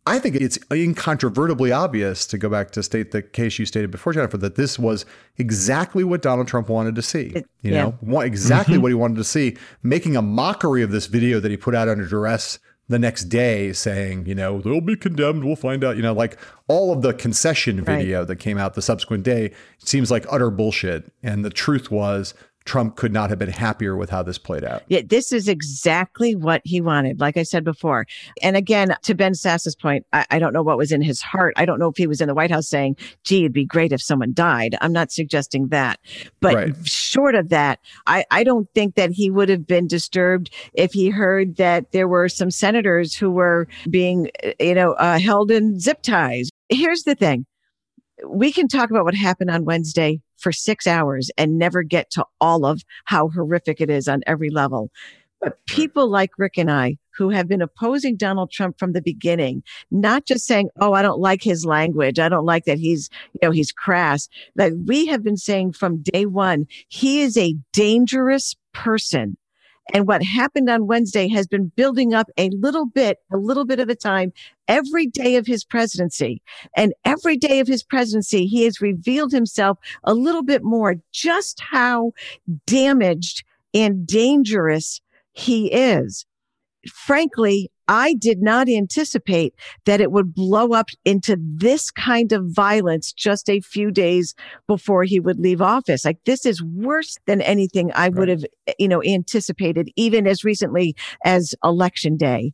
I 0.07 0.19
think 0.19 0.35
it's 0.35 0.57
incontrovertibly 0.71 1.71
obvious 1.71 2.25
to 2.27 2.37
go 2.37 2.49
back 2.49 2.71
to 2.71 2.83
state 2.83 3.11
the 3.11 3.21
case 3.21 3.59
you 3.59 3.65
stated 3.65 3.91
before, 3.91 4.13
Jennifer, 4.13 4.37
that 4.37 4.55
this 4.55 4.79
was 4.79 5.05
exactly 5.37 6.03
what 6.03 6.21
Donald 6.21 6.47
Trump 6.47 6.69
wanted 6.69 6.95
to 6.95 7.01
see. 7.01 7.31
It- 7.35 7.47
you 7.61 7.73
yeah. 7.73 7.83
know, 7.83 7.97
wa- 8.01 8.21
exactly 8.21 8.75
mm-hmm. 8.75 8.83
what 8.83 8.89
he 8.89 8.95
wanted 8.95 9.17
to 9.17 9.23
see, 9.23 9.57
making 9.83 10.15
a 10.15 10.21
mockery 10.21 10.81
of 10.83 10.91
this 10.91 11.07
video 11.07 11.39
that 11.39 11.51
he 11.51 11.57
put 11.57 11.75
out 11.75 11.89
under 11.89 12.05
duress 12.07 12.59
the 12.89 12.97
next 12.97 13.25
day, 13.25 13.73
saying, 13.73 14.25
you 14.25 14.33
know, 14.33 14.61
they'll 14.61 14.79
be 14.79 14.95
condemned. 14.95 15.43
We'll 15.43 15.57
find 15.57 15.83
out. 15.83 15.97
You 15.97 16.03
know, 16.03 16.13
like 16.13 16.37
all 16.69 16.93
of 16.93 17.01
the 17.01 17.13
concession 17.13 17.83
Right. 17.83 17.97
video 17.97 18.23
that 18.23 18.37
came 18.37 18.57
out 18.57 18.75
the 18.75 18.81
subsequent 18.81 19.23
day 19.23 19.51
seems 19.79 20.09
like 20.09 20.25
utter 20.31 20.49
bullshit. 20.49 21.11
And 21.21 21.43
the 21.43 21.49
truth 21.49 21.91
was, 21.91 22.33
Trump 22.67 22.97
could 22.97 23.13
not 23.13 23.29
have 23.29 23.39
been 23.39 23.49
happier 23.49 23.95
with 23.95 24.09
how 24.09 24.21
this 24.21 24.37
played 24.37 24.63
out. 24.63 24.83
Yeah, 24.89 25.01
this 25.03 25.31
is 25.31 25.47
exactly 25.47 26.35
what 26.35 26.61
he 26.65 26.81
wanted, 26.81 27.19
like 27.19 27.37
I 27.37 27.43
said 27.43 27.63
before. 27.63 28.05
And 28.43 28.57
again, 28.57 28.95
to 29.03 29.15
Ben 29.15 29.33
Sasse's 29.33 29.75
point, 29.75 30.05
I, 30.11 30.25
I 30.31 30.39
don't 30.39 30.51
know 30.51 30.61
what 30.61 30.77
was 30.77 30.91
in 30.91 31.01
his 31.01 31.21
heart. 31.21 31.53
I 31.55 31.65
don't 31.65 31.79
know 31.79 31.87
if 31.87 31.95
he 31.95 32.07
was 32.07 32.19
in 32.19 32.27
the 32.27 32.35
White 32.35 32.51
House 32.51 32.67
saying, 32.67 32.97
gee, 33.23 33.39
it'd 33.39 33.53
be 33.53 33.65
great 33.65 33.93
if 33.93 34.01
someone 34.01 34.33
died. 34.33 34.75
I'm 34.81 34.91
not 34.91 35.11
suggesting 35.11 35.69
that. 35.69 35.99
But 36.41 36.55
Right. 36.55 36.87
short 36.87 37.35
of 37.35 37.49
that, 37.49 37.79
I, 38.05 38.25
I 38.31 38.43
don't 38.43 38.67
think 38.73 38.95
that 38.95 39.11
he 39.11 39.29
would 39.31 39.47
have 39.47 39.65
been 39.65 39.87
disturbed 39.87 40.49
if 40.73 40.91
he 40.91 41.09
heard 41.09 41.55
that 41.55 41.93
there 41.93 42.07
were 42.07 42.27
some 42.27 42.51
senators 42.51 43.15
who 43.15 43.31
were 43.31 43.67
being, 43.89 44.29
you 44.59 44.75
know, 44.75 44.91
uh, 44.93 45.19
held 45.19 45.51
in 45.51 45.79
zip 45.79 46.01
ties. 46.01 46.49
Here's 46.67 47.03
the 47.03 47.15
thing 47.15 47.45
we 48.27 48.51
can 48.51 48.67
talk 48.67 48.89
about 48.89 49.05
what 49.05 49.15
happened 49.15 49.51
on 49.51 49.63
Wednesday 49.63 50.19
for 50.37 50.51
six 50.51 50.87
hours 50.87 51.29
and 51.37 51.57
never 51.57 51.83
get 51.83 52.09
to 52.11 52.25
all 52.39 52.65
of 52.65 52.83
how 53.05 53.29
horrific 53.29 53.81
it 53.81 53.89
is 53.89 54.07
on 54.07 54.21
every 54.27 54.49
level. 54.49 54.91
But 55.41 55.63
people 55.67 56.09
like 56.09 56.31
Rick 56.37 56.57
and 56.57 56.71
I, 56.71 56.97
who 57.15 57.29
have 57.29 57.47
been 57.47 57.61
opposing 57.61 58.15
Donald 58.15 58.51
Trump 58.51 58.79
from 58.79 58.93
the 58.93 59.01
beginning, 59.01 59.63
not 59.91 60.25
just 60.25 60.45
saying, 60.45 60.69
Oh, 60.79 60.93
I 60.93 61.01
don't 61.01 61.19
like 61.19 61.43
his 61.43 61.65
language. 61.65 62.19
I 62.19 62.29
don't 62.29 62.45
like 62.45 62.65
that 62.65 62.79
he's, 62.79 63.09
you 63.33 63.39
know, 63.43 63.51
he's 63.51 63.71
crass. 63.71 64.29
That 64.55 64.73
we 64.85 65.05
have 65.07 65.23
been 65.23 65.37
saying 65.37 65.73
from 65.73 66.01
day 66.01 66.25
one, 66.25 66.65
he 66.87 67.21
is 67.21 67.37
a 67.37 67.55
dangerous 67.71 68.55
person. 68.73 69.37
And 69.93 70.07
what 70.07 70.23
happened 70.23 70.69
on 70.69 70.87
Wednesday 70.87 71.27
has 71.29 71.47
been 71.47 71.71
building 71.75 72.13
up 72.13 72.29
a 72.37 72.49
little 72.49 72.85
bit, 72.85 73.19
a 73.31 73.37
little 73.37 73.65
bit 73.65 73.79
at 73.79 73.89
a 73.89 73.95
time 73.95 74.31
every 74.67 75.07
day 75.07 75.35
of 75.37 75.47
his 75.47 75.63
presidency. 75.63 76.41
And 76.75 76.93
every 77.05 77.37
day 77.37 77.59
of 77.59 77.67
his 77.67 77.83
presidency, 77.83 78.45
he 78.45 78.63
has 78.65 78.81
revealed 78.81 79.31
himself 79.31 79.79
a 80.03 80.13
little 80.13 80.43
bit 80.43 80.63
more 80.63 80.95
just 81.11 81.59
how 81.59 82.11
damaged 82.65 83.43
and 83.73 84.05
dangerous 84.05 85.01
he 85.33 85.71
is. 85.71 86.26
Frankly, 86.87 87.71
I 87.87 88.13
did 88.13 88.41
not 88.41 88.67
anticipate 88.67 89.53
that 89.85 90.01
it 90.01 90.11
would 90.11 90.33
blow 90.33 90.73
up 90.73 90.89
into 91.05 91.37
this 91.39 91.89
kind 91.89 92.31
of 92.33 92.45
violence 92.47 93.13
just 93.13 93.49
a 93.49 93.61
few 93.61 93.91
days 93.91 94.35
before 94.67 95.03
he 95.03 95.19
would 95.19 95.39
leave 95.39 95.61
office. 95.61 96.03
Like 96.03 96.23
this 96.25 96.45
is 96.45 96.61
worse 96.61 97.17
than 97.27 97.41
anything 97.41 97.91
I 97.95 98.09
would 98.09 98.27
have, 98.27 98.43
you 98.77 98.89
know, 98.89 99.01
anticipated 99.03 99.89
even 99.95 100.27
as 100.27 100.43
recently 100.43 100.95
as 101.23 101.55
election 101.63 102.17
day. 102.17 102.51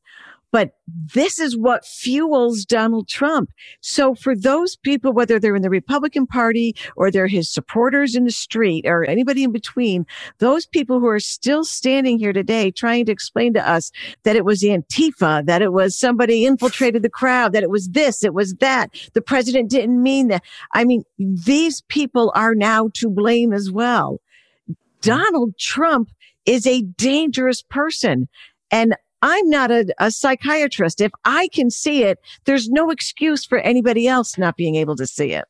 But 0.54 0.76
this 1.16 1.40
is 1.40 1.58
what 1.58 1.84
fuels 1.84 2.64
Donald 2.64 3.08
Trump. 3.08 3.50
So 3.82 4.14
for 4.14 4.36
those 4.36 4.76
people, 4.76 5.12
whether 5.12 5.40
they're 5.40 5.56
in 5.56 5.64
the 5.64 5.70
Republican 5.70 6.28
Party 6.28 6.76
or 6.96 7.10
they're 7.10 7.26
his 7.26 7.50
supporters 7.50 8.16
in 8.16 8.24
the 8.24 8.32
street 8.32 8.86
or 8.86 9.04
anybody 9.04 9.44
in 9.44 9.52
between, 9.52 10.06
those 10.38 10.68
people 10.68 11.00
who 11.00 11.08
are 11.08 11.20
still 11.20 11.66
standing 11.66 12.20
here 12.20 12.34
today 12.34 12.70
trying 12.70 13.06
to 13.08 13.12
explain 13.12 13.56
to 13.56 13.68
us 13.68 13.92
that 14.26 14.36
it 14.36 14.46
was 14.46 14.62
Antifa, 14.62 15.44
that 15.48 15.64
it 15.64 15.74
was 15.74 15.98
somebody 15.98 16.46
infiltrated 16.46 17.02
the 17.02 17.10
crowd, 17.10 17.52
that 17.54 17.64
it 17.64 17.72
was 17.72 17.90
this, 17.90 18.24
it 18.24 18.36
was 18.36 18.54
that, 18.60 18.92
the 19.14 19.22
president 19.22 19.72
didn't 19.72 20.04
mean 20.04 20.28
that. 20.28 20.44
I 20.72 20.86
mean, 20.86 21.04
these 21.18 21.82
people 21.88 22.32
are 22.36 22.54
now 22.54 22.92
to 22.94 23.10
blame 23.10 23.54
as 23.54 23.72
well. 23.72 24.22
Mm-hmm. 24.70 24.74
Donald 25.02 25.58
Trump 25.58 26.12
is 26.46 26.68
a 26.68 26.84
dangerous 26.84 27.64
person. 27.64 28.28
And 28.70 28.96
I'm 29.24 29.50
not 29.50 29.72
a, 29.72 29.86
a 30.00 30.12
psychiatrist. 30.12 31.02
If 31.02 31.12
I 31.26 31.48
can 31.54 31.72
see 31.72 32.04
it, 32.04 32.20
there's 32.46 32.70
no 32.70 32.92
excuse 32.92 33.44
for 33.46 33.58
anybody 33.60 34.08
else 34.08 34.38
not 34.38 34.56
being 34.58 34.76
able 34.76 34.96
to 34.98 35.08
see 35.08 35.32
it. 35.32 35.46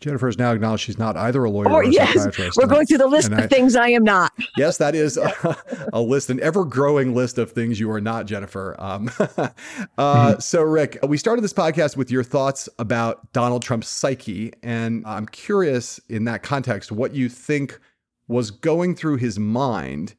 Jennifer 0.00 0.26
has 0.26 0.36
now 0.36 0.50
acknowledged 0.52 0.82
she's 0.82 0.98
not 0.98 1.16
either 1.16 1.44
a 1.44 1.50
lawyer 1.50 1.68
Or 1.68 1.72
or 1.74 1.82
a 1.84 1.88
yes, 1.88 2.14
psychiatrist. 2.14 2.56
we're 2.56 2.64
And 2.64 2.72
I- 2.72 2.74
going 2.74 2.86
through 2.86 2.98
the 2.98 3.06
list 3.06 3.26
and 3.30 3.38
of 3.38 3.44
I- 3.44 3.46
things 3.46 3.76
I 3.76 3.88
am 3.90 4.02
not. 4.02 4.32
Yes, 4.56 4.76
that 4.78 4.94
is 4.96 5.16
a, 5.16 5.56
a 5.92 6.00
list, 6.00 6.30
an 6.30 6.40
ever 6.40 6.64
growing 6.64 7.14
list 7.14 7.38
of 7.38 7.52
things 7.52 7.78
you 7.78 7.90
are 7.92 8.00
not, 8.00 8.26
Jennifer. 8.26 8.74
Um, 8.80 9.08
uh, 9.98 10.38
So, 10.38 10.62
Rick, 10.62 10.98
we 11.06 11.16
started 11.16 11.42
this 11.42 11.52
podcast 11.52 11.96
with 11.96 12.10
your 12.10 12.24
thoughts 12.24 12.68
about 12.78 13.32
Donald 13.32 13.62
Trump's 13.62 13.88
psyche. 13.88 14.52
And 14.62 15.04
I'm 15.06 15.26
curious 15.26 16.00
in 16.08 16.24
that 16.24 16.42
context 16.42 16.90
what 16.90 17.14
you 17.14 17.28
think 17.28 17.78
was 18.26 18.50
going 18.50 18.96
through 18.96 19.16
his 19.18 19.38
mind 19.38 20.14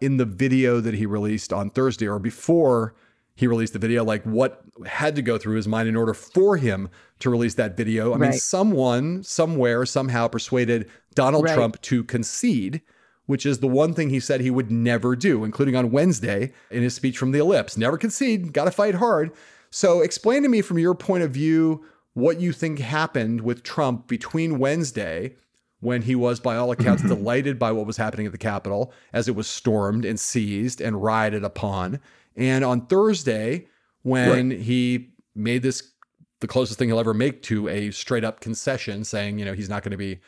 in 0.00 0.16
the 0.16 0.24
video 0.24 0.80
that 0.80 0.94
he 0.94 1.06
released 1.06 1.52
on 1.52 1.70
Thursday 1.70 2.06
or 2.06 2.18
before 2.18 2.94
he 3.34 3.46
released 3.46 3.72
the 3.72 3.78
video, 3.78 4.04
like 4.04 4.22
what 4.24 4.62
had 4.86 5.16
to 5.16 5.22
go 5.22 5.38
through 5.38 5.56
his 5.56 5.66
mind 5.66 5.88
in 5.88 5.96
order 5.96 6.12
for 6.12 6.56
him 6.56 6.90
to 7.20 7.30
release 7.30 7.54
that 7.54 7.76
video. 7.76 8.12
I 8.12 8.18
mean, 8.18 8.32
someone, 8.34 9.22
somewhere, 9.22 9.86
somehow 9.86 10.28
persuaded 10.28 10.90
Donald 11.14 11.44
Right. 11.44 11.54
Trump 11.54 11.80
to 11.82 12.04
concede, 12.04 12.82
which 13.26 13.46
is 13.46 13.60
the 13.60 13.66
one 13.66 13.94
thing 13.94 14.10
he 14.10 14.20
said 14.20 14.40
he 14.40 14.50
would 14.50 14.70
never 14.70 15.16
do, 15.16 15.44
including 15.44 15.74
on 15.74 15.90
Wednesday 15.90 16.52
in 16.70 16.82
his 16.82 16.94
speech 16.94 17.16
from 17.16 17.32
the 17.32 17.38
ellipse. 17.38 17.76
Never 17.76 17.96
concede, 17.96 18.52
got 18.52 18.64
to 18.64 18.70
fight 18.70 18.96
hard. 18.96 19.32
So, 19.70 20.00
explain 20.00 20.42
to 20.42 20.48
me 20.48 20.62
from 20.62 20.78
your 20.78 20.94
point 20.94 21.22
of 21.22 21.30
view 21.30 21.84
what 22.12 22.40
you 22.40 22.52
think 22.52 22.80
happened 22.80 23.40
with 23.40 23.62
Trump 23.62 24.08
between 24.08 24.58
Wednesday 24.58 25.36
when 25.80 26.02
he 26.02 26.14
was, 26.14 26.40
by 26.40 26.56
all 26.56 26.70
accounts, 26.70 27.02
delighted 27.02 27.58
by 27.58 27.72
what 27.72 27.86
was 27.86 27.96
happening 27.96 28.26
at 28.26 28.32
the 28.32 28.38
Capitol 28.38 28.92
as 29.12 29.28
it 29.28 29.34
was 29.34 29.46
stormed 29.46 30.04
and 30.04 30.20
seized 30.20 30.80
and 30.80 31.02
rioted 31.02 31.44
upon. 31.44 32.00
And 32.36 32.64
on 32.64 32.86
Thursday, 32.86 33.66
when 34.02 34.50
right. 34.50 34.60
he 34.60 35.10
made 35.34 35.62
this 35.62 35.92
the 36.40 36.46
closest 36.46 36.78
thing 36.78 36.88
he'll 36.88 36.98
ever 36.98 37.12
make 37.12 37.42
to 37.42 37.68
a 37.68 37.90
straight 37.90 38.24
up 38.24 38.40
concession, 38.40 39.04
saying, 39.04 39.38
you 39.38 39.44
know, 39.44 39.52
he's 39.52 39.68
not 39.68 39.82
going 39.82 39.90
to 39.90 39.98
be 39.98 40.20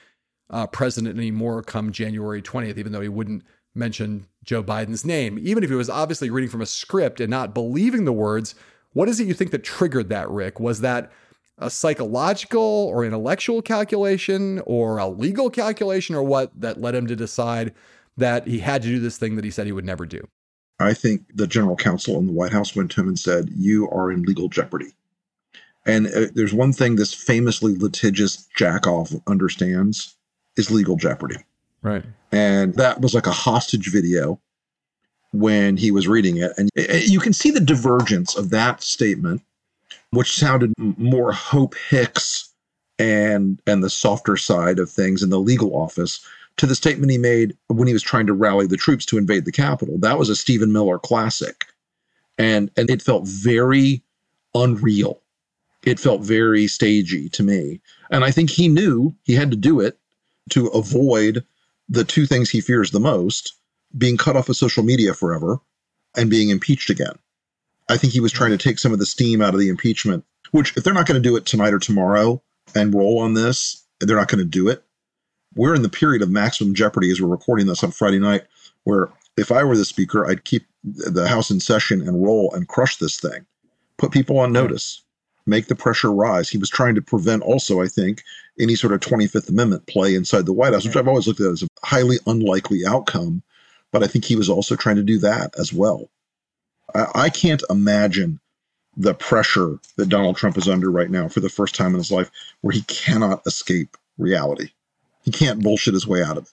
uh, 0.51 0.67
president 0.67 1.17
anymore 1.17 1.63
come 1.63 1.91
January 1.91 2.43
20th, 2.43 2.77
even 2.77 2.93
though 2.93 3.01
he 3.01 3.09
wouldn't 3.09 3.43
mention 3.75 4.27
Joe 4.45 4.63
Biden's 4.63 5.05
name. 5.05 5.39
Even 5.41 5.65
if 5.65 5.71
he 5.71 5.77
was 5.77 5.89
obviously 5.89 6.29
reading 6.29 6.51
from 6.51 6.61
a 6.61 6.67
script 6.67 7.21
and 7.21 7.31
not 7.31 7.55
believing 7.55 8.05
the 8.05 8.13
words, 8.13 8.55
what 8.93 9.09
is 9.09 9.19
it 9.21 9.27
you 9.27 9.33
think 9.33 9.51
that 9.53 9.65
triggered 9.65 10.11
that, 10.11 10.29
Rick? 10.29 10.61
Was 10.61 10.83
that 10.83 11.11
a 11.63 11.71
psychological 11.71 12.61
or 12.61 13.05
intellectual 13.05 13.63
calculation 13.63 14.61
or 14.67 14.99
a 14.99 15.07
legal 15.07 15.51
calculation 15.51 16.15
or 16.15 16.23
what 16.23 16.53
that 16.61 16.81
led 16.81 16.95
him 16.95 17.07
to 17.07 17.17
decide 17.17 17.73
that 18.17 18.47
he 18.47 18.59
had 18.59 18.83
to 18.83 18.89
do 18.89 19.01
this 19.01 19.17
thing 19.17 19.37
that 19.37 19.45
he 19.45 19.51
said 19.51 19.67
he 19.67 19.73
would 19.73 19.85
never 19.85 20.07
do? 20.07 20.27
I 20.81 20.95
think 20.95 21.23
the 21.35 21.47
general 21.47 21.77
counsel 21.77 22.19
in 22.19 22.27
the 22.27 22.33
White 22.33 22.53
House 22.53 22.75
went 22.75 22.91
to 22.93 23.01
him 23.01 23.09
and 23.09 23.19
said, 23.19 23.51
You 23.55 23.89
are 23.91 24.11
in 24.11 24.23
legal 24.23 24.49
jeopardy. 24.49 24.93
And 25.87 26.07
uh, 26.09 26.27
there's 26.35 26.55
one 26.55 26.73
thing 26.73 26.97
this 26.97 27.15
famously 27.15 27.77
litigious 27.77 28.49
jackoff 28.59 29.21
understands 29.27 30.17
is 30.57 30.71
legal 30.71 30.97
jeopardy. 30.97 31.37
Right. 31.83 32.05
And 32.31 32.75
that 32.75 33.01
was 33.01 33.15
like 33.15 33.27
a 33.27 33.33
hostage 33.33 33.91
video 33.91 34.41
when 35.33 35.77
he 35.77 35.91
was 35.91 36.07
reading 36.07 36.37
it. 36.37 36.53
And 36.57 36.71
you 36.77 37.19
can 37.21 37.33
see 37.33 37.51
the 37.51 37.61
divergence 37.61 38.37
of 38.37 38.51
that 38.51 38.83
statement, 38.83 39.43
which 40.13 40.37
sounded 40.37 40.73
more 40.79 41.33
Hope 41.33 41.75
Hicks 41.89 42.51
and 42.99 43.61
and 43.67 43.83
the 43.83 43.91
softer 43.91 44.37
side 44.37 44.79
of 44.79 44.91
things 44.91 45.23
in 45.23 45.31
the 45.31 45.41
legal 45.41 45.75
office 45.75 46.25
to 46.59 46.67
the 46.67 46.75
statement 46.75 47.11
he 47.11 47.19
made 47.19 47.57
when 47.69 47.89
he 47.89 47.95
was 47.95 48.03
trying 48.03 48.27
to 48.27 48.35
rally 48.35 48.67
the 48.67 48.77
troops 48.77 49.07
to 49.07 49.19
invade 49.19 49.45
the 49.45 49.53
Capitol. 49.53 49.99
That 49.99 50.19
was 50.19 50.29
a 50.29 50.37
Stephen 50.37 50.73
Miller 50.73 50.99
classic. 50.99 51.67
And 52.39 52.71
and 52.77 52.91
it 52.91 53.03
felt 53.03 53.27
very 53.27 54.03
unreal. 54.55 55.21
It 55.85 55.99
felt 55.99 56.23
very 56.23 56.69
stagey 56.69 57.29
to 57.31 57.43
me. 57.43 57.81
And 58.11 58.25
I 58.25 58.31
think 58.31 58.51
he 58.51 58.69
knew 58.69 59.15
he 59.25 59.35
had 59.35 59.51
to 59.51 59.57
do 59.57 59.81
it 59.81 59.99
to 60.51 60.67
avoid 60.69 61.45
the 61.89 62.05
two 62.05 62.27
things 62.27 62.51
he 62.51 62.61
fears 62.61 62.91
the 62.91 63.01
most 63.01 63.55
being 63.97 64.17
cut 64.17 64.37
off 64.37 64.49
of 64.49 64.57
social 64.57 64.83
media 64.83 65.15
forever 65.15 65.59
and 66.17 66.31
being 66.31 66.51
impeached 66.51 66.91
again. 66.91 67.15
I 67.89 67.97
think 67.97 68.13
he 68.13 68.21
was 68.21 68.33
trying 68.33 68.51
to 68.51 68.59
take 68.59 68.79
some 68.79 68.93
of 68.93 68.99
the 68.99 69.07
steam 69.07 69.43
out 69.43 69.55
of 69.55 69.61
the 69.61 69.69
impeachment, 69.69 70.25
which, 70.53 70.77
if 70.77 70.85
they're 70.85 70.95
not 70.95 71.07
going 71.07 71.21
to 71.21 71.29
do 71.29 71.37
it 71.37 71.47
tonight 71.47 71.75
or 71.75 71.79
tomorrow 71.79 72.43
and 72.75 72.95
roll 72.95 73.19
on 73.19 73.35
this, 73.35 73.85
they're 74.01 74.17
not 74.17 74.29
going 74.29 74.39
to 74.39 74.45
do 74.45 74.69
it. 74.69 74.85
We're 75.55 75.75
in 75.75 75.83
the 75.83 75.89
period 75.89 76.23
of 76.23 76.31
maximum 76.31 76.75
jeopardy 76.75 77.11
as 77.11 77.21
we're 77.21 77.29
recording 77.29 77.67
this 77.67 77.85
on 77.85 77.91
Friday 77.91 78.19
night, 78.19 78.43
where 78.85 79.11
if 79.37 79.53
I 79.53 79.65
were 79.65 79.77
the 79.77 79.85
speaker, 79.85 80.27
I'd 80.27 80.45
keep 80.45 80.67
the 80.85 81.29
House 81.29 81.51
in 81.51 81.61
session 81.61 82.01
and 82.01 82.25
roll 82.25 82.53
and 82.55 82.69
crush 82.69 82.97
this 82.97 83.21
thing, 83.21 83.47
put 83.99 84.13
people 84.13 84.39
on 84.39 84.53
notice, 84.53 85.03
make 85.47 85.67
the 85.67 85.75
pressure 85.75 86.13
rise. 86.13 86.49
He 86.49 86.59
was 86.59 86.71
trying 86.71 86.95
to 86.95 87.03
prevent 87.03 87.43
also, 87.43 87.81
I 87.83 87.89
think, 87.89 88.23
any 88.59 88.75
sort 88.75 88.93
of 88.93 89.01
25th 89.01 89.49
Amendment 89.49 89.87
play 89.87 90.15
inside 90.15 90.47
the 90.47 90.53
White 90.53 90.73
House, 90.73 90.85
which 90.85 90.97
I've 90.97 91.09
always 91.09 91.27
looked 91.27 91.41
at 91.41 91.53
as 91.53 91.63
a 91.63 91.69
highly 91.85 92.19
unlikely 92.27 92.87
outcome. 92.87 93.43
But 93.91 94.03
I 94.03 94.07
think 94.07 94.25
he 94.25 94.37
was 94.37 94.49
also 94.49 94.75
trying 94.75 94.97
to 94.97 95.03
do 95.03 95.19
that 95.19 95.55
as 95.59 95.73
well. 95.73 96.09
I, 96.95 97.31
can't 97.31 97.63
imagine 97.71 98.41
the 98.97 99.15
pressure 99.15 99.79
that 99.97 100.09
Donald 100.09 100.37
Trump 100.37 100.59
is 100.59 100.69
under 100.69 100.91
right 100.91 101.11
now 101.11 101.29
for 101.29 101.41
the 101.41 101.49
first 101.49 101.75
time 101.75 101.93
in 101.93 101.99
his 101.99 102.13
life 102.13 102.31
where 102.61 102.73
he 102.73 102.83
cannot 102.83 103.47
escape 103.47 103.97
reality. 104.19 104.71
He 105.23 105.31
can't 105.31 105.63
bullshit 105.63 105.95
his 105.95 106.07
way 106.07 106.23
out 106.23 106.39
of 106.39 106.45
it. 106.45 106.53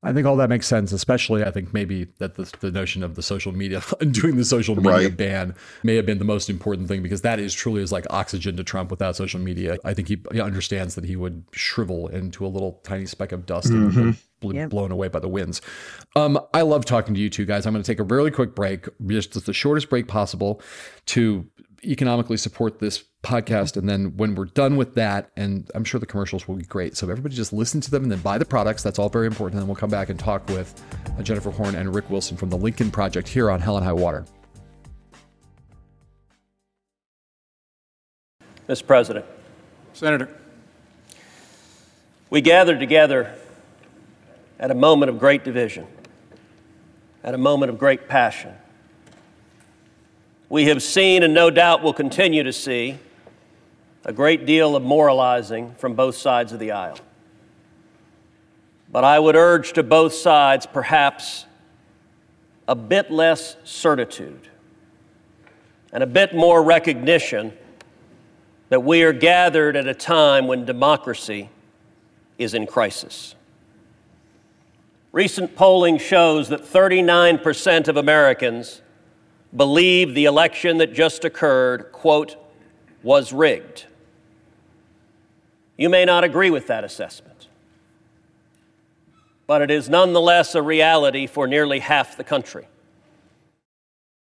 I 0.00 0.12
think 0.12 0.28
all 0.28 0.36
that 0.36 0.48
makes 0.48 0.68
sense, 0.68 0.92
especially 0.92 1.42
I 1.42 1.50
think 1.50 1.74
maybe 1.74 2.04
that 2.18 2.36
the, 2.36 2.52
the 2.60 2.70
notion 2.70 3.02
of 3.02 3.16
the 3.16 3.22
social 3.22 3.50
media 3.50 3.82
doing 4.12 4.36
the 4.36 4.44
social 4.44 4.76
media 4.76 5.08
right. 5.08 5.16
ban 5.16 5.56
may 5.82 5.96
have 5.96 6.06
been 6.06 6.18
the 6.18 6.24
most 6.24 6.48
important 6.48 6.86
thing 6.86 7.02
because 7.02 7.22
that 7.22 7.40
is 7.40 7.52
truly 7.52 7.82
is 7.82 7.90
like 7.90 8.06
oxygen 8.10 8.56
to 8.58 8.64
Trump 8.64 8.92
without 8.92 9.16
social 9.16 9.40
media. 9.40 9.76
I 9.84 9.94
think 9.94 10.06
he, 10.06 10.22
he 10.30 10.40
understands 10.40 10.94
that 10.94 11.04
he 11.04 11.16
would 11.16 11.42
shrivel 11.50 12.06
into 12.06 12.46
a 12.46 12.48
little 12.48 12.80
tiny 12.84 13.06
speck 13.06 13.32
of 13.32 13.44
dust 13.44 13.72
mm-hmm. 13.72 13.98
and 13.98 14.16
bl- 14.38 14.54
yep. 14.54 14.70
blown 14.70 14.92
away 14.92 15.08
by 15.08 15.18
the 15.18 15.28
winds. 15.28 15.60
Um, 16.14 16.38
I 16.54 16.62
love 16.62 16.84
talking 16.84 17.14
to 17.14 17.20
you 17.20 17.28
two 17.28 17.44
guys. 17.44 17.66
I'm 17.66 17.72
going 17.72 17.82
to 17.82 17.90
take 17.90 17.98
a 17.98 18.04
really 18.04 18.30
quick 18.30 18.54
break, 18.54 18.86
just 19.06 19.46
the 19.46 19.52
shortest 19.52 19.90
break 19.90 20.06
possible, 20.06 20.62
to 21.06 21.44
economically 21.84 22.36
support 22.36 22.78
this 22.78 23.04
podcast. 23.22 23.76
And 23.76 23.88
then 23.88 24.16
when 24.16 24.34
we're 24.34 24.46
done 24.46 24.76
with 24.76 24.94
that, 24.94 25.30
and 25.36 25.70
I'm 25.74 25.84
sure 25.84 25.98
the 25.98 26.06
commercials 26.06 26.46
will 26.46 26.56
be 26.56 26.64
great. 26.64 26.96
So 26.96 27.08
everybody 27.10 27.34
just 27.34 27.52
listen 27.52 27.80
to 27.82 27.90
them 27.90 28.04
and 28.04 28.12
then 28.12 28.20
buy 28.20 28.38
the 28.38 28.44
products. 28.44 28.82
That's 28.82 28.98
all 28.98 29.08
very 29.08 29.26
important. 29.26 29.54
And 29.54 29.62
then 29.62 29.68
we'll 29.68 29.76
come 29.76 29.90
back 29.90 30.08
and 30.08 30.18
talk 30.18 30.48
with 30.48 30.82
uh, 31.18 31.22
Jennifer 31.22 31.50
Horn 31.50 31.74
and 31.74 31.94
Rick 31.94 32.10
Wilson 32.10 32.36
from 32.36 32.50
the 32.50 32.56
Lincoln 32.56 32.90
Project 32.90 33.28
here 33.28 33.50
on 33.50 33.60
Hell 33.60 33.76
and 33.76 33.84
High 33.84 33.92
Water. 33.92 34.24
Mr. 38.68 38.86
President. 38.86 39.24
Senator. 39.94 40.28
We 42.30 42.40
gathered 42.40 42.78
together 42.78 43.34
at 44.60 44.70
a 44.70 44.74
moment 44.74 45.10
of 45.10 45.18
great 45.18 45.44
division, 45.44 45.86
at 47.24 47.34
a 47.34 47.38
moment 47.38 47.70
of 47.70 47.78
great 47.78 48.08
passion. 48.08 48.52
We 50.50 50.66
have 50.66 50.82
seen 50.82 51.22
and 51.22 51.32
no 51.32 51.50
doubt 51.50 51.82
will 51.82 51.94
continue 51.94 52.42
to 52.42 52.52
see 52.52 52.98
a 54.08 54.12
great 54.12 54.46
deal 54.46 54.74
of 54.74 54.82
moralizing 54.82 55.74
from 55.74 55.92
both 55.92 56.16
sides 56.16 56.54
of 56.54 56.58
the 56.58 56.72
aisle. 56.72 56.98
But 58.90 59.04
I 59.04 59.18
would 59.18 59.36
urge 59.36 59.74
to 59.74 59.82
both 59.82 60.14
sides 60.14 60.64
perhaps 60.64 61.44
a 62.66 62.74
bit 62.74 63.10
less 63.10 63.56
certitude 63.64 64.48
and 65.92 66.02
a 66.02 66.06
bit 66.06 66.34
more 66.34 66.62
recognition 66.62 67.52
that 68.70 68.80
we 68.80 69.02
are 69.02 69.12
gathered 69.12 69.76
at 69.76 69.86
a 69.86 69.92
time 69.92 70.46
when 70.46 70.64
democracy 70.64 71.50
is 72.38 72.54
in 72.54 72.66
crisis. 72.66 73.34
Recent 75.12 75.54
polling 75.54 75.98
shows 75.98 76.48
that 76.48 76.62
39% 76.62 77.88
of 77.88 77.98
Americans 77.98 78.80
believe 79.54 80.14
the 80.14 80.24
election 80.24 80.78
that 80.78 80.94
just 80.94 81.26
occurred, 81.26 81.92
quote, 81.92 82.36
was 83.02 83.34
rigged. 83.34 83.84
You 85.78 85.88
may 85.88 86.04
not 86.04 86.24
agree 86.24 86.50
with 86.50 86.66
that 86.66 86.82
assessment, 86.82 87.46
but 89.46 89.62
it 89.62 89.70
is 89.70 89.88
nonetheless 89.88 90.56
a 90.56 90.60
reality 90.60 91.28
for 91.28 91.46
nearly 91.46 91.78
half 91.78 92.16
the 92.16 92.24
country. 92.24 92.66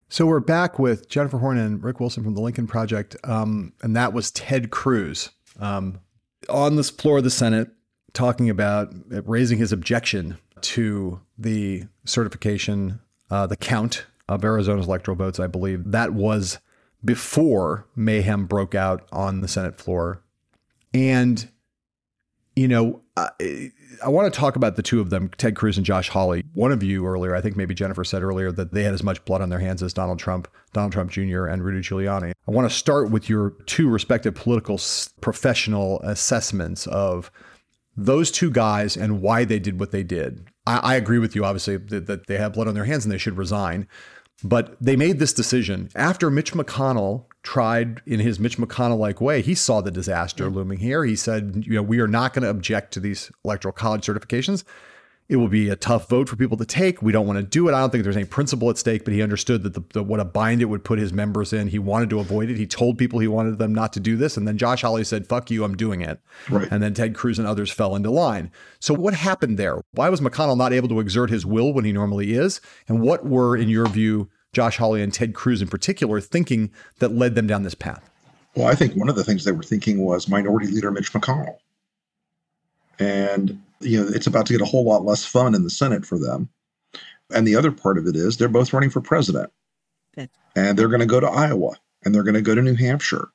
So 0.10 0.26
we're 0.26 0.42
back 0.42 0.78
with 0.78 1.08
Jennifer 1.08 1.38
Horn 1.38 1.58
and 1.58 1.82
Rick 1.82 2.02
Wilson 2.02 2.26
from 2.26 2.36
the 2.36 2.42
Lincoln 2.42 2.68
Project, 2.68 3.16
um, 3.24 3.72
and 3.82 3.96
that 3.96 4.12
was 4.12 4.32
Ted 4.32 4.70
Cruz 4.70 5.30
um, 5.58 6.02
on 6.50 6.76
this 6.76 6.90
floor 6.90 7.20
of 7.20 7.24
the 7.24 7.30
Senate 7.30 7.70
talking 8.12 8.50
about 8.50 8.94
raising 9.10 9.58
his 9.58 9.72
objection 9.72 10.38
to 10.60 11.22
the 11.38 11.86
certification, 12.04 13.00
uh, 13.32 13.48
the 13.48 13.58
count 13.58 14.06
of 14.28 14.44
Arizona's 14.44 14.88
electoral 14.88 15.16
votes. 15.16 15.40
I 15.40 15.48
believe 15.48 15.92
that 15.92 16.14
was 16.14 16.60
before 17.04 17.88
mayhem 17.96 18.46
broke 18.46 18.76
out 18.76 19.08
on 19.14 19.40
the 19.40 19.48
Senate 19.48 19.80
floor 19.80 20.22
and, 20.96 21.50
you 22.56 22.70
know, 22.70 23.02
I, 23.18 23.72
I 24.02 24.08
want 24.08 24.34
to 24.34 24.40
talk 24.40 24.56
about 24.56 24.78
the 24.78 24.82
two 24.82 25.02
of 25.02 25.10
them, 25.10 25.30
Ted 25.38 25.58
Cruz 25.58 25.76
and 25.76 25.86
Josh 25.86 26.08
Hawley. 26.08 26.46
One 26.54 26.72
of 26.72 26.82
you 26.84 27.06
earlier, 27.06 27.36
I 27.36 27.42
think 27.42 27.58
maybe 27.58 27.76
Jennifer 27.76 28.06
said 28.06 28.24
earlier 28.24 28.50
that 28.54 28.74
they 28.74 28.84
had 28.84 28.94
as 28.94 29.04
much 29.04 29.24
blood 29.26 29.42
on 29.42 29.50
their 29.50 29.60
hands 29.60 29.84
as 29.84 29.94
Donald 29.94 30.20
Trump, 30.20 30.48
Donald 30.72 30.94
Trump 30.94 31.12
Jr., 31.12 31.48
and 31.48 31.64
Rudy 31.66 31.82
Giuliani. 31.82 32.32
I 32.48 32.52
want 32.52 32.70
to 32.70 32.74
start 32.74 33.12
with 33.12 33.30
your 33.30 33.52
two 33.66 33.90
respective 33.90 34.36
political 34.36 34.80
professional 35.20 36.00
assessments 36.00 36.88
of 36.88 37.30
those 37.98 38.32
two 38.32 38.50
guys 38.50 38.96
and 38.96 39.22
why 39.22 39.44
they 39.44 39.60
did 39.60 39.78
what 39.78 39.92
they 39.92 40.04
did. 40.04 40.48
I, 40.66 40.78
I 40.78 40.96
agree 40.96 41.20
with 41.20 41.36
you, 41.36 41.44
obviously, 41.44 41.76
that, 41.76 42.08
that 42.08 42.28
they 42.28 42.38
have 42.38 42.54
blood 42.54 42.70
on 42.70 42.74
their 42.74 42.86
hands 42.86 43.04
and 43.04 43.12
they 43.12 43.18
should 43.18 43.38
resign. 43.38 43.86
But 44.46 44.78
they 44.82 44.96
made 44.96 45.20
this 45.20 45.34
decision 45.34 45.90
after 45.94 46.30
Mitch 46.30 46.54
McConnell 46.54 47.26
tried 47.46 48.02
in 48.06 48.20
his 48.20 48.40
Mitch 48.40 48.58
McConnell 48.58 48.98
like 48.98 49.22
way. 49.22 49.42
He 49.42 49.56
saw 49.56 49.80
the 49.80 49.92
disaster 49.92 50.46
mm-hmm. 50.46 50.56
looming 50.56 50.80
here. 50.80 51.06
He 51.06 51.16
said, 51.16 51.64
you 51.66 51.76
know, 51.76 51.84
we 51.84 52.00
are 52.00 52.08
not 52.08 52.34
going 52.34 52.44
to 52.44 52.50
object 52.50 52.92
to 52.94 53.00
these 53.00 53.32
electoral 53.46 53.72
college 53.72 54.06
certifications. 54.06 54.64
It 55.28 55.38
will 55.38 55.48
be 55.48 55.70
a 55.70 55.76
tough 55.76 56.08
vote 56.08 56.30
for 56.30 56.36
people 56.36 56.58
to 56.58 56.66
take. 56.66 57.02
We 57.02 57.12
don't 57.12 57.26
want 57.26 57.38
to 57.38 57.44
do 57.44 57.68
it. 57.68 57.74
I 57.74 57.80
don't 57.80 57.90
think 57.90 58.04
there's 58.04 58.16
any 58.16 58.26
principle 58.26 58.70
at 58.70 58.78
stake, 58.78 59.06
but 59.06 59.14
he 59.14 59.24
understood 59.24 59.64
that 59.64 59.74
the, 59.74 59.84
the, 59.94 60.04
what 60.04 60.20
a 60.20 60.26
bind 60.26 60.62
it 60.62 60.66
would 60.66 60.84
put 60.84 61.00
his 61.00 61.14
members 61.14 61.52
in. 61.52 61.68
He 61.68 61.80
wanted 61.80 62.12
to 62.12 62.20
avoid 62.20 62.52
it. 62.52 62.58
He 62.58 62.68
told 62.68 63.00
people 63.00 63.20
he 63.20 63.28
wanted 63.28 63.58
them 63.58 63.74
not 63.74 63.92
to 63.94 64.00
do 64.00 64.18
this. 64.18 64.38
And 64.38 64.48
then 64.48 64.58
Josh 64.58 64.84
Hawley 64.84 65.04
said, 65.04 65.26
fuck 65.26 65.50
you, 65.50 65.64
I'm 65.64 65.76
doing 65.76 66.02
it. 66.02 66.20
Right. 66.48 66.68
And 66.70 66.84
then 66.84 66.94
Ted 66.94 67.16
Cruz 67.16 67.40
and 67.40 67.48
others 67.48 67.72
fell 67.72 67.96
into 67.96 68.12
line. 68.12 68.52
So 68.80 68.94
what 68.94 69.16
happened 69.16 69.58
there? 69.58 69.82
Why 69.94 70.10
was 70.10 70.22
McConnell 70.22 70.58
not 70.58 70.74
able 70.74 70.90
to 70.90 71.00
exert 71.00 71.32
his 71.32 71.44
will 71.44 71.74
when 71.74 71.86
he 71.86 71.92
normally 71.92 72.34
is? 72.34 72.62
And 72.88 73.02
what 73.02 73.26
were, 73.26 73.58
in 73.58 73.68
your 73.68 73.88
view, 73.88 74.30
Josh 74.56 74.78
Hawley 74.78 75.02
and 75.02 75.14
Ted 75.14 75.34
Cruz 75.34 75.62
in 75.62 75.68
particular 75.68 76.22
thinking 76.22 76.72
that 77.00 77.10
led 77.10 77.36
them 77.36 77.46
down 77.46 77.64
this 77.64 77.76
path? 77.76 78.10
Well, 78.56 78.68
I 78.68 78.74
think 78.74 78.96
one 78.96 79.10
of 79.10 79.18
the 79.18 79.24
things 79.24 79.44
they 79.44 79.52
were 79.52 79.64
thinking 79.64 80.06
was 80.06 80.30
Minority 80.30 80.68
Leader 80.68 80.90
Mitch 80.92 81.12
McConnell. 81.12 81.58
And, 82.98 83.62
you 83.82 84.02
know, 84.02 84.08
it's 84.08 84.28
about 84.28 84.46
to 84.46 84.54
get 84.54 84.62
a 84.62 84.66
whole 84.66 84.86
lot 84.86 85.04
less 85.04 85.26
fun 85.26 85.54
in 85.54 85.64
the 85.64 85.70
Senate 85.70 86.06
for 86.06 86.18
them. 86.18 86.48
And 87.34 87.46
the 87.46 87.58
other 87.58 87.72
part 87.72 87.98
of 87.98 88.08
it 88.08 88.16
is 88.16 88.38
they're 88.38 88.48
both 88.48 88.72
running 88.72 88.90
for 88.90 89.02
president. 89.02 89.52
And 90.56 90.80
they're 90.80 90.88
going 90.88 91.02
to 91.02 91.06
go 91.06 91.20
to 91.20 91.28
Iowa 91.28 91.74
and 92.06 92.16
they're 92.16 92.24
going 92.24 92.36
to 92.36 92.42
go 92.42 92.56
to 92.56 92.62
New 92.62 92.76
Hampshire 92.76 93.28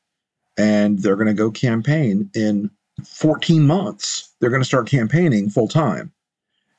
and 0.57 1.01
they're 1.01 1.17
going 1.17 1.27
to 1.27 1.35
go 1.35 1.51
campaign 1.51 2.31
in 2.35 2.71
14 3.05 3.67
months. 3.67 4.33
They're 4.41 4.49
going 4.49 4.63
to 4.63 4.67
start 4.67 4.89
campaigning 4.89 5.51
full 5.51 5.69
time. 5.69 6.13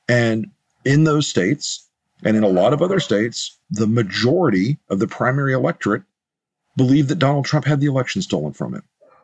And 0.10 0.50
in 0.84 1.04
those 1.04 1.28
states 1.28 1.88
and 2.24 2.38
in 2.38 2.44
a 2.44 2.50
lot 2.50 2.74
of 2.74 2.82
other 2.82 3.00
states, 3.00 3.58
the 3.70 3.88
majority 3.88 4.78
of 4.90 5.00
the 5.00 5.08
primary 5.08 5.54
electorate 5.54 6.04
believe 6.78 7.08
that 7.08 7.20
Donald 7.20 7.46
Trump 7.46 7.66
had 7.66 7.80
the 7.80 7.88
election 7.88 8.22
stolen 8.22 8.54
from 8.54 8.74
him 8.74 8.84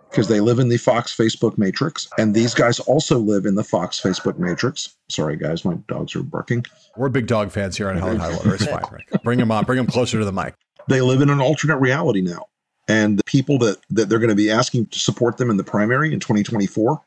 because 0.10 0.28
they 0.28 0.40
live 0.40 0.60
in 0.60 0.70
the 0.70 0.78
Fox 0.78 1.16
Facebook 1.16 1.58
matrix. 1.58 2.08
And 2.18 2.34
these 2.34 2.54
guys 2.54 2.80
also 2.80 3.20
live 3.20 3.46
in 3.46 3.56
the 3.56 3.64
Fox 3.64 4.00
Facebook 4.00 4.38
matrix. 4.38 4.96
Sorry, 5.10 5.36
guys, 5.36 5.66
my 5.66 5.76
dogs 5.88 6.16
are 6.16 6.24
barking. 6.24 6.66
We're 6.96 7.10
big 7.10 7.28
dog 7.28 7.52
fans 7.52 7.78
here 7.78 7.90
on 7.90 7.98
Hell 7.98 8.10
and 8.10 8.22
High 8.22 8.36
Water. 8.36 8.56
It's 8.56 8.66
fine. 8.66 8.84
Right? 8.92 9.24
Bring 9.24 9.40
them 9.40 9.52
on. 9.52 9.66
Bring 9.66 9.78
them 9.78 9.88
closer 9.88 10.18
to 10.20 10.26
the 10.26 10.32
mic. 10.32 10.56
They 10.88 11.02
live 11.02 11.22
in 11.22 11.30
an 11.30 11.42
alternate 11.42 11.78
reality 11.78 12.22
now. 12.22 12.48
And 12.88 13.20
the 13.20 13.24
people 13.26 13.58
that, 13.60 13.78
that 13.90 14.08
they're 14.08 14.20
going 14.20 14.30
to 14.30 14.36
be 14.36 14.50
asking 14.50 14.88
to 14.88 15.00
support 15.00 15.38
them 15.38 15.50
in 15.50 15.58
the 15.58 15.64
primary 15.64 16.14
in 16.14 16.22
2024 16.22 17.02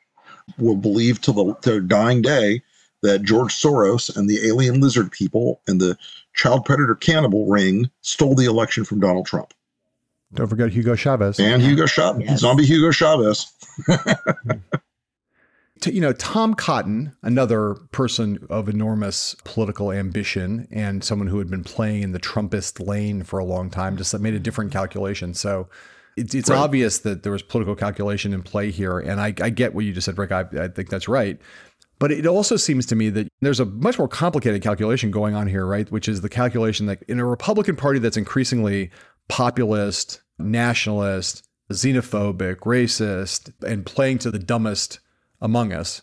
will 0.59 0.77
believe 0.77 1.21
till 1.21 1.35
the 1.35 1.55
to 1.63 1.81
dying 1.81 2.21
day 2.21 2.63
that 3.03 3.23
George 3.23 3.55
Soros 3.55 4.15
and 4.15 4.29
the 4.29 4.47
alien 4.47 4.81
lizard 4.81 5.11
people 5.11 5.61
and 5.67 5.81
the 5.81 5.97
child 6.35 6.65
predator 6.65 6.95
cannibal 6.95 7.47
ring 7.47 7.91
stole 8.03 8.35
the 8.35 8.45
election 8.45 8.85
from 8.85 9.01
Donald 9.01 9.27
Trump. 9.27 9.55
Don't 10.33 10.49
forget 10.49 10.71
Hugo 10.71 10.95
Chavez. 10.95 11.41
And 11.41 11.61
Hugo 11.61 11.87
Chavez, 11.87 12.23
yes. 12.25 12.41
zombie 12.41 12.65
Hugo 12.65 12.93
Chavez. 12.93 13.53
you 15.87 16.01
know, 16.01 16.13
Tom 16.13 16.55
Cotton, 16.55 17.17
another 17.23 17.75
person 17.91 18.47
of 18.49 18.69
enormous 18.69 19.35
political 19.45 19.91
ambition 19.91 20.69
and 20.71 21.03
someone 21.03 21.29
who 21.29 21.39
had 21.39 21.51
been 21.51 21.65
playing 21.65 22.03
in 22.03 22.13
the 22.13 22.21
Trumpist 22.21 22.85
lane 22.87 23.25
for 23.25 23.39
a 23.39 23.45
long 23.45 23.71
time, 23.71 23.97
just 23.97 24.17
made 24.21 24.35
a 24.35 24.39
different 24.39 24.71
calculation. 24.73 25.35
So 25.35 25.69
it's, 26.17 26.35
it's 26.35 26.51
right. 26.51 26.59
obvious 26.59 26.99
that 26.99 27.23
there 27.23 27.33
was 27.33 27.43
political 27.43 27.75
calculation 27.75 28.33
in 28.33 28.43
play 28.43 28.71
here. 28.71 28.99
And 28.99 29.21
I, 29.21 29.35
I 29.41 29.51
get 29.51 29.75
what 29.75 29.85
you 29.85 29.93
just 29.93 30.05
said, 30.05 30.19
Rick. 30.19 30.33
I, 30.33 30.41
I 30.59 30.69
think 30.69 30.91
that's 30.91 31.09
right. 31.09 31.41
But 32.01 32.11
it 32.11 32.27
also 32.27 32.57
seems 32.57 32.87
to 32.87 32.97
me 32.97 33.11
that 33.11 33.29
there's 33.41 33.61
a 33.61 33.67
much 33.67 33.99
more 33.99 34.09
complicated 34.09 34.63
calculation 34.63 35.11
going 35.11 35.35
on 35.35 35.47
here, 35.47 35.67
right? 35.67 35.89
Which 35.93 36.09
is 36.09 36.23
the 36.23 36.31
calculation 36.31 36.87
that 36.87 37.03
in 37.05 37.21
a 37.21 37.27
Republican 37.27 37.77
Party 37.77 37.99
that's 37.99 38.17
increasingly 38.17 38.91
populist, 39.29 40.23
nationalist, 40.39 41.45
xenophobic, 41.71 42.57
racist, 42.61 43.53
and 43.65 43.85
playing 43.85 44.19
to 44.21 44.31
the 44.31 44.39
dumbest 44.39 44.99
among 45.43 45.75
us. 45.75 46.01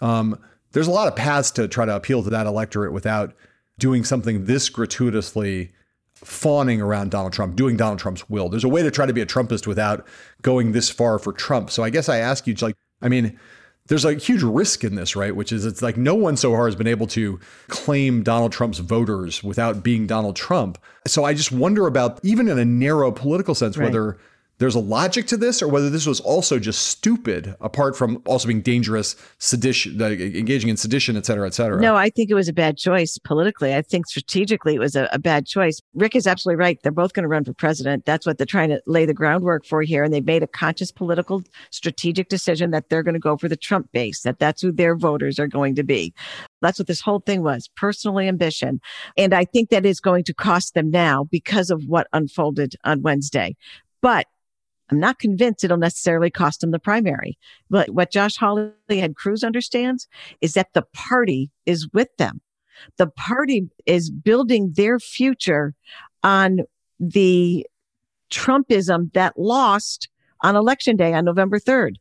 Um, 0.00 0.38
there's 0.70 0.86
a 0.86 0.92
lot 0.92 1.08
of 1.08 1.16
paths 1.16 1.50
to 1.52 1.66
try 1.66 1.84
to 1.84 1.94
appeal 1.94 2.22
to 2.22 2.30
that 2.30 2.46
electorate 2.46 2.92
without 2.92 3.34
doing 3.78 4.04
something 4.04 4.44
this 4.44 4.68
gratuitously 4.68 5.72
fawning 6.14 6.80
around 6.80 7.10
Donald 7.10 7.32
Trump, 7.32 7.56
doing 7.56 7.76
Donald 7.76 7.98
Trump's 7.98 8.30
will. 8.30 8.48
There's 8.48 8.64
a 8.64 8.68
way 8.68 8.82
to 8.82 8.92
try 8.92 9.06
to 9.06 9.12
be 9.12 9.20
a 9.20 9.26
Trumpist 9.26 9.66
without 9.66 10.06
going 10.42 10.70
this 10.70 10.88
far 10.88 11.18
for 11.18 11.32
Trump. 11.32 11.70
So 11.70 11.82
I 11.82 11.90
guess 11.90 12.08
I 12.08 12.18
ask 12.18 12.46
you, 12.46 12.54
like, 12.62 12.76
I 13.02 13.08
mean, 13.08 13.38
there's 13.86 14.04
a 14.04 14.14
huge 14.14 14.42
risk 14.42 14.84
in 14.84 14.94
this, 14.94 15.16
right? 15.16 15.34
Which 15.34 15.52
is 15.52 15.66
it's 15.66 15.82
like 15.82 15.96
no 15.96 16.14
one 16.14 16.36
so 16.36 16.52
far 16.52 16.66
has 16.66 16.76
been 16.76 16.86
able 16.86 17.06
to 17.08 17.40
claim 17.68 18.22
Donald 18.22 18.52
Trump's 18.52 18.78
voters 18.78 19.42
without 19.42 19.82
being 19.82 20.06
Donald 20.06 20.36
Trump. 20.36 20.78
So 21.06 21.24
I 21.24 21.34
just 21.34 21.50
wonder 21.50 21.86
about, 21.86 22.20
even 22.22 22.48
in 22.48 22.58
a 22.58 22.64
narrow 22.64 23.10
political 23.10 23.54
sense, 23.54 23.76
right. 23.76 23.86
whether 23.86 24.18
there's 24.62 24.76
a 24.76 24.80
logic 24.80 25.26
to 25.26 25.36
this 25.36 25.60
or 25.60 25.66
whether 25.66 25.90
this 25.90 26.06
was 26.06 26.20
also 26.20 26.60
just 26.60 26.86
stupid 26.86 27.56
apart 27.60 27.96
from 27.96 28.22
also 28.26 28.46
being 28.46 28.62
dangerous 28.62 29.16
sedition 29.38 30.00
engaging 30.00 30.70
in 30.70 30.76
sedition 30.76 31.16
et 31.16 31.26
cetera 31.26 31.46
et 31.46 31.54
cetera? 31.54 31.80
No 31.80 31.96
i 31.96 32.08
think 32.08 32.30
it 32.30 32.34
was 32.34 32.48
a 32.48 32.52
bad 32.52 32.78
choice 32.78 33.18
politically. 33.18 33.74
I 33.74 33.82
think 33.82 34.06
strategically 34.06 34.76
it 34.76 34.78
was 34.78 34.94
a, 34.94 35.08
a 35.12 35.18
bad 35.18 35.46
choice. 35.46 35.80
Rick 35.94 36.14
is 36.14 36.28
absolutely 36.28 36.60
right. 36.60 36.78
They're 36.82 36.92
both 36.92 37.12
going 37.12 37.24
to 37.24 37.28
run 37.28 37.44
for 37.44 37.52
president. 37.52 38.04
That's 38.04 38.24
what 38.24 38.38
they're 38.38 38.46
trying 38.46 38.68
to 38.68 38.80
lay 38.86 39.04
the 39.04 39.14
groundwork 39.14 39.66
for 39.66 39.82
here 39.82 40.04
and 40.04 40.14
they've 40.14 40.24
made 40.24 40.44
a 40.44 40.46
conscious 40.46 40.92
political 40.92 41.42
strategic 41.70 42.28
decision 42.28 42.70
that 42.70 42.88
they're 42.88 43.02
going 43.02 43.14
to 43.14 43.20
go 43.20 43.36
for 43.36 43.48
the 43.48 43.56
trump 43.56 43.90
base 43.92 44.22
that 44.22 44.38
that's 44.38 44.62
who 44.62 44.70
their 44.70 44.94
voters 44.94 45.40
are 45.40 45.48
going 45.48 45.74
to 45.74 45.82
be. 45.82 46.14
That's 46.60 46.78
what 46.78 46.86
this 46.86 47.00
whole 47.00 47.20
thing 47.20 47.42
was 47.42 47.68
personal 47.76 48.20
ambition. 48.20 48.80
And 49.16 49.34
I 49.34 49.44
think 49.44 49.70
that 49.70 49.84
is 49.84 49.98
going 49.98 50.24
to 50.24 50.34
cost 50.34 50.74
them 50.74 50.90
now 50.90 51.24
because 51.30 51.70
of 51.70 51.82
what 51.86 52.06
unfolded 52.12 52.76
on 52.84 53.02
Wednesday. 53.02 53.56
But 54.00 54.26
I'm 54.92 55.00
not 55.00 55.18
convinced 55.18 55.64
it'll 55.64 55.78
necessarily 55.78 56.28
cost 56.28 56.62
him 56.62 56.70
the 56.70 56.78
primary. 56.78 57.38
But 57.70 57.88
what 57.88 58.12
Josh 58.12 58.36
Hawley 58.36 58.72
and 58.90 59.16
Cruz 59.16 59.42
understands 59.42 60.06
is 60.42 60.52
that 60.52 60.74
the 60.74 60.82
party 60.92 61.50
is 61.64 61.88
with 61.94 62.14
them. 62.18 62.42
The 62.98 63.06
party 63.06 63.70
is 63.86 64.10
building 64.10 64.74
their 64.76 64.98
future 64.98 65.74
on 66.22 66.58
the 67.00 67.66
Trumpism 68.30 69.14
that 69.14 69.38
lost 69.38 70.10
on 70.42 70.56
election 70.56 70.96
day 70.96 71.14
on 71.14 71.24
November 71.24 71.58
3rd. 71.58 71.94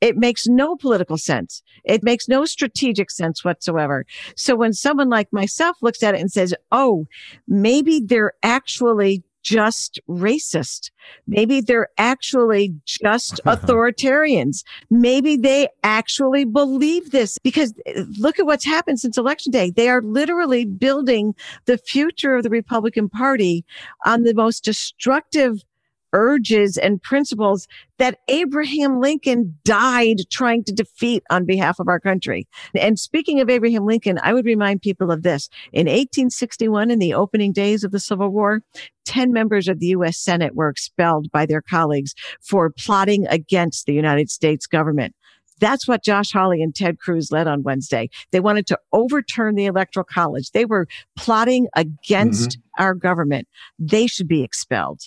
It 0.00 0.16
makes 0.16 0.46
no 0.46 0.76
political 0.76 1.18
sense. 1.18 1.60
It 1.82 2.04
makes 2.04 2.28
no 2.28 2.44
strategic 2.44 3.10
sense 3.10 3.44
whatsoever. 3.44 4.06
So 4.36 4.54
when 4.54 4.74
someone 4.74 5.08
like 5.08 5.32
myself 5.32 5.76
looks 5.82 6.04
at 6.04 6.14
it 6.14 6.20
and 6.20 6.30
says, 6.30 6.54
Oh, 6.70 7.08
maybe 7.48 7.98
they're 7.98 8.34
actually 8.44 9.24
just 9.48 9.98
racist. 10.08 10.90
Maybe 11.26 11.60
they're 11.60 11.88
actually 11.96 12.74
just 12.84 13.40
authoritarians. 13.46 14.62
Maybe 14.90 15.36
they 15.36 15.68
actually 15.82 16.44
believe 16.44 17.10
this 17.10 17.38
because 17.38 17.72
uh, 17.96 18.02
look 18.18 18.38
at 18.38 18.46
what's 18.46 18.64
happened 18.64 19.00
since 19.00 19.16
election 19.16 19.50
day. 19.50 19.70
They 19.70 19.88
are 19.88 20.02
literally 20.02 20.66
building 20.66 21.34
the 21.64 21.78
future 21.78 22.36
of 22.36 22.42
the 22.42 22.50
Republican 22.50 23.08
Party 23.08 23.64
on 24.04 24.22
the 24.22 24.34
most 24.34 24.64
destructive 24.64 25.64
urges 26.12 26.76
and 26.76 27.02
principles 27.02 27.66
that 27.98 28.18
Abraham 28.28 29.00
Lincoln 29.00 29.58
died 29.64 30.18
trying 30.30 30.64
to 30.64 30.72
defeat 30.72 31.22
on 31.30 31.44
behalf 31.44 31.78
of 31.78 31.88
our 31.88 32.00
country. 32.00 32.46
And 32.74 32.98
speaking 32.98 33.40
of 33.40 33.50
Abraham 33.50 33.86
Lincoln, 33.86 34.18
I 34.22 34.32
would 34.32 34.46
remind 34.46 34.82
people 34.82 35.10
of 35.10 35.22
this. 35.22 35.48
In 35.72 35.86
1861, 35.86 36.90
in 36.90 36.98
the 36.98 37.14
opening 37.14 37.52
days 37.52 37.84
of 37.84 37.90
the 37.90 38.00
Civil 38.00 38.28
War, 38.30 38.62
10 39.04 39.32
members 39.32 39.68
of 39.68 39.80
the 39.80 39.86
U.S. 39.86 40.18
Senate 40.18 40.54
were 40.54 40.68
expelled 40.68 41.30
by 41.30 41.46
their 41.46 41.62
colleagues 41.62 42.14
for 42.40 42.70
plotting 42.70 43.26
against 43.28 43.86
the 43.86 43.94
United 43.94 44.30
States 44.30 44.66
government. 44.66 45.14
That's 45.60 45.88
what 45.88 46.04
Josh 46.04 46.32
Hawley 46.32 46.62
and 46.62 46.74
Ted 46.74 46.98
Cruz 46.98 47.32
led 47.32 47.46
on 47.46 47.62
Wednesday. 47.62 48.10
They 48.30 48.40
wanted 48.40 48.66
to 48.68 48.78
overturn 48.92 49.54
the 49.54 49.66
Electoral 49.66 50.04
College. 50.04 50.52
They 50.52 50.64
were 50.64 50.86
plotting 51.16 51.68
against 51.74 52.50
mm-hmm. 52.50 52.82
our 52.82 52.94
government. 52.94 53.48
They 53.78 54.06
should 54.06 54.28
be 54.28 54.42
expelled. 54.42 55.02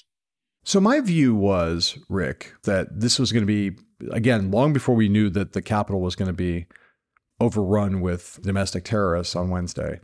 So 0.64 0.80
my 0.80 1.00
view 1.00 1.34
was, 1.34 1.98
Rick, 2.08 2.54
that 2.64 3.00
this 3.00 3.18
was 3.18 3.32
going 3.32 3.46
to 3.46 3.48
be 3.48 3.78
again 4.12 4.52
long 4.52 4.74
before 4.74 4.96
we 4.96 5.10
knew 5.10 5.30
that 5.32 5.54
the 5.54 5.62
Capitol 5.62 6.02
was 6.02 6.16
going 6.16 6.28
to 6.28 6.34
be 6.34 6.68
overrun 7.40 8.02
with 8.02 8.40
domestic 8.44 8.84
terrorists 8.84 9.36
on 9.36 9.50
Wednesday. 9.50 10.00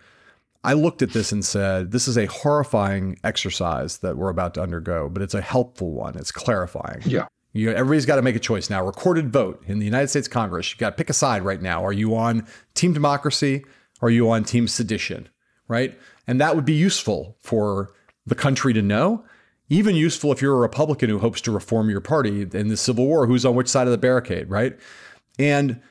I 0.64 0.74
looked 0.74 1.01
at 1.01 1.12
this 1.14 1.32
and 1.32 1.45
said, 1.45 1.91
this 1.91 2.08
is 2.08 2.18
a 2.18 2.26
horrifying 2.26 3.20
exercise 3.24 3.99
that 3.99 4.18
we're 4.18 4.30
about 4.30 4.55
to 4.55 4.62
undergo, 4.62 5.08
but 5.08 5.22
it's 5.22 5.36
a 5.36 5.41
helpful 5.41 5.91
one. 5.91 6.18
It's 6.18 6.32
clarifying. 6.32 7.01
Yeah. 7.05 7.28
You, 7.53 7.72
everybody's 7.72 8.05
got 8.05 8.18
to 8.18 8.22
make 8.22 8.36
a 8.36 8.39
choice 8.39 8.70
now. 8.70 8.84
Recorded 8.84 9.32
vote 9.32 9.64
in 9.68 9.80
the 9.80 9.86
United 9.86 10.10
States 10.10 10.28
Congress. 10.28 10.72
You 10.72 10.78
got 10.78 10.91
to 10.91 10.95
pick 10.95 11.10
a 11.10 11.14
side 11.14 11.43
right 11.43 11.62
now. 11.62 11.86
Are 11.86 11.93
you 11.93 12.16
on 12.16 12.45
team 12.74 12.93
democracy 12.93 13.64
or 14.01 14.10
are 14.10 14.12
you 14.12 14.30
on 14.30 14.43
team 14.43 14.68
sedition? 14.68 15.30
Right. 15.68 15.97
And 16.26 16.41
that 16.41 16.55
would 16.55 16.66
be 16.66 16.74
useful 16.74 17.38
for 17.39 17.93
the 18.26 18.36
country 18.36 18.74
to 18.74 18.82
know 18.82 19.24
even 19.70 19.95
useful 19.95 20.32
if 20.32 20.41
you're 20.41 20.55
a 20.55 20.59
Republican 20.59 21.09
who 21.09 21.20
hopes 21.20 21.41
to 21.41 21.51
reform 21.51 21.89
your 21.89 22.01
party 22.01 22.41
in 22.41 22.68
the 22.70 22.78
Civil 22.78 23.05
War, 23.05 23.28
who's 23.28 23.45
on 23.45 23.55
which 23.55 23.68
side 23.68 23.88
of 23.88 23.91
the 23.91 23.97
barricade, 23.97 24.49
right? 24.49 24.78
And 25.38 25.82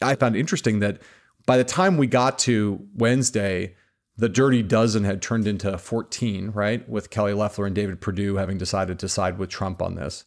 I 0.00 0.14
found 0.14 0.36
it 0.36 0.40
interesting 0.40 0.80
that 0.80 1.00
by 1.44 1.56
the 1.56 1.64
time 1.64 1.96
we 1.96 2.06
got 2.06 2.38
to 2.40 2.86
Wednesday, 2.94 3.74
the 4.16 4.28
dirty 4.28 4.62
dozen 4.62 5.04
had 5.04 5.20
turned 5.20 5.46
into 5.46 5.76
14, 5.76 6.50
right? 6.50 6.88
With 6.88 7.10
Kelly 7.10 7.34
Loeffler 7.34 7.66
and 7.66 7.74
David 7.74 8.00
Perdue 8.00 8.36
having 8.36 8.58
decided 8.58 8.98
to 8.98 9.08
side 9.08 9.38
with 9.38 9.50
Trump 9.50 9.82
on 9.82 9.94
this. 9.94 10.24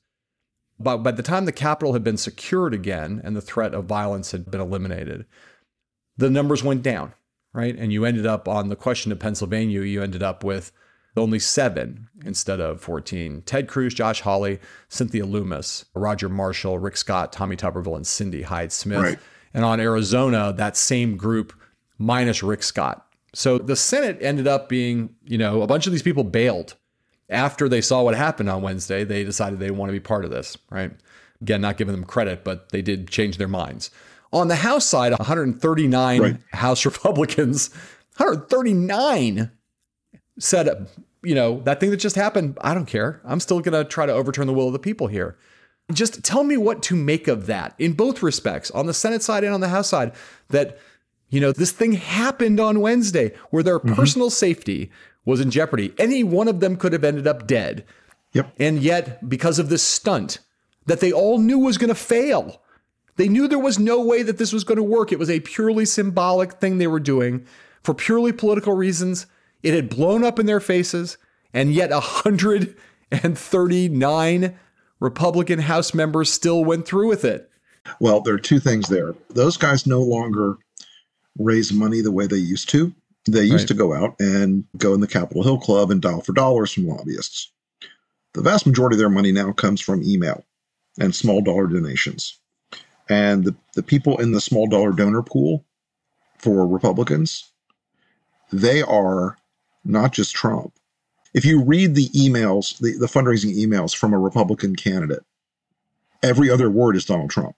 But 0.79 0.97
by 0.97 1.11
the 1.11 1.23
time 1.23 1.45
the 1.45 1.51
Capitol 1.51 1.93
had 1.93 2.03
been 2.03 2.17
secured 2.17 2.73
again 2.73 3.19
and 3.23 3.35
the 3.35 3.41
threat 3.41 3.73
of 3.73 3.85
violence 3.85 4.31
had 4.31 4.49
been 4.49 4.61
eliminated, 4.61 5.25
the 6.15 6.29
numbers 6.29 6.63
went 6.63 6.83
down, 6.83 7.13
right? 7.53 7.75
And 7.75 7.91
you 7.91 8.05
ended 8.05 8.25
up 8.25 8.47
on 8.47 8.69
the 8.69 8.75
question 8.75 9.11
of 9.11 9.19
Pennsylvania, 9.19 9.81
you 9.81 10.01
ended 10.01 10.23
up 10.23 10.43
with 10.43 10.71
only 11.19 11.39
seven 11.39 12.07
instead 12.25 12.59
of 12.59 12.81
14. 12.81 13.43
Ted 13.45 13.67
Cruz, 13.67 13.93
Josh 13.93 14.21
Hawley, 14.21 14.59
Cynthia 14.87 15.25
Lummis, 15.25 15.85
Roger 15.93 16.29
Marshall, 16.29 16.79
Rick 16.79 16.97
Scott, 16.97 17.31
Tommy 17.31 17.55
Tuberville, 17.55 17.95
and 17.95 18.07
Cindy 18.07 18.41
Hyde 18.41 18.71
Smith. 18.71 19.01
Right. 19.01 19.19
And 19.53 19.63
on 19.65 19.79
Arizona, 19.79 20.53
that 20.57 20.77
same 20.77 21.17
group 21.17 21.53
minus 21.97 22.41
Rick 22.43 22.63
Scott. 22.63 23.05
So 23.33 23.57
the 23.57 23.75
Senate 23.75 24.17
ended 24.21 24.47
up 24.47 24.69
being, 24.69 25.15
you 25.23 25.37
know, 25.37 25.61
a 25.61 25.67
bunch 25.67 25.85
of 25.85 25.91
these 25.91 26.01
people 26.01 26.23
bailed 26.23 26.75
after 27.29 27.69
they 27.69 27.81
saw 27.81 28.01
what 28.01 28.15
happened 28.15 28.49
on 28.49 28.61
Wednesday. 28.61 29.03
They 29.03 29.23
decided 29.23 29.59
they 29.59 29.71
want 29.71 29.89
to 29.89 29.93
be 29.93 29.99
part 29.99 30.25
of 30.25 30.31
this, 30.31 30.57
right? 30.71 30.91
Again, 31.41 31.61
not 31.61 31.77
giving 31.77 31.93
them 31.93 32.03
credit, 32.03 32.43
but 32.43 32.69
they 32.69 32.81
did 32.81 33.07
change 33.07 33.37
their 33.37 33.47
minds. 33.47 33.91
On 34.31 34.47
the 34.47 34.57
House 34.57 34.85
side, 34.85 35.11
139 35.11 36.21
Right. 36.21 36.37
House 36.53 36.85
Republicans, 36.85 37.69
139 38.17 39.51
said, 40.37 40.87
you 41.23 41.35
know, 41.35 41.61
that 41.61 41.79
thing 41.79 41.91
that 41.91 41.97
just 41.97 42.15
happened, 42.15 42.57
I 42.61 42.73
don't 42.73 42.85
care. 42.85 43.21
I'm 43.25 43.39
still 43.39 43.59
going 43.59 43.73
to 43.73 43.89
try 43.89 44.05
to 44.05 44.13
overturn 44.13 44.47
the 44.47 44.53
will 44.53 44.67
of 44.67 44.73
the 44.73 44.79
people 44.79 45.07
here. 45.07 45.37
Just 45.91 46.23
tell 46.23 46.43
me 46.43 46.55
what 46.55 46.83
to 46.83 46.95
make 46.95 47.27
of 47.27 47.47
that 47.47 47.73
in 47.79 47.93
both 47.93 48.21
respects, 48.21 48.69
on 48.71 48.85
the 48.85 48.93
Senate 48.93 49.23
side 49.23 49.43
and 49.43 49.53
on 49.53 49.61
the 49.61 49.69
House 49.69 49.89
side, 49.89 50.13
that, 50.49 50.77
you 51.29 51.41
know, 51.41 51.51
this 51.51 51.71
thing 51.71 51.93
happened 51.93 52.59
on 52.59 52.81
Wednesday 52.81 53.33
where 53.49 53.63
their 53.63 53.79
mm-hmm. 53.79 53.95
personal 53.95 54.29
safety 54.29 54.91
was 55.25 55.41
in 55.41 55.51
jeopardy. 55.51 55.93
Any 55.97 56.23
one 56.23 56.47
of 56.47 56.59
them 56.59 56.77
could 56.77 56.93
have 56.93 57.03
ended 57.03 57.27
up 57.27 57.47
dead. 57.47 57.85
Yep. 58.33 58.53
And 58.59 58.79
yet, 58.79 59.27
because 59.27 59.57
of 59.57 59.69
this 59.69 59.83
stunt 59.83 60.39
that 60.85 60.99
they 60.99 61.11
all 61.11 61.39
knew 61.39 61.57
was 61.57 61.77
going 61.77 61.89
to 61.89 61.95
fail, 61.95 62.61
they 63.15 63.27
knew 63.27 63.47
there 63.47 63.59
was 63.59 63.79
no 63.79 64.01
way 64.01 64.23
that 64.23 64.37
this 64.37 64.53
was 64.53 64.63
going 64.63 64.77
to 64.77 64.83
work. 64.83 65.11
It 65.11 65.19
was 65.19 65.29
a 65.29 65.39
purely 65.39 65.85
symbolic 65.85 66.53
thing 66.53 66.77
they 66.77 66.87
were 66.87 66.99
doing 66.99 67.45
for 67.83 67.93
purely 67.93 68.31
political 68.31 68.73
reasons. 68.73 69.25
It 69.63 69.73
had 69.73 69.89
blown 69.89 70.23
up 70.23 70.37
in 70.39 70.45
their 70.45 70.59
faces, 70.59 71.17
and 71.53 71.73
yet 71.73 71.89
139 71.91 74.59
Republican 74.99 75.59
House 75.59 75.93
members 75.93 76.29
still 76.31 76.63
went 76.65 76.85
through 76.87 77.07
with 77.07 77.23
it. 77.25 77.49
Well, 77.99 78.21
there 78.21 78.35
are 78.35 78.39
two 78.39 78.59
things 78.59 78.87
there. 78.89 79.15
Those 79.29 79.57
guys 79.57 79.87
no 79.87 80.01
longer 80.01 80.57
raise 81.37 81.71
money 81.71 82.01
the 82.01 82.11
way 82.11 82.27
they 82.27 82.35
used 82.37 82.69
to. 82.69 82.93
They 83.27 83.43
used 83.43 83.63
Right. 83.63 83.67
to 83.69 83.73
go 83.73 83.93
out 83.93 84.15
and 84.19 84.63
go 84.77 84.93
in 84.93 84.99
the 85.01 85.07
Capitol 85.07 85.43
Hill 85.43 85.57
Club 85.59 85.89
and 85.91 86.01
dial 86.01 86.21
for 86.21 86.33
dollars 86.33 86.71
from 86.73 86.87
lobbyists. 86.87 87.51
The 88.33 88.41
vast 88.41 88.65
majority 88.67 88.95
of 88.95 88.99
their 88.99 89.09
money 89.09 89.31
now 89.31 89.51
comes 89.51 89.81
from 89.81 90.03
email 90.03 90.45
and 90.99 91.15
small 91.15 91.41
dollar 91.41 91.67
donations. 91.67 92.39
And 93.07 93.43
the, 93.43 93.55
the 93.75 93.83
people 93.83 94.19
in 94.19 94.31
the 94.33 94.41
small 94.41 94.67
dollar 94.67 94.91
donor 94.91 95.23
pool 95.23 95.65
for 96.37 96.67
Republicans, 96.67 97.51
they 98.51 98.81
are 98.83 99.37
not 99.89 100.13
just 100.13 100.35
Trump. 100.35 100.73
If 101.33 101.45
you 101.45 101.61
read 101.61 101.95
the 101.95 102.09
emails, 102.09 102.77
the, 102.79 102.97
the 102.97 103.07
fundraising 103.07 103.55
emails 103.55 103.95
from 103.95 104.13
a 104.13 104.19
Republican 104.19 104.75
candidate, 104.75 105.23
every 106.23 106.49
other 106.49 106.69
word 106.69 106.95
is 106.95 107.05
Donald 107.05 107.29
Trump. 107.29 107.55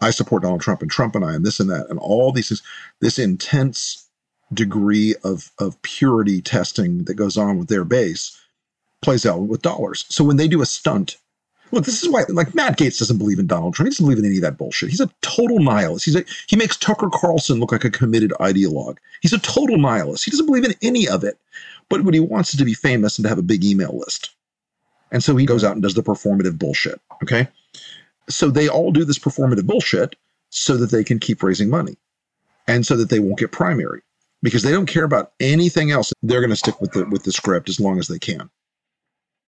I 0.00 0.10
support 0.10 0.42
Donald 0.42 0.60
Trump 0.60 0.82
and 0.82 0.90
Trump 0.90 1.14
and 1.14 1.24
I 1.24 1.34
and 1.34 1.44
this 1.44 1.60
and 1.60 1.70
that 1.70 1.88
and 1.90 1.98
all 1.98 2.32
these 2.32 2.48
things, 2.48 2.62
this 3.00 3.18
intense 3.18 4.08
degree 4.52 5.14
of, 5.24 5.50
of 5.58 5.80
purity 5.82 6.40
testing 6.40 7.04
that 7.04 7.14
goes 7.14 7.36
on 7.36 7.58
with 7.58 7.68
their 7.68 7.84
base 7.84 8.38
plays 9.00 9.26
out 9.26 9.40
with 9.40 9.62
dollars. 9.62 10.06
So 10.08 10.24
when 10.24 10.36
they 10.36 10.48
do 10.48 10.62
a 10.62 10.66
stunt, 10.66 11.16
look, 11.72 11.84
this 11.84 12.02
is 12.02 12.08
why 12.08 12.24
like 12.28 12.54
Matt 12.54 12.78
Gaetz 12.78 12.98
doesn't 12.98 13.18
believe 13.18 13.38
in 13.38 13.46
Donald 13.46 13.74
Trump. 13.74 13.86
He 13.86 13.90
doesn't 13.90 14.04
believe 14.04 14.18
in 14.18 14.24
any 14.24 14.36
of 14.36 14.42
that 14.42 14.58
bullshit. 14.58 14.90
He's 14.90 15.00
a 15.00 15.10
total 15.22 15.58
nihilist. 15.58 16.04
He's 16.04 16.16
a, 16.16 16.24
he 16.46 16.56
makes 16.56 16.76
Tucker 16.76 17.08
Carlson 17.12 17.58
look 17.58 17.72
like 17.72 17.84
a 17.84 17.90
committed 17.90 18.32
ideologue. 18.40 18.98
He's 19.20 19.32
a 19.32 19.38
total 19.38 19.78
nihilist. 19.78 20.24
He 20.24 20.30
doesn't 20.30 20.46
believe 20.46 20.64
in 20.64 20.74
any 20.82 21.08
of 21.08 21.24
it. 21.24 21.38
But 21.88 22.04
what 22.04 22.14
he 22.14 22.20
wants 22.20 22.54
is 22.54 22.58
to 22.58 22.64
be 22.64 22.74
famous 22.74 23.18
and 23.18 23.24
to 23.24 23.28
have 23.28 23.38
a 23.38 23.42
big 23.42 23.64
email 23.64 23.98
list. 23.98 24.30
And 25.10 25.22
so 25.22 25.36
he 25.36 25.44
goes 25.44 25.64
out 25.64 25.72
and 25.72 25.82
does 25.82 25.94
the 25.94 26.02
performative 26.02 26.58
bullshit. 26.58 27.00
Okay. 27.22 27.48
So 28.28 28.50
they 28.50 28.68
all 28.68 28.92
do 28.92 29.04
this 29.04 29.18
performative 29.18 29.66
bullshit 29.66 30.16
so 30.50 30.76
that 30.76 30.90
they 30.90 31.04
can 31.04 31.18
keep 31.18 31.42
raising 31.42 31.68
money 31.68 31.96
and 32.66 32.86
so 32.86 32.96
that 32.96 33.10
they 33.10 33.18
won't 33.18 33.38
get 33.38 33.52
primary 33.52 34.02
because 34.42 34.62
they 34.62 34.70
don't 34.70 34.86
care 34.86 35.04
about 35.04 35.32
anything 35.40 35.90
else. 35.90 36.12
They're 36.22 36.40
going 36.40 36.50
to 36.50 36.56
stick 36.56 36.80
with 36.80 36.92
the 36.92 37.04
with 37.06 37.24
the 37.24 37.32
script 37.32 37.68
as 37.68 37.80
long 37.80 37.98
as 37.98 38.08
they 38.08 38.18
can. 38.18 38.50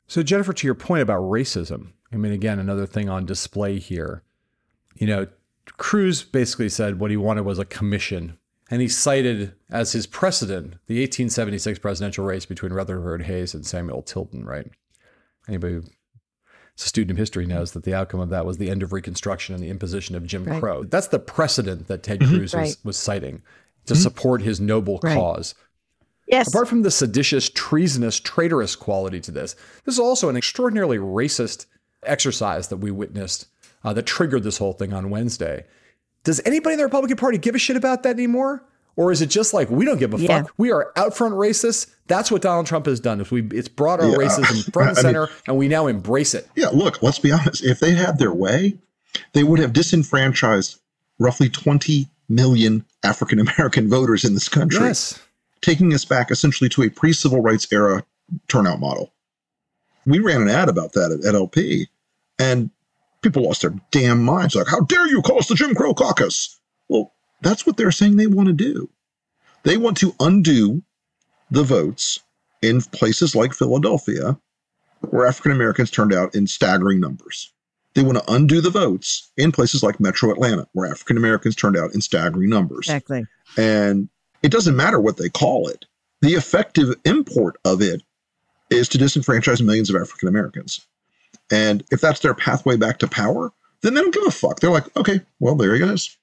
So, 0.07 0.23
Jennifer, 0.23 0.53
to 0.53 0.67
your 0.67 0.75
point 0.75 1.01
about 1.01 1.21
racism, 1.21 1.93
I 2.11 2.17
mean, 2.17 2.31
again, 2.31 2.59
another 2.59 2.85
thing 2.85 3.09
on 3.09 3.25
display 3.25 3.79
here. 3.79 4.23
You 4.95 5.07
know, 5.07 5.27
Cruz 5.77 6.23
basically 6.23 6.69
said 6.69 6.99
what 6.99 7.11
he 7.11 7.17
wanted 7.17 7.45
was 7.45 7.59
a 7.59 7.65
commission, 7.65 8.37
and 8.69 8.81
he 8.81 8.87
cited 8.87 9.53
as 9.69 9.93
his 9.93 10.05
precedent 10.05 10.75
the 10.87 10.99
1876 11.01 11.79
presidential 11.79 12.25
race 12.25 12.45
between 12.45 12.73
Rutherford 12.73 13.23
Hayes 13.23 13.53
and 13.53 13.65
Samuel 13.65 14.03
Tilden, 14.03 14.45
right? 14.45 14.69
Anybody 15.47 15.75
who's 15.75 15.89
a 16.77 16.81
student 16.81 17.11
of 17.11 17.17
history 17.17 17.45
knows 17.45 17.71
that 17.73 17.83
the 17.83 17.93
outcome 17.93 18.19
of 18.19 18.29
that 18.29 18.45
was 18.45 18.57
the 18.57 18.69
end 18.69 18.83
of 18.83 18.93
Reconstruction 18.93 19.53
and 19.55 19.63
the 19.63 19.69
imposition 19.69 20.15
of 20.15 20.25
Jim 20.25 20.45
Right. 20.45 20.59
Crow. 20.59 20.83
That's 20.83 21.07
the 21.07 21.19
precedent 21.19 21.87
that 21.87 22.03
Ted 22.03 22.19
mm-hmm. 22.19 22.35
Cruz 22.35 22.53
was, 22.53 22.55
Right. 22.55 22.75
was 22.83 22.97
citing 22.97 23.41
to 23.85 23.93
mm-hmm. 23.93 24.01
support 24.01 24.41
his 24.41 24.59
noble 24.59 24.99
Right. 25.03 25.15
cause. 25.15 25.55
Yes. 26.33 26.47
Apart 26.47 26.67
from 26.67 26.81
the 26.81 26.91
seditious, 26.91 27.49
treasonous, 27.49 28.19
traitorous 28.19 28.75
quality 28.75 29.19
to 29.21 29.31
this, 29.31 29.55
this 29.85 29.93
is 29.95 29.99
also 29.99 30.29
an 30.29 30.35
extraordinarily 30.37 30.97
racist 30.97 31.67
exercise 32.03 32.67
that 32.69 32.77
we 32.77 32.91
witnessed 32.91 33.47
uh, 33.83 33.93
that 33.93 34.05
triggered 34.05 34.43
this 34.43 34.57
whole 34.57 34.73
thing 34.73 34.93
on 34.93 35.09
Wednesday. 35.09 35.65
Does 36.23 36.41
anybody 36.45 36.73
in 36.73 36.77
the 36.79 36.85
Republican 36.85 37.17
Party 37.17 37.37
give 37.37 37.53
a 37.55 37.59
shit 37.59 37.75
about 37.77 38.03
that 38.03 38.15
anymore? 38.15 38.63
Or 38.95 39.11
is 39.11 39.21
it 39.21 39.27
just 39.29 39.53
like 39.53 39.69
we 39.69 39.85
don't 39.85 39.97
give 39.99 40.13
a 40.13 40.19
Yeah. 40.19 40.43
fuck? 40.43 40.53
We 40.57 40.71
are 40.71 40.91
out 40.95 41.15
front 41.15 41.33
racists. 41.35 41.87
That's 42.07 42.31
what 42.31 42.41
Donald 42.43 42.65
Trump 42.67 42.85
has 42.85 42.99
done. 42.99 43.19
Is 43.21 43.31
we 43.31 43.41
it's 43.51 43.67
brought 43.67 43.99
our 43.99 44.09
Yeah, 44.09 44.17
racism 44.17 44.63
front 44.73 44.89
and 44.97 44.99
I 44.99 45.03
mean- 45.03 45.13
center, 45.27 45.29
and 45.47 45.57
we 45.57 45.67
now 45.67 45.87
embrace 45.87 46.33
it. 46.33 46.47
Yeah, 46.55 46.69
look, 46.69 47.01
let's 47.03 47.19
be 47.19 47.31
honest. 47.31 47.63
If 47.63 47.79
they 47.79 47.91
had 47.93 48.17
their 48.19 48.33
way, 48.33 48.77
they 49.33 49.43
would 49.43 49.59
have 49.59 49.73
disenfranchised 49.73 50.79
roughly 51.19 51.49
20 51.49 52.07
million 52.29 52.85
African 53.03 53.39
American 53.39 53.89
voters 53.89 54.23
in 54.23 54.33
this 54.35 54.47
country, 54.49 54.79
Yes. 54.85 55.19
Taking 55.63 55.93
us 55.93 56.05
back 56.05 56.29
essentially 56.29 56.69
to 56.69 56.83
a 56.83 56.89
pre 56.89 57.13
civil 57.13 57.41
rights 57.41 57.67
era 57.71 58.03
turnout 58.47 58.79
model. 58.79 59.13
We 60.05 60.19
ran 60.19 60.41
an 60.41 60.49
ad 60.49 60.69
about 60.69 60.93
that 60.93 61.11
at, 61.11 61.25
at 61.25 61.35
LP, 61.35 61.87
and 62.37 62.69
people 63.21 63.43
lost 63.43 63.61
their 63.61 63.73
damn 63.91 64.23
minds. 64.23 64.53
Like, 64.53 64.67
how 64.67 64.81
dare 64.81 65.07
you 65.07 65.21
call 65.21 65.39
us 65.39 65.47
the 65.47 65.55
Jim 65.55 65.73
Crow 65.73 65.93
caucus? 65.93 66.59
Well, 66.89 67.13
that's 67.41 67.65
what 67.65 67.77
they're 67.77 67.91
saying 67.91 68.17
they 68.17 68.27
want 68.27 68.47
to 68.47 68.53
do. 68.53 68.89
They 69.63 69.77
want 69.77 69.97
to 69.97 70.13
undo 70.19 70.83
the 71.49 71.63
votes 71.63 72.19
in 72.61 72.81
places 72.81 73.35
like 73.35 73.53
Philadelphia, 73.53 74.37
where 75.01 75.25
African 75.25 75.53
Americans 75.53 75.89
turned 75.89 76.13
out 76.13 76.35
in 76.35 76.47
staggering 76.47 76.99
numbers. 76.99 77.53
They 77.93 78.03
want 78.03 78.17
to 78.17 78.33
undo 78.33 78.59
the 78.59 78.71
votes 78.71 79.31
in 79.37 79.51
places 79.51 79.83
like 79.83 79.99
Metro 79.99 80.31
Atlanta, 80.31 80.67
where 80.73 80.89
African 80.89 81.15
Americans 81.15 81.55
turned 81.55 81.77
out 81.77 81.93
in 81.93 82.01
staggering 82.01 82.49
numbers. 82.49 82.87
exactly. 82.87 83.25
And 83.55 84.09
it 84.43 84.51
doesn't 84.51 84.75
matter 84.75 84.99
what 84.99 85.17
they 85.17 85.29
call 85.29 85.67
it. 85.67 85.85
The 86.21 86.33
effective 86.33 86.95
import 87.05 87.57
of 87.65 87.81
it 87.81 88.03
is 88.69 88.87
to 88.89 88.97
disenfranchise 88.97 89.61
millions 89.61 89.89
of 89.89 89.95
African 90.01 90.27
Americans. 90.27 90.85
And 91.51 91.83
if 91.91 92.01
that's 92.01 92.19
their 92.21 92.33
pathway 92.33 92.77
back 92.77 92.99
to 92.99 93.07
power, 93.07 93.51
then 93.81 93.93
they 93.93 94.01
don't 94.01 94.13
give 94.13 94.25
a 94.25 94.31
fuck. 94.31 94.59
They're 94.59 94.71
like, 94.71 94.95
okay, 94.95 95.21
well, 95.39 95.55
there 95.55 95.73
he 95.73 95.79
goes. 95.79 96.17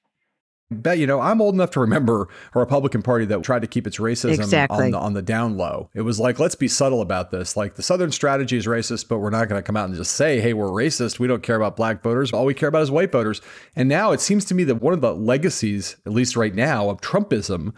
Bet 0.73 0.97
you 0.99 1.05
know 1.05 1.19
I'm 1.19 1.41
old 1.41 1.53
enough 1.53 1.71
to 1.71 1.81
remember 1.81 2.29
a 2.55 2.59
Republican 2.59 3.01
Party 3.01 3.25
that 3.25 3.43
tried 3.43 3.61
to 3.61 3.67
keep 3.67 3.85
its 3.85 3.97
racism 3.97 4.35
Exactly. 4.39 4.85
on 4.85 4.91
the 4.91 4.97
on 4.97 5.13
the 5.13 5.21
down 5.21 5.57
low. 5.57 5.89
It 5.93 6.03
was 6.03 6.17
like 6.17 6.39
let's 6.39 6.55
be 6.55 6.69
subtle 6.69 7.01
about 7.01 7.29
this. 7.29 7.57
Like 7.57 7.75
the 7.75 7.83
Southern 7.83 8.09
strategy 8.09 8.55
is 8.55 8.67
racist, 8.67 9.09
but 9.09 9.17
we're 9.17 9.31
not 9.31 9.49
going 9.49 9.59
to 9.59 9.63
come 9.65 9.75
out 9.75 9.89
and 9.89 9.95
just 9.97 10.13
say, 10.13 10.39
"Hey, 10.39 10.53
we're 10.53 10.67
racist. 10.69 11.19
We 11.19 11.27
don't 11.27 11.43
care 11.43 11.57
about 11.57 11.75
black 11.75 12.01
voters. 12.01 12.31
All 12.31 12.45
we 12.45 12.53
care 12.53 12.69
about 12.69 12.83
is 12.83 12.89
white 12.89 13.11
voters." 13.11 13.41
And 13.75 13.89
now 13.89 14.13
it 14.13 14.21
seems 14.21 14.45
to 14.45 14.55
me 14.55 14.63
that 14.63 14.75
one 14.75 14.93
of 14.93 15.01
the 15.01 15.13
legacies, 15.13 15.97
at 16.05 16.13
least 16.13 16.37
right 16.37 16.55
now, 16.55 16.89
of 16.89 17.01
Trumpism, 17.01 17.73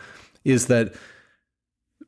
is 0.46 0.68
that 0.68 0.94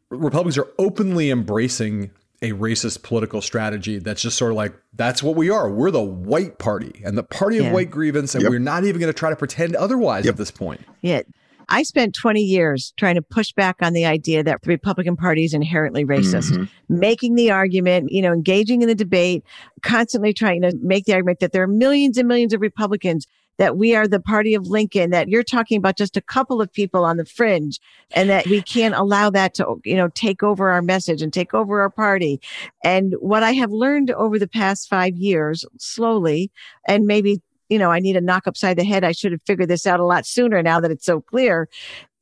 Republicans 0.09 0.57
are 0.57 0.67
openly 0.77 1.29
embracing 1.31 2.11
a 2.41 2.51
racist 2.51 3.01
political 3.01 3.41
strategy 3.41 3.97
that's 3.97 4.21
just 4.21 4.37
sort 4.37 4.51
of 4.51 4.57
like 4.57 4.73
that's 4.93 5.23
what 5.23 5.35
we 5.35 5.49
are. 5.49 5.69
We're 5.71 5.89
the 5.91 6.01
white 6.03 6.59
party 6.59 7.01
and 7.03 7.17
the 7.17 7.23
party 7.23 7.57
of 7.57 7.65
Yeah. 7.65 7.71
white 7.73 7.89
grievance, 7.89 8.35
and 8.35 8.43
Yep. 8.43 8.49
we're 8.51 8.59
not 8.59 8.83
even 8.83 8.99
going 8.99 9.11
to 9.11 9.17
try 9.17 9.29
to 9.29 9.35
pretend 9.35 9.75
otherwise 9.75 10.25
Yep. 10.25 10.33
at 10.33 10.37
this 10.37 10.51
point. 10.51 10.81
Yeah. 11.01 11.21
I 11.67 11.81
spent 11.81 12.13
20 12.13 12.41
years 12.43 12.93
trying 12.97 13.15
to 13.15 13.23
push 13.23 13.51
back 13.51 13.77
on 13.81 13.93
the 13.93 14.05
idea 14.05 14.43
that 14.43 14.61
the 14.61 14.67
Republican 14.69 15.15
Party 15.15 15.45
is 15.45 15.53
inherently 15.55 16.05
racist, 16.05 16.51
Mhm. 16.51 16.69
making 16.89 17.33
the 17.33 17.49
argument, 17.49 18.11
you 18.11 18.21
know, 18.21 18.33
engaging 18.33 18.83
in 18.83 18.87
the 18.87 18.93
debate, 18.93 19.43
constantly 19.81 20.31
trying 20.31 20.61
to 20.61 20.77
make 20.83 21.05
the 21.05 21.13
argument 21.13 21.39
that 21.39 21.53
there 21.53 21.63
are 21.63 21.67
millions 21.67 22.19
and 22.19 22.27
millions 22.27 22.53
of 22.53 22.61
Republicans, 22.61 23.25
that 23.57 23.77
we 23.77 23.95
are 23.95 24.07
the 24.07 24.19
party 24.19 24.53
of 24.53 24.67
Lincoln, 24.67 25.11
that 25.11 25.29
you're 25.29 25.43
talking 25.43 25.77
about 25.77 25.97
just 25.97 26.17
a 26.17 26.21
couple 26.21 26.61
of 26.61 26.71
people 26.71 27.05
on 27.05 27.17
the 27.17 27.25
fringe, 27.25 27.79
and 28.11 28.29
that 28.29 28.47
we 28.47 28.61
can't 28.61 28.95
allow 28.95 29.29
that 29.29 29.53
to, 29.55 29.75
you 29.83 29.95
know, 29.95 30.09
take 30.09 30.43
over 30.43 30.69
our 30.69 30.81
message 30.81 31.21
and 31.21 31.31
take 31.31 31.53
over 31.53 31.81
our 31.81 31.89
party. 31.89 32.39
And 32.83 33.15
what 33.19 33.43
I 33.43 33.51
have 33.53 33.71
learned 33.71 34.11
over 34.11 34.37
the 34.37 34.47
past 34.47 34.89
five 34.89 35.15
years, 35.15 35.65
slowly, 35.77 36.51
and 36.87 37.05
maybe 37.05 37.41
you 37.67 37.79
know, 37.79 37.89
I 37.89 37.99
need 37.99 38.15
a 38.15 38.21
knock 38.21 38.45
upside 38.45 38.77
the 38.77 38.83
head. 38.83 39.03
I 39.03 39.11
should 39.11 39.31
have 39.31 39.41
figured 39.45 39.69
this 39.69 39.87
out 39.87 39.99
a 39.99 40.05
lot 40.05 40.27
sooner 40.27 40.61
now 40.61 40.79
that 40.79 40.91
it's 40.91 41.03
so 41.05 41.19
clear 41.19 41.67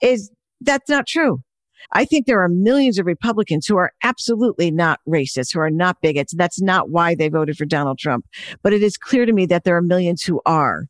is 0.02 0.32
that's 0.62 0.90
not 0.90 1.06
true. 1.06 1.42
I 1.92 2.06
think 2.06 2.26
there 2.26 2.42
are 2.42 2.50
millions 2.50 2.98
of 2.98 3.06
Republicans 3.06 3.66
who 3.66 3.78
are 3.78 3.92
absolutely 4.04 4.72
not 4.72 5.00
racist, 5.08 5.54
who 5.54 5.60
are 5.60 5.70
not 5.70 6.02
bigots. 6.02 6.34
That's 6.34 6.62
not 6.62 6.90
why 6.90 7.14
they 7.14 7.28
voted 7.28 7.58
for 7.58 7.66
Donald 7.66 8.00
Trump. 8.00 8.26
But 8.62 8.74
it 8.74 8.82
is 8.82 8.98
clear 8.98 9.26
to 9.26 9.34
me 9.34 9.46
that 9.48 9.66
there 9.66 9.76
are 9.76 9.82
millions 9.82 10.24
who 10.24 10.42
are. 10.46 10.86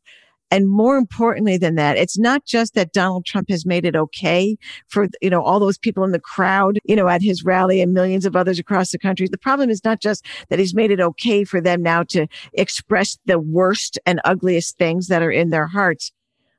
And 0.50 0.68
more 0.68 0.96
importantly 0.96 1.56
than 1.56 1.74
that, 1.76 1.96
it's 1.96 2.18
not 2.18 2.44
just 2.44 2.74
that 2.74 2.92
Donald 2.92 3.24
Trump 3.26 3.48
has 3.48 3.66
made 3.66 3.84
it 3.84 3.96
okay 3.96 4.56
for, 4.88 5.08
you 5.20 5.30
know, 5.30 5.42
all 5.42 5.58
those 5.58 5.78
people 5.78 6.04
in 6.04 6.12
the 6.12 6.20
crowd, 6.20 6.78
you 6.84 6.94
know, 6.94 7.08
at 7.08 7.22
his 7.22 7.44
rally 7.44 7.80
and 7.80 7.92
millions 7.92 8.24
of 8.24 8.36
others 8.36 8.58
across 8.58 8.92
the 8.92 8.98
country. 8.98 9.26
The 9.28 9.38
problem 9.38 9.68
is 9.68 9.84
not 9.84 10.00
just 10.00 10.24
that 10.50 10.58
he's 10.60 10.74
made 10.74 10.92
it 10.92 11.00
okay 11.00 11.42
for 11.44 11.60
them 11.60 11.82
now 11.82 12.04
to 12.04 12.28
express 12.52 13.18
the 13.26 13.40
worst 13.40 13.98
and 14.06 14.20
ugliest 14.24 14.78
things 14.78 15.08
that 15.08 15.22
are 15.22 15.30
in 15.32 15.50
their 15.50 15.66
hearts. 15.66 16.12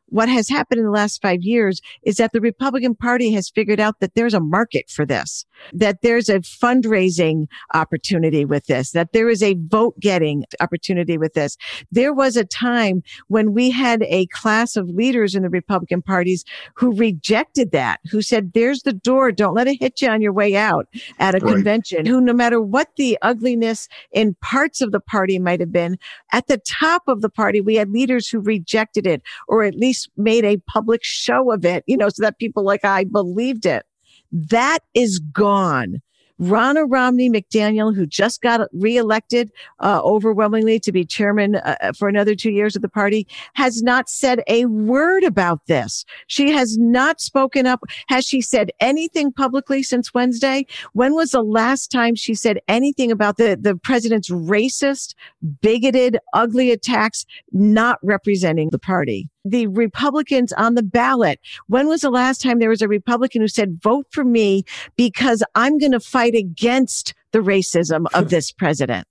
what 0.08 0.30
has 0.30 0.48
happened 0.50 0.80
in 0.80 0.86
the 0.86 0.92
last 0.92 1.22
five 1.22 1.42
years 1.42 1.82
is 2.04 2.18
that 2.18 2.32
the 2.32 2.42
Republican 2.42 2.96
Party 2.96 3.32
has 3.32 3.50
figured 3.50 3.80
out 3.80 4.00
that 4.00 4.14
there's 4.16 4.34
a 4.34 4.40
market 4.40 4.90
for 4.90 5.06
this, 5.06 5.46
that 5.74 6.02
there's 6.02 6.30
a 6.30 6.40
fundraising 6.40 7.48
opportunity 7.74 8.46
with 8.46 8.66
this, 8.66 8.92
that 8.92 9.14
there 9.14 9.30
is 9.30 9.42
a 9.42 9.56
vote 9.68 10.00
getting 10.00 10.46
opportunity 10.60 11.18
with 11.18 11.34
this. 11.34 11.58
There 11.92 12.14
was 12.14 12.36
a 12.36 12.46
time 12.46 13.04
when 13.28 13.54
we 13.54 13.72
had 13.72 14.04
a 14.04 14.28
class 14.28 14.76
of 14.76 14.90
leaders 14.90 15.36
in 15.36 15.44
the 15.44 15.50
Republican 15.50 16.02
parties 16.02 16.44
who 16.76 16.96
rejected 16.96 17.72
that, 17.72 18.00
who 18.12 18.22
said, 18.22 18.54
there's 18.54 18.84
the 18.84 18.94
door. 18.94 19.32
Don't 19.32 19.56
let 19.56 19.68
it 19.68 19.80
hit 19.80 20.02
you 20.02 20.10
on 20.10 20.22
your 20.22 20.34
way 20.34 20.56
out 20.56 20.88
at 21.20 21.36
a 21.36 21.40
right. 21.40 21.54
convention, 21.54 22.06
who 22.06 22.22
no 22.22 22.34
matter 22.34 22.62
what 22.62 22.90
the 22.98 23.18
ugliness 23.22 23.88
in 24.12 24.36
parts 24.42 24.82
of 24.82 24.92
the 24.92 25.00
party 25.00 25.40
might 25.40 25.60
have 25.60 25.72
been, 25.72 25.98
at 26.32 26.48
the 26.48 26.58
top 26.58 27.04
of 27.08 27.22
the 27.22 27.30
party, 27.30 27.62
we 27.62 27.76
had 27.76 27.90
leaders 27.90 28.28
who 28.28 28.40
rejected 28.40 29.08
it 29.08 29.22
or 29.48 29.64
at 29.64 29.76
least 29.76 30.10
made 30.18 30.46
a 30.46 30.58
public 30.68 31.04
show 31.04 31.52
of 31.52 31.66
it, 31.66 31.84
you 31.88 31.98
know, 31.98 32.10
so 32.10 32.22
that 32.22 32.40
people 32.40 32.64
like 32.64 32.86
I 32.86 33.04
believed 33.04 33.66
it. 33.66 33.86
That 34.32 34.80
is 34.94 35.20
gone. 35.20 36.02
Ronna 36.40 36.86
Romney 36.90 37.30
McDaniel, 37.30 37.96
who 37.96 38.06
just 38.06 38.42
got 38.42 38.68
reelected 38.74 39.52
uh, 39.80 40.02
overwhelmingly 40.04 40.80
to 40.82 40.92
be 40.92 41.06
chairman 41.06 41.56
uh, 41.56 41.76
uh, 41.82 41.94
for 41.94 42.10
another 42.10 42.36
two 42.36 42.52
years 42.52 42.76
of 42.76 42.82
the 42.82 42.90
party, 42.90 43.26
has 43.54 43.82
not 43.82 44.10
said 44.10 44.42
a 44.48 44.66
word 44.66 45.24
about 45.24 45.66
this. 45.68 46.04
She 46.28 46.52
has 46.52 46.78
not 46.78 47.22
spoken 47.22 47.66
up. 47.66 47.84
Has 48.08 48.26
she 48.26 48.42
said 48.42 48.72
anything 48.82 49.32
publicly 49.32 49.82
since 49.82 50.14
Wednesday? 50.14 50.66
When 50.94 51.14
was 51.14 51.32
the 51.32 51.44
last 51.44 51.90
time 51.90 52.16
she 52.16 52.36
said 52.36 52.60
anything 52.68 53.12
about 53.12 53.38
the, 53.38 53.58
the 53.60 53.78
president's 53.78 54.30
racist, 54.30 55.16
bigoted, 55.62 56.18
ugly 56.34 56.72
attacks 56.72 57.26
not 57.54 57.98
representing 58.04 58.70
the 58.72 58.80
party? 58.80 59.30
The 59.46 59.68
Republicans 59.68 60.52
on 60.54 60.76
the 60.76 60.84
ballot. 60.84 61.40
When 61.68 61.88
was 61.88 62.02
the 62.02 62.10
last 62.10 62.42
time 62.42 62.60
there 62.60 62.70
was 62.70 62.82
a 62.82 62.88
Republican 62.88 63.42
who 63.42 63.48
said, 63.48 63.82
vote 63.82 64.08
for 64.10 64.26
me 64.26 64.66
because 64.98 65.44
I'm 65.54 65.78
going 65.78 65.92
to 65.92 66.00
fight 66.00 66.36
against 66.36 67.14
the 67.32 67.40
racism 67.40 68.06
of 68.14 68.30
this 68.30 68.52
president? 68.52 69.08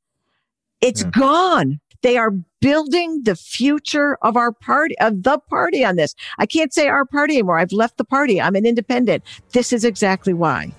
It's 0.80 1.02
yeah. 1.02 1.10
gone. 1.10 1.80
They 2.02 2.18
are 2.18 2.32
building 2.60 3.22
the 3.22 3.36
future 3.36 4.18
of 4.20 4.36
our 4.36 4.52
party, 4.52 4.98
of 4.98 5.22
the 5.22 5.38
party 5.38 5.84
on 5.84 5.96
this. 5.96 6.14
I 6.38 6.44
can't 6.44 6.74
say 6.74 6.88
our 6.88 7.06
party 7.06 7.34
anymore. 7.34 7.58
I've 7.58 7.72
left 7.72 7.96
the 7.96 8.04
party. 8.04 8.40
I'm 8.40 8.56
an 8.56 8.66
independent. 8.66 9.22
This 9.52 9.72
is 9.72 9.84
exactly 9.84 10.34
why. 10.34 10.72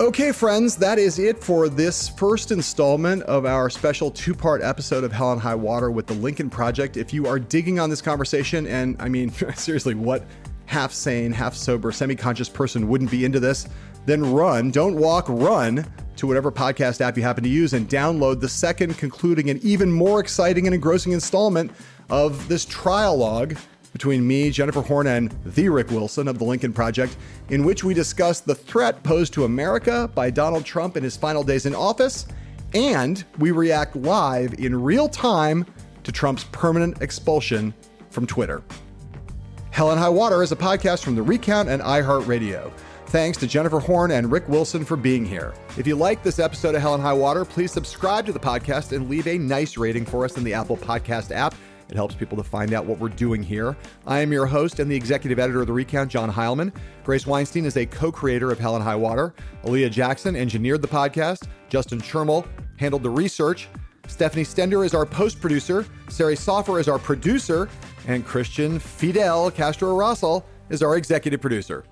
Okay, 0.00 0.30
friends, 0.30 0.76
that 0.76 0.96
is 0.96 1.18
it 1.18 1.42
for 1.42 1.68
this 1.68 2.08
first 2.08 2.52
installment 2.52 3.24
of 3.24 3.44
our 3.44 3.68
special 3.68 4.12
two 4.12 4.32
part 4.32 4.62
episode 4.62 5.02
of 5.02 5.10
Hell 5.10 5.32
and 5.32 5.40
High 5.40 5.56
Water 5.56 5.90
with 5.90 6.06
the 6.06 6.14
Lincoln 6.14 6.48
Project. 6.48 6.96
If 6.96 7.12
you 7.12 7.26
are 7.26 7.40
digging 7.40 7.80
on 7.80 7.90
this 7.90 8.00
conversation, 8.00 8.68
and 8.68 8.94
I 9.00 9.08
mean, 9.08 9.30
seriously, 9.56 9.96
what 9.96 10.24
half 10.66 10.92
sane, 10.92 11.32
half 11.32 11.52
sober, 11.52 11.90
semi 11.90 12.14
conscious 12.14 12.48
person 12.48 12.86
wouldn't 12.86 13.10
be 13.10 13.24
into 13.24 13.40
this, 13.40 13.66
then 14.06 14.32
run, 14.32 14.70
don't 14.70 14.94
walk, 14.94 15.24
run 15.28 15.84
to 16.14 16.28
whatever 16.28 16.52
podcast 16.52 17.00
app 17.00 17.16
you 17.16 17.24
happen 17.24 17.42
to 17.42 17.50
use 17.50 17.72
and 17.72 17.88
download 17.88 18.40
the 18.40 18.48
second, 18.48 18.96
concluding, 18.98 19.50
and 19.50 19.60
even 19.64 19.90
more 19.90 20.20
exciting 20.20 20.68
and 20.68 20.74
engrossing 20.76 21.10
installment 21.10 21.72
of 22.08 22.46
this 22.46 22.64
trialogue 22.64 23.58
between 23.98 24.24
me, 24.24 24.48
Jennifer 24.50 24.80
Horn, 24.80 25.08
and 25.08 25.34
the 25.44 25.68
Rick 25.68 25.90
Wilson 25.90 26.28
of 26.28 26.38
the 26.38 26.44
Lincoln 26.44 26.72
Project, 26.72 27.16
in 27.48 27.64
which 27.64 27.82
we 27.82 27.94
discuss 27.94 28.38
the 28.38 28.54
threat 28.54 29.02
posed 29.02 29.32
to 29.32 29.44
America 29.44 30.08
by 30.14 30.30
Donald 30.30 30.64
Trump 30.64 30.96
in 30.96 31.02
his 31.02 31.16
final 31.16 31.42
days 31.42 31.66
in 31.66 31.74
office, 31.74 32.28
and 32.74 33.24
we 33.38 33.50
react 33.50 33.96
live 33.96 34.54
in 34.60 34.80
real 34.80 35.08
time 35.08 35.66
to 36.04 36.12
Trump's 36.12 36.44
permanent 36.52 37.02
expulsion 37.02 37.74
from 38.10 38.24
Twitter. 38.24 38.62
Hell 39.72 39.90
and 39.90 39.98
High 39.98 40.08
Water 40.08 40.44
is 40.44 40.52
a 40.52 40.56
podcast 40.56 41.02
from 41.02 41.16
The 41.16 41.22
Recount 41.22 41.68
and 41.68 41.82
iHeartRadio. 41.82 42.70
Thanks 43.06 43.36
to 43.38 43.48
Jennifer 43.48 43.80
Horn 43.80 44.12
and 44.12 44.30
Rick 44.30 44.48
Wilson 44.48 44.84
for 44.84 44.96
being 44.96 45.24
here. 45.24 45.54
If 45.76 45.88
you 45.88 45.96
like 45.96 46.22
this 46.22 46.38
episode 46.38 46.76
of 46.76 46.82
Hell 46.82 46.94
and 46.94 47.02
High 47.02 47.14
Water, 47.14 47.44
please 47.44 47.72
subscribe 47.72 48.26
to 48.26 48.32
the 48.32 48.38
podcast 48.38 48.94
and 48.94 49.10
leave 49.10 49.26
a 49.26 49.38
nice 49.38 49.76
rating 49.76 50.04
for 50.04 50.24
us 50.24 50.36
in 50.36 50.44
the 50.44 50.54
Apple 50.54 50.76
Podcast 50.76 51.32
app. 51.32 51.56
It 51.88 51.96
helps 51.96 52.14
people 52.14 52.36
to 52.36 52.42
find 52.42 52.74
out 52.74 52.84
what 52.84 52.98
we're 52.98 53.08
doing 53.08 53.42
here. 53.42 53.76
I 54.06 54.20
am 54.20 54.32
your 54.32 54.46
host 54.46 54.78
and 54.78 54.90
the 54.90 54.96
executive 54.96 55.38
editor 55.38 55.60
of 55.60 55.66
The 55.66 55.72
Recount, 55.72 56.10
John 56.10 56.30
Heilemann. 56.30 56.72
Grace 57.02 57.26
Weinstein 57.26 57.64
is 57.64 57.76
a 57.76 57.86
co 57.86 58.12
creator 58.12 58.50
of 58.50 58.58
Hell 58.58 58.74
and 58.74 58.84
High 58.84 58.96
Water. 58.96 59.34
Aaliyah 59.64 59.90
Jackson 59.90 60.36
engineered 60.36 60.82
the 60.82 60.88
podcast. 60.88 61.48
Justin 61.68 62.00
Chermel 62.00 62.46
handled 62.76 63.02
the 63.02 63.10
research. 63.10 63.68
Stephanie 64.06 64.44
Stender 64.44 64.84
is 64.84 64.94
our 64.94 65.06
post 65.06 65.40
producer. 65.40 65.86
Sari 66.08 66.36
Soffer 66.36 66.78
is 66.78 66.88
our 66.88 66.98
producer. 66.98 67.68
And 68.06 68.24
Christian 68.24 68.78
Fidel 68.78 69.50
Castro 69.50 69.94
Russell 69.96 70.46
is 70.70 70.82
our 70.82 70.96
executive 70.96 71.40
producer. 71.40 71.84